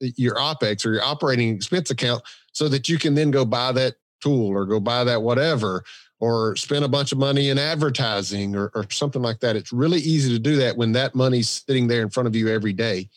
your 0.00 0.34
opex 0.34 0.84
or 0.84 0.92
your 0.92 1.02
operating 1.02 1.54
expense 1.54 1.90
account 1.90 2.22
so 2.52 2.68
that 2.68 2.88
you 2.88 2.98
can 2.98 3.14
then 3.14 3.30
go 3.30 3.44
buy 3.44 3.72
that 3.72 3.94
tool 4.20 4.48
or 4.48 4.66
go 4.66 4.78
buy 4.78 5.04
that 5.04 5.22
whatever 5.22 5.84
or 6.18 6.56
spend 6.56 6.84
a 6.84 6.88
bunch 6.88 7.12
of 7.12 7.18
money 7.18 7.50
in 7.50 7.58
advertising 7.58 8.56
or, 8.56 8.70
or 8.74 8.86
something 8.90 9.22
like 9.22 9.40
that. 9.40 9.56
It's 9.56 9.72
really 9.72 10.00
easy 10.00 10.32
to 10.32 10.38
do 10.38 10.56
that 10.56 10.76
when 10.76 10.92
that 10.92 11.14
money's 11.14 11.48
sitting 11.48 11.86
there 11.86 12.02
in 12.02 12.10
front 12.10 12.26
of 12.26 12.34
you 12.34 12.48
every 12.48 12.72
day. 12.72 13.08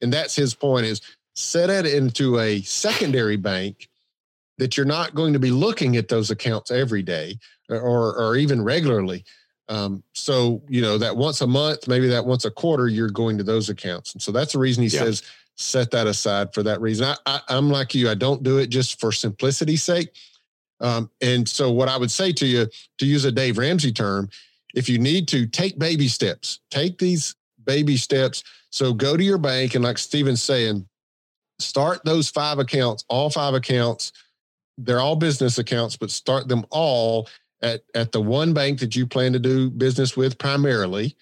And 0.00 0.12
that's 0.12 0.36
his 0.36 0.54
point 0.54 0.86
is 0.86 1.00
set 1.34 1.70
it 1.70 1.86
into 1.86 2.38
a 2.38 2.60
secondary 2.62 3.36
bank 3.36 3.88
that 4.58 4.76
you're 4.76 4.86
not 4.86 5.14
going 5.14 5.32
to 5.32 5.38
be 5.38 5.50
looking 5.50 5.96
at 5.96 6.08
those 6.08 6.30
accounts 6.30 6.70
every 6.70 7.02
day 7.02 7.38
or, 7.68 8.14
or 8.16 8.36
even 8.36 8.62
regularly. 8.62 9.24
Um, 9.68 10.02
so, 10.12 10.62
you 10.68 10.82
know, 10.82 10.98
that 10.98 11.16
once 11.16 11.40
a 11.40 11.46
month, 11.46 11.88
maybe 11.88 12.08
that 12.08 12.26
once 12.26 12.44
a 12.44 12.50
quarter, 12.50 12.88
you're 12.88 13.10
going 13.10 13.38
to 13.38 13.44
those 13.44 13.68
accounts. 13.68 14.12
And 14.12 14.20
so 14.20 14.32
that's 14.32 14.52
the 14.52 14.58
reason 14.58 14.82
he 14.82 14.90
yeah. 14.90 15.00
says, 15.00 15.22
set 15.56 15.90
that 15.92 16.06
aside 16.06 16.52
for 16.52 16.62
that 16.62 16.80
reason. 16.80 17.06
I, 17.06 17.16
I, 17.26 17.40
I'm 17.48 17.70
like 17.70 17.94
you, 17.94 18.10
I 18.10 18.14
don't 18.14 18.42
do 18.42 18.58
it 18.58 18.68
just 18.68 19.00
for 19.00 19.12
simplicity's 19.12 19.82
sake. 19.82 20.10
Um, 20.80 21.10
and 21.20 21.48
so, 21.48 21.70
what 21.70 21.88
I 21.88 21.96
would 21.96 22.10
say 22.10 22.32
to 22.32 22.46
you, 22.46 22.66
to 22.98 23.06
use 23.06 23.24
a 23.24 23.32
Dave 23.32 23.56
Ramsey 23.56 23.92
term, 23.92 24.28
if 24.74 24.88
you 24.88 24.98
need 24.98 25.28
to 25.28 25.46
take 25.46 25.78
baby 25.78 26.08
steps, 26.08 26.60
take 26.70 26.98
these 26.98 27.36
baby 27.64 27.96
steps. 27.96 28.42
So, 28.70 28.92
go 28.92 29.16
to 29.16 29.22
your 29.22 29.38
bank 29.38 29.76
and, 29.76 29.84
like 29.84 29.96
Steven's 29.96 30.42
saying, 30.42 30.88
start 31.60 32.04
those 32.04 32.28
five 32.28 32.58
accounts, 32.58 33.04
all 33.08 33.30
five 33.30 33.54
accounts. 33.54 34.12
They're 34.78 35.00
all 35.00 35.16
business 35.16 35.58
accounts, 35.58 35.96
but 35.96 36.10
start 36.10 36.48
them 36.48 36.64
all 36.70 37.28
at, 37.62 37.82
at 37.94 38.12
the 38.12 38.20
one 38.20 38.52
bank 38.52 38.80
that 38.80 38.96
you 38.96 39.06
plan 39.06 39.32
to 39.32 39.38
do 39.38 39.70
business 39.70 40.16
with 40.16 40.38
primarily. 40.38 41.16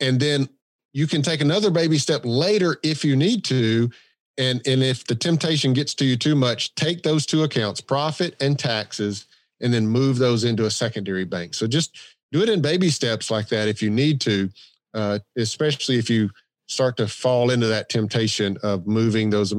And 0.00 0.20
then 0.20 0.48
you 0.92 1.06
can 1.06 1.22
take 1.22 1.40
another 1.40 1.70
baby 1.70 1.98
step 1.98 2.22
later 2.24 2.78
if 2.82 3.04
you 3.04 3.16
need 3.16 3.44
to 3.44 3.90
and 4.38 4.66
and 4.66 4.82
if 4.82 5.04
the 5.06 5.14
temptation 5.14 5.72
gets 5.72 5.94
to 5.94 6.04
you 6.04 6.16
too 6.16 6.34
much 6.34 6.74
take 6.74 7.02
those 7.02 7.26
two 7.26 7.42
accounts 7.42 7.80
profit 7.80 8.34
and 8.40 8.58
taxes 8.58 9.26
and 9.60 9.72
then 9.72 9.86
move 9.86 10.18
those 10.18 10.44
into 10.44 10.64
a 10.64 10.70
secondary 10.70 11.24
bank 11.24 11.54
so 11.54 11.66
just 11.66 11.98
do 12.32 12.42
it 12.42 12.48
in 12.48 12.60
baby 12.60 12.88
steps 12.88 13.30
like 13.30 13.48
that 13.48 13.68
if 13.68 13.82
you 13.82 13.90
need 13.90 14.20
to 14.20 14.48
uh, 14.94 15.18
especially 15.36 15.98
if 15.98 16.08
you 16.08 16.30
start 16.66 16.96
to 16.96 17.06
fall 17.06 17.50
into 17.50 17.66
that 17.66 17.88
temptation 17.88 18.56
of 18.62 18.86
moving 18.86 19.30
those 19.30 19.54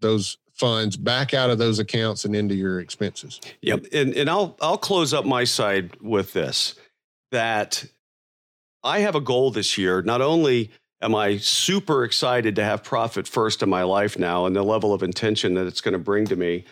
those 0.00 0.36
funds 0.64 0.96
back 0.96 1.34
out 1.34 1.50
of 1.50 1.58
those 1.58 1.78
accounts 1.78 2.24
and 2.24 2.34
into 2.34 2.54
your 2.54 2.80
expenses 2.80 3.40
yep 3.60 3.84
and 3.92 4.14
and 4.14 4.30
i'll 4.30 4.56
i'll 4.60 4.78
close 4.78 5.12
up 5.12 5.24
my 5.24 5.44
side 5.44 5.96
with 6.00 6.32
this 6.32 6.74
that 7.32 7.84
i 8.82 9.00
have 9.00 9.14
a 9.14 9.20
goal 9.20 9.50
this 9.50 9.76
year 9.76 10.02
not 10.02 10.20
only 10.20 10.70
am 11.04 11.14
I 11.14 11.36
super 11.36 12.02
excited 12.02 12.56
to 12.56 12.64
have 12.64 12.82
profit 12.82 13.28
first 13.28 13.62
in 13.62 13.68
my 13.68 13.82
life 13.82 14.18
now 14.18 14.46
and 14.46 14.56
the 14.56 14.62
level 14.62 14.92
of 14.94 15.02
intention 15.02 15.54
that 15.54 15.66
it's 15.66 15.82
going 15.82 15.92
to 15.92 15.98
bring 15.98 16.26
to 16.26 16.36
me. 16.36 16.64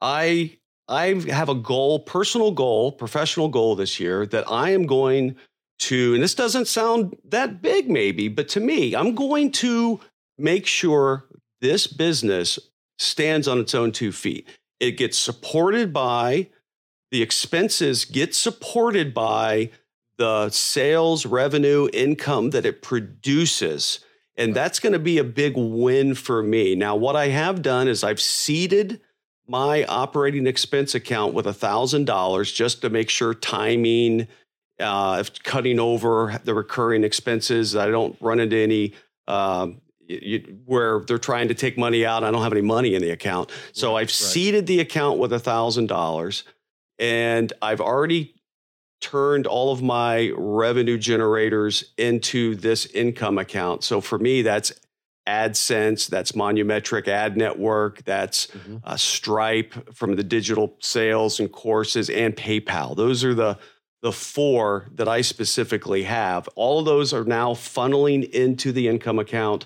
I 0.00 0.56
I 0.88 1.14
have 1.28 1.48
a 1.48 1.54
goal, 1.54 2.00
personal 2.00 2.50
goal, 2.50 2.92
professional 2.92 3.48
goal 3.48 3.74
this 3.74 4.00
year 4.00 4.26
that 4.26 4.50
I 4.50 4.70
am 4.70 4.86
going 4.86 5.36
to 5.80 6.14
and 6.14 6.22
this 6.22 6.34
doesn't 6.34 6.66
sound 6.66 7.16
that 7.24 7.60
big 7.60 7.90
maybe, 7.90 8.28
but 8.28 8.48
to 8.50 8.60
me, 8.60 8.96
I'm 8.96 9.14
going 9.14 9.52
to 9.52 10.00
make 10.38 10.66
sure 10.66 11.24
this 11.60 11.86
business 11.86 12.58
stands 13.04 13.46
on 13.46 13.58
its 13.58 13.74
own 13.74 13.92
two 13.92 14.12
feet. 14.12 14.48
It 14.80 14.92
gets 14.92 15.16
supported 15.16 15.92
by 15.92 16.48
the 17.10 17.22
expenses 17.22 18.04
get 18.04 18.34
supported 18.34 19.14
by 19.14 19.70
the 20.18 20.50
sales 20.50 21.24
revenue 21.24 21.88
income 21.92 22.50
that 22.50 22.66
it 22.66 22.82
produces. 22.82 24.00
And 24.36 24.52
that's 24.52 24.80
going 24.80 24.94
to 24.94 24.98
be 24.98 25.18
a 25.18 25.24
big 25.24 25.54
win 25.56 26.16
for 26.16 26.42
me. 26.42 26.74
Now, 26.74 26.96
what 26.96 27.14
I 27.14 27.28
have 27.28 27.62
done 27.62 27.86
is 27.86 28.02
I've 28.02 28.20
seeded 28.20 29.00
my 29.46 29.84
operating 29.84 30.48
expense 30.48 30.94
account 30.94 31.34
with 31.34 31.46
$1,000 31.46 32.54
just 32.54 32.82
to 32.82 32.90
make 32.90 33.10
sure 33.10 33.32
timing, 33.32 34.26
uh, 34.80 35.22
cutting 35.44 35.78
over 35.78 36.40
the 36.44 36.54
recurring 36.54 37.04
expenses, 37.04 37.76
I 37.76 37.86
don't 37.90 38.16
run 38.20 38.40
into 38.40 38.56
any 38.56 38.94
um, 39.28 39.80
you, 40.06 40.58
where 40.64 41.00
they're 41.00 41.18
trying 41.18 41.48
to 41.48 41.54
take 41.54 41.78
money 41.78 42.04
out. 42.04 42.24
I 42.24 42.30
don't 42.30 42.42
have 42.42 42.52
any 42.52 42.62
money 42.62 42.94
in 42.94 43.02
the 43.02 43.10
account. 43.10 43.50
So 43.72 43.92
right, 43.92 44.00
I've 44.00 44.06
right. 44.06 44.10
seeded 44.10 44.66
the 44.66 44.80
account 44.80 45.18
with 45.18 45.32
$1,000 45.32 46.42
and 46.98 47.52
I've 47.60 47.80
already 47.80 48.34
turned 49.00 49.46
all 49.46 49.72
of 49.72 49.82
my 49.82 50.32
revenue 50.36 50.96
generators 50.96 51.92
into 51.98 52.54
this 52.54 52.86
income 52.86 53.38
account. 53.38 53.84
So 53.84 54.00
for 54.00 54.18
me, 54.18 54.42
that's 54.42 54.72
AdSense, 55.26 56.06
that's 56.06 56.32
Monumetric 56.32 57.08
Ad 57.08 57.36
Network, 57.36 58.04
that's 58.04 58.46
mm-hmm. 58.48 58.76
uh, 58.84 58.96
Stripe 58.96 59.94
from 59.94 60.16
the 60.16 60.22
digital 60.22 60.76
sales 60.80 61.40
and 61.40 61.50
courses, 61.50 62.10
and 62.10 62.36
PayPal. 62.36 62.96
Those 62.96 63.24
are 63.24 63.34
the 63.34 63.58
the 64.02 64.12
four 64.12 64.86
that 64.92 65.08
I 65.08 65.22
specifically 65.22 66.02
have. 66.02 66.46
All 66.56 66.78
of 66.78 66.84
those 66.84 67.14
are 67.14 67.24
now 67.24 67.54
funneling 67.54 68.28
into 68.32 68.70
the 68.70 68.86
income 68.86 69.18
account. 69.18 69.64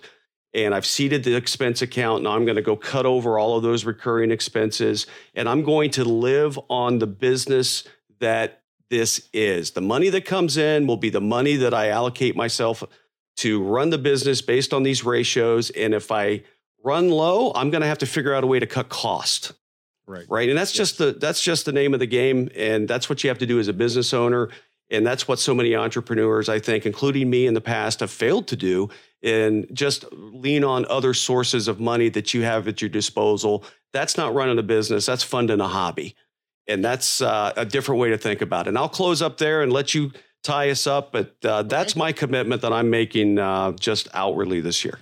And 0.54 0.74
I've 0.74 0.86
seeded 0.86 1.24
the 1.24 1.36
expense 1.36 1.82
account. 1.82 2.22
Now 2.22 2.30
I'm 2.30 2.44
going 2.44 2.56
to 2.56 2.62
go 2.62 2.76
cut 2.76 3.06
over 3.06 3.38
all 3.38 3.56
of 3.56 3.62
those 3.62 3.84
recurring 3.84 4.30
expenses. 4.30 5.06
And 5.34 5.48
I'm 5.48 5.62
going 5.62 5.90
to 5.92 6.04
live 6.04 6.58
on 6.70 6.98
the 6.98 7.06
business 7.06 7.84
that 8.20 8.62
this 8.90 9.28
is. 9.32 9.72
The 9.72 9.80
money 9.80 10.08
that 10.08 10.24
comes 10.24 10.56
in 10.56 10.86
will 10.86 10.96
be 10.96 11.10
the 11.10 11.20
money 11.20 11.56
that 11.56 11.74
I 11.74 11.88
allocate 11.90 12.34
myself 12.34 12.82
to 13.36 13.62
run 13.62 13.90
the 13.90 13.98
business 13.98 14.42
based 14.42 14.72
on 14.72 14.82
these 14.82 15.04
ratios. 15.04 15.70
And 15.70 15.94
if 15.94 16.10
I 16.10 16.42
run 16.82 17.10
low, 17.10 17.52
I'm 17.54 17.70
going 17.70 17.82
to 17.82 17.86
have 17.86 17.98
to 17.98 18.06
figure 18.06 18.34
out 18.34 18.44
a 18.44 18.46
way 18.46 18.58
to 18.58 18.66
cut 18.66 18.88
cost. 18.88 19.52
Right. 20.06 20.24
Right. 20.28 20.48
And 20.48 20.56
that's 20.56 20.72
yes. 20.72 20.78
just 20.78 20.98
the 20.98 21.12
that's 21.12 21.42
just 21.42 21.66
the 21.66 21.72
name 21.72 21.92
of 21.92 22.00
the 22.00 22.06
game. 22.06 22.48
And 22.56 22.88
that's 22.88 23.10
what 23.10 23.22
you 23.22 23.28
have 23.28 23.38
to 23.38 23.46
do 23.46 23.60
as 23.60 23.68
a 23.68 23.74
business 23.74 24.14
owner. 24.14 24.48
And 24.90 25.06
that's 25.06 25.28
what 25.28 25.38
so 25.38 25.54
many 25.54 25.74
entrepreneurs, 25.74 26.48
I 26.48 26.58
think, 26.58 26.86
including 26.86 27.28
me 27.28 27.46
in 27.46 27.54
the 27.54 27.60
past, 27.60 28.00
have 28.00 28.10
failed 28.10 28.46
to 28.48 28.56
do 28.56 28.88
and 29.22 29.66
just 29.72 30.04
lean 30.12 30.64
on 30.64 30.86
other 30.86 31.12
sources 31.12 31.68
of 31.68 31.80
money 31.80 32.08
that 32.10 32.32
you 32.32 32.42
have 32.42 32.68
at 32.68 32.80
your 32.80 32.88
disposal. 32.88 33.64
That's 33.92 34.16
not 34.16 34.34
running 34.34 34.58
a 34.58 34.62
business, 34.62 35.06
that's 35.06 35.22
funding 35.22 35.60
a 35.60 35.68
hobby. 35.68 36.14
And 36.66 36.84
that's 36.84 37.20
uh, 37.20 37.52
a 37.56 37.64
different 37.64 38.00
way 38.00 38.10
to 38.10 38.18
think 38.18 38.42
about 38.42 38.66
it. 38.66 38.70
And 38.70 38.78
I'll 38.78 38.88
close 38.88 39.22
up 39.22 39.38
there 39.38 39.62
and 39.62 39.72
let 39.72 39.94
you 39.94 40.12
tie 40.42 40.70
us 40.70 40.86
up. 40.86 41.12
But 41.12 41.34
uh, 41.42 41.62
that's 41.62 41.96
my 41.96 42.12
commitment 42.12 42.62
that 42.62 42.72
I'm 42.72 42.90
making 42.90 43.38
uh, 43.38 43.72
just 43.72 44.08
outwardly 44.12 44.60
this 44.60 44.84
year. 44.84 44.98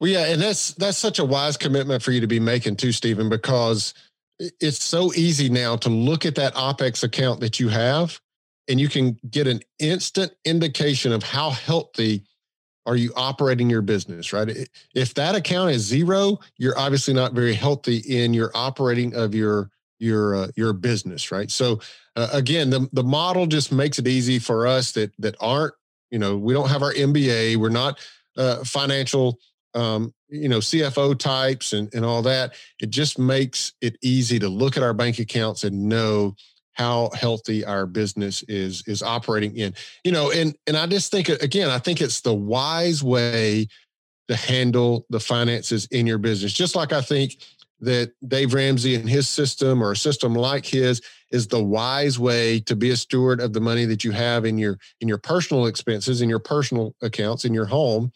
Well, 0.00 0.10
yeah, 0.10 0.26
and 0.26 0.40
that's 0.40 0.72
that's 0.74 0.96
such 0.96 1.18
a 1.18 1.24
wise 1.24 1.56
commitment 1.56 2.02
for 2.02 2.10
you 2.10 2.20
to 2.20 2.26
be 2.26 2.40
making 2.40 2.76
too, 2.76 2.90
Steven, 2.90 3.28
because 3.28 3.92
it's 4.38 4.82
so 4.82 5.12
easy 5.14 5.50
now 5.50 5.76
to 5.76 5.90
look 5.90 6.24
at 6.24 6.36
that 6.36 6.54
OPEX 6.54 7.02
account 7.02 7.40
that 7.40 7.60
you 7.60 7.68
have, 7.68 8.18
and 8.70 8.80
you 8.80 8.88
can 8.88 9.18
get 9.28 9.48
an 9.48 9.60
instant 9.80 10.32
indication 10.44 11.12
of 11.12 11.24
how 11.24 11.50
healthy 11.50 12.22
are 12.86 12.96
you 12.96 13.12
operating 13.16 13.68
your 13.68 13.82
business, 13.82 14.32
right? 14.32 14.68
If 14.94 15.14
that 15.14 15.34
account 15.34 15.72
is 15.72 15.82
zero, 15.82 16.38
you're 16.56 16.78
obviously 16.78 17.12
not 17.12 17.34
very 17.34 17.52
healthy 17.52 17.98
in 17.98 18.32
your 18.32 18.50
operating 18.54 19.14
of 19.14 19.34
your 19.34 19.70
your 19.98 20.34
uh, 20.34 20.48
your 20.56 20.72
business, 20.72 21.30
right? 21.30 21.50
So 21.50 21.80
uh, 22.16 22.28
again, 22.32 22.70
the 22.70 22.88
the 22.92 23.02
model 23.02 23.46
just 23.46 23.72
makes 23.72 23.98
it 23.98 24.08
easy 24.08 24.38
for 24.38 24.66
us 24.66 24.92
that 24.92 25.12
that 25.18 25.36
aren't 25.40 25.74
you 26.10 26.18
know 26.18 26.36
we 26.38 26.54
don't 26.54 26.70
have 26.70 26.82
our 26.82 26.94
MBA, 26.94 27.56
we're 27.56 27.68
not 27.68 27.98
uh, 28.36 28.64
financial 28.64 29.38
um, 29.74 30.14
you 30.28 30.48
know 30.48 30.58
CFO 30.58 31.18
types 31.18 31.72
and 31.72 31.92
and 31.92 32.04
all 32.04 32.22
that. 32.22 32.54
It 32.80 32.90
just 32.90 33.18
makes 33.18 33.74
it 33.80 33.98
easy 34.00 34.38
to 34.38 34.48
look 34.48 34.76
at 34.76 34.82
our 34.82 34.94
bank 34.94 35.18
accounts 35.18 35.64
and 35.64 35.88
know 35.88 36.34
how 36.80 37.10
healthy 37.14 37.64
our 37.64 37.86
business 37.86 38.42
is 38.44 38.82
is 38.86 39.02
operating 39.02 39.56
in. 39.56 39.74
You 40.04 40.12
know 40.12 40.30
and 40.30 40.56
and 40.66 40.76
i 40.76 40.86
just 40.86 41.10
think 41.10 41.28
again 41.28 41.70
i 41.70 41.78
think 41.78 42.00
it's 42.00 42.22
the 42.22 42.34
wise 42.34 43.02
way 43.02 43.68
to 44.28 44.36
handle 44.36 45.06
the 45.10 45.20
finances 45.20 45.86
in 45.90 46.06
your 46.06 46.18
business. 46.18 46.52
Just 46.52 46.74
like 46.74 46.92
i 46.92 47.02
think 47.02 47.36
that 47.80 48.12
dave 48.26 48.54
ramsey 48.54 48.94
and 48.94 49.08
his 49.08 49.28
system 49.28 49.82
or 49.82 49.92
a 49.92 49.96
system 49.96 50.34
like 50.34 50.66
his 50.66 51.00
is 51.30 51.46
the 51.46 51.62
wise 51.62 52.18
way 52.18 52.60
to 52.60 52.76
be 52.76 52.90
a 52.90 52.96
steward 52.96 53.40
of 53.40 53.52
the 53.52 53.60
money 53.60 53.84
that 53.86 54.04
you 54.04 54.10
have 54.10 54.44
in 54.44 54.58
your 54.58 54.78
in 55.00 55.08
your 55.08 55.18
personal 55.18 55.66
expenses 55.66 56.20
in 56.20 56.28
your 56.28 56.38
personal 56.38 56.94
accounts 57.02 57.44
in 57.44 57.54
your 57.54 57.64
home 57.64 58.12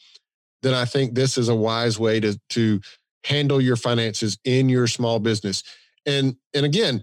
then 0.62 0.74
i 0.74 0.84
think 0.84 1.14
this 1.14 1.38
is 1.38 1.48
a 1.48 1.54
wise 1.54 1.98
way 1.98 2.20
to 2.20 2.38
to 2.50 2.80
handle 3.24 3.60
your 3.60 3.76
finances 3.76 4.38
in 4.44 4.68
your 4.68 4.86
small 4.86 5.18
business. 5.18 5.62
And 6.06 6.36
and 6.52 6.64
again 6.64 7.02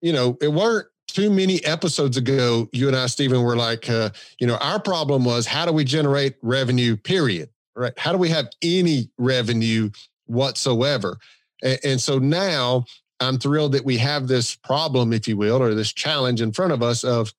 you 0.00 0.12
know 0.12 0.36
it 0.40 0.52
weren't 0.52 0.86
too 1.06 1.30
many 1.30 1.64
episodes 1.64 2.16
ago 2.16 2.68
you 2.72 2.86
and 2.86 2.96
i 2.96 3.06
steven 3.06 3.42
were 3.42 3.56
like 3.56 3.88
uh, 3.88 4.10
you 4.38 4.46
know 4.46 4.56
our 4.56 4.80
problem 4.80 5.24
was 5.24 5.46
how 5.46 5.64
do 5.64 5.72
we 5.72 5.84
generate 5.84 6.36
revenue 6.42 6.96
period 6.96 7.48
right 7.74 7.98
how 7.98 8.12
do 8.12 8.18
we 8.18 8.28
have 8.28 8.48
any 8.62 9.10
revenue 9.18 9.90
whatsoever 10.26 11.18
and, 11.62 11.78
and 11.84 12.00
so 12.00 12.18
now 12.18 12.84
I'm 13.20 13.38
thrilled 13.38 13.72
that 13.72 13.84
we 13.84 13.98
have 13.98 14.28
this 14.28 14.54
problem, 14.54 15.12
if 15.12 15.26
you 15.26 15.36
will, 15.36 15.62
or 15.62 15.74
this 15.74 15.92
challenge 15.92 16.40
in 16.40 16.52
front 16.52 16.72
of 16.72 16.82
us 16.82 17.04
of, 17.04 17.32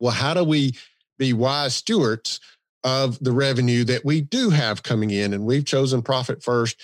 well, 0.00 0.12
how 0.12 0.34
do 0.34 0.44
we 0.44 0.74
be 1.18 1.32
wise 1.32 1.74
stewards 1.74 2.40
of 2.84 3.18
the 3.20 3.32
revenue 3.32 3.84
that 3.84 4.04
we 4.04 4.20
do 4.20 4.50
have 4.50 4.82
coming 4.82 5.10
in? 5.10 5.32
And 5.32 5.44
we've 5.44 5.64
chosen 5.64 6.02
profit 6.02 6.42
first. 6.42 6.80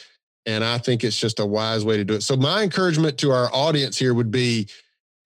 And 0.46 0.64
I 0.64 0.78
think 0.78 1.04
it's 1.04 1.18
just 1.18 1.40
a 1.40 1.46
wise 1.46 1.84
way 1.84 1.96
to 1.96 2.04
do 2.04 2.14
it. 2.14 2.22
So, 2.22 2.36
my 2.36 2.62
encouragement 2.62 3.16
to 3.18 3.30
our 3.30 3.48
audience 3.54 3.96
here 3.96 4.12
would 4.12 4.30
be 4.30 4.68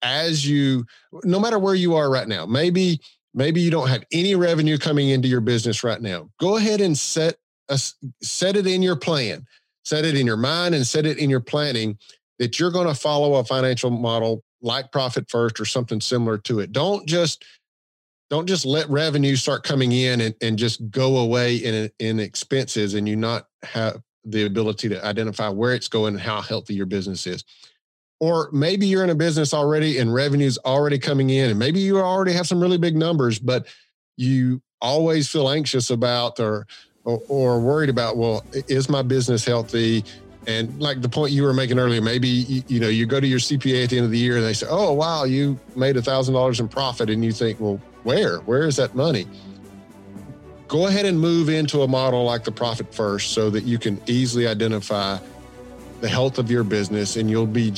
as 0.02 0.48
you, 0.48 0.84
no 1.24 1.40
matter 1.40 1.58
where 1.58 1.74
you 1.74 1.94
are 1.94 2.10
right 2.10 2.28
now, 2.28 2.46
maybe, 2.46 3.00
maybe 3.34 3.60
you 3.60 3.70
don't 3.70 3.88
have 3.88 4.04
any 4.12 4.34
revenue 4.34 4.78
coming 4.78 5.10
into 5.10 5.28
your 5.28 5.40
business 5.40 5.84
right 5.84 6.00
now. 6.00 6.28
Go 6.40 6.56
ahead 6.56 6.80
and 6.80 6.96
set 6.96 7.36
a, 7.68 7.78
set 8.22 8.56
it 8.56 8.66
in 8.66 8.82
your 8.82 8.96
plan, 8.96 9.46
set 9.84 10.04
it 10.04 10.16
in 10.16 10.26
your 10.26 10.36
mind 10.36 10.74
and 10.74 10.86
set 10.86 11.06
it 11.06 11.18
in 11.18 11.30
your 11.30 11.40
planning 11.40 11.98
that 12.38 12.58
you're 12.58 12.70
going 12.70 12.86
to 12.86 12.94
follow 12.94 13.34
a 13.34 13.44
financial 13.44 13.90
model 13.90 14.42
like 14.62 14.90
profit 14.92 15.28
first 15.30 15.60
or 15.60 15.64
something 15.64 16.00
similar 16.00 16.38
to 16.38 16.60
it. 16.60 16.72
Don't 16.72 17.06
just 17.06 17.44
don't 18.30 18.46
just 18.46 18.66
let 18.66 18.88
revenue 18.90 19.36
start 19.36 19.64
coming 19.64 19.92
in 19.92 20.20
and, 20.20 20.34
and 20.42 20.58
just 20.58 20.90
go 20.90 21.18
away 21.18 21.56
in 21.56 21.90
in 21.98 22.20
expenses 22.20 22.94
and 22.94 23.08
you 23.08 23.16
not 23.16 23.46
have 23.62 24.00
the 24.24 24.44
ability 24.44 24.88
to 24.88 25.04
identify 25.04 25.48
where 25.48 25.74
it's 25.74 25.88
going 25.88 26.14
and 26.14 26.22
how 26.22 26.40
healthy 26.40 26.74
your 26.74 26.86
business 26.86 27.26
is. 27.26 27.44
Or 28.20 28.50
maybe 28.52 28.86
you're 28.86 29.04
in 29.04 29.10
a 29.10 29.14
business 29.14 29.54
already 29.54 29.98
and 29.98 30.12
revenue's 30.12 30.58
already 30.58 30.98
coming 30.98 31.30
in 31.30 31.50
and 31.50 31.58
maybe 31.58 31.80
you 31.80 31.98
already 31.98 32.32
have 32.32 32.46
some 32.46 32.60
really 32.60 32.78
big 32.78 32.96
numbers, 32.96 33.38
but 33.38 33.66
you 34.16 34.60
always 34.80 35.28
feel 35.28 35.48
anxious 35.48 35.90
about 35.90 36.40
or 36.40 36.66
or, 37.04 37.22
or 37.28 37.60
worried 37.60 37.88
about, 37.88 38.18
well, 38.18 38.44
is 38.52 38.90
my 38.90 39.00
business 39.00 39.44
healthy? 39.44 40.04
And 40.46 40.78
like 40.80 41.00
the 41.00 41.08
point 41.08 41.32
you 41.32 41.42
were 41.42 41.54
making 41.54 41.78
earlier, 41.78 42.02
maybe 42.02 42.28
you, 42.28 42.62
you, 42.68 42.80
know 42.80 42.88
you 42.88 43.06
go 43.06 43.18
to 43.18 43.26
your 43.26 43.38
CPA 43.38 43.84
at 43.84 43.90
the 43.90 43.96
end 43.96 44.04
of 44.04 44.10
the 44.10 44.18
year 44.18 44.36
and 44.36 44.44
they 44.44 44.52
say, 44.52 44.66
"Oh, 44.68 44.92
wow, 44.92 45.24
you 45.24 45.58
made 45.76 45.96
a 45.96 46.02
thousand 46.02 46.34
dollars 46.34 46.60
in 46.60 46.68
profit," 46.68 47.10
and 47.10 47.22
you 47.22 47.32
think, 47.32 47.60
"Well, 47.60 47.80
where? 48.02 48.38
Where 48.40 48.66
is 48.66 48.76
that 48.76 48.94
money?" 48.94 49.26
Go 50.66 50.86
ahead 50.86 51.04
and 51.04 51.18
move 51.20 51.48
into 51.48 51.82
a 51.82 51.88
model 51.88 52.24
like 52.24 52.44
the 52.44 52.52
profit 52.52 52.94
first, 52.94 53.32
so 53.32 53.50
that 53.50 53.64
you 53.64 53.78
can 53.78 54.00
easily 54.06 54.46
identify 54.46 55.18
the 56.00 56.08
health 56.08 56.38
of 56.38 56.50
your 56.50 56.64
business, 56.64 57.16
and 57.16 57.30
you'll 57.30 57.46
be 57.46 57.72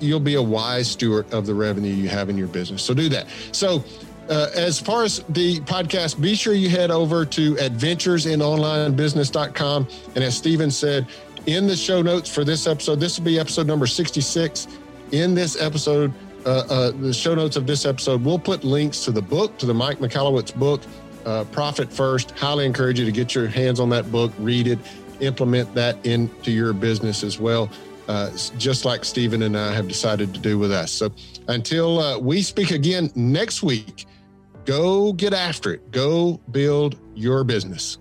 you'll 0.00 0.20
be 0.20 0.34
a 0.34 0.42
wise 0.42 0.90
steward 0.90 1.32
of 1.32 1.46
the 1.46 1.54
revenue 1.54 1.92
you 1.92 2.08
have 2.08 2.28
in 2.28 2.36
your 2.36 2.48
business. 2.48 2.82
So 2.82 2.94
do 2.94 3.08
that. 3.10 3.28
So. 3.52 3.84
Uh, 4.26 4.48
as 4.56 4.80
far 4.80 5.04
as 5.04 5.22
the 5.28 5.60
podcast, 5.60 6.18
be 6.18 6.34
sure 6.34 6.54
you 6.54 6.70
head 6.70 6.90
over 6.90 7.26
to 7.26 7.56
adventuresinonlinebusiness.com. 7.56 9.86
And 10.14 10.24
as 10.24 10.34
Steven 10.34 10.70
said, 10.70 11.06
in 11.46 11.66
the 11.66 11.76
show 11.76 12.02
notes 12.02 12.32
for 12.32 12.44
this 12.44 12.66
episode. 12.66 13.00
This 13.00 13.18
will 13.18 13.24
be 13.24 13.38
episode 13.38 13.66
number 13.66 13.86
66. 13.86 14.68
In 15.12 15.34
this 15.34 15.60
episode, 15.60 16.12
uh, 16.46 16.64
uh, 16.68 16.90
the 16.92 17.12
show 17.12 17.34
notes 17.34 17.56
of 17.56 17.66
this 17.66 17.86
episode, 17.86 18.24
we'll 18.24 18.38
put 18.38 18.64
links 18.64 19.04
to 19.04 19.10
the 19.10 19.22
book, 19.22 19.56
to 19.58 19.66
the 19.66 19.74
Mike 19.74 19.98
Michalowicz 19.98 20.54
book, 20.54 20.82
uh, 21.24 21.44
Profit 21.44 21.92
First. 21.92 22.32
Highly 22.32 22.66
encourage 22.66 22.98
you 22.98 23.04
to 23.04 23.12
get 23.12 23.34
your 23.34 23.46
hands 23.46 23.80
on 23.80 23.88
that 23.90 24.10
book, 24.10 24.32
read 24.38 24.66
it, 24.66 24.78
implement 25.20 25.74
that 25.74 26.04
into 26.04 26.50
your 26.50 26.72
business 26.72 27.22
as 27.22 27.38
well, 27.38 27.70
uh, 28.08 28.30
just 28.58 28.84
like 28.84 29.04
Steven 29.04 29.42
and 29.42 29.56
I 29.56 29.72
have 29.72 29.88
decided 29.88 30.34
to 30.34 30.40
do 30.40 30.58
with 30.58 30.72
us. 30.72 30.92
So 30.92 31.10
until 31.48 32.00
uh, 32.00 32.18
we 32.18 32.42
speak 32.42 32.70
again 32.70 33.10
next 33.14 33.62
week, 33.62 34.06
go 34.64 35.12
get 35.12 35.32
after 35.32 35.74
it. 35.74 35.90
Go 35.90 36.40
build 36.50 36.96
your 37.14 37.44
business. 37.44 37.98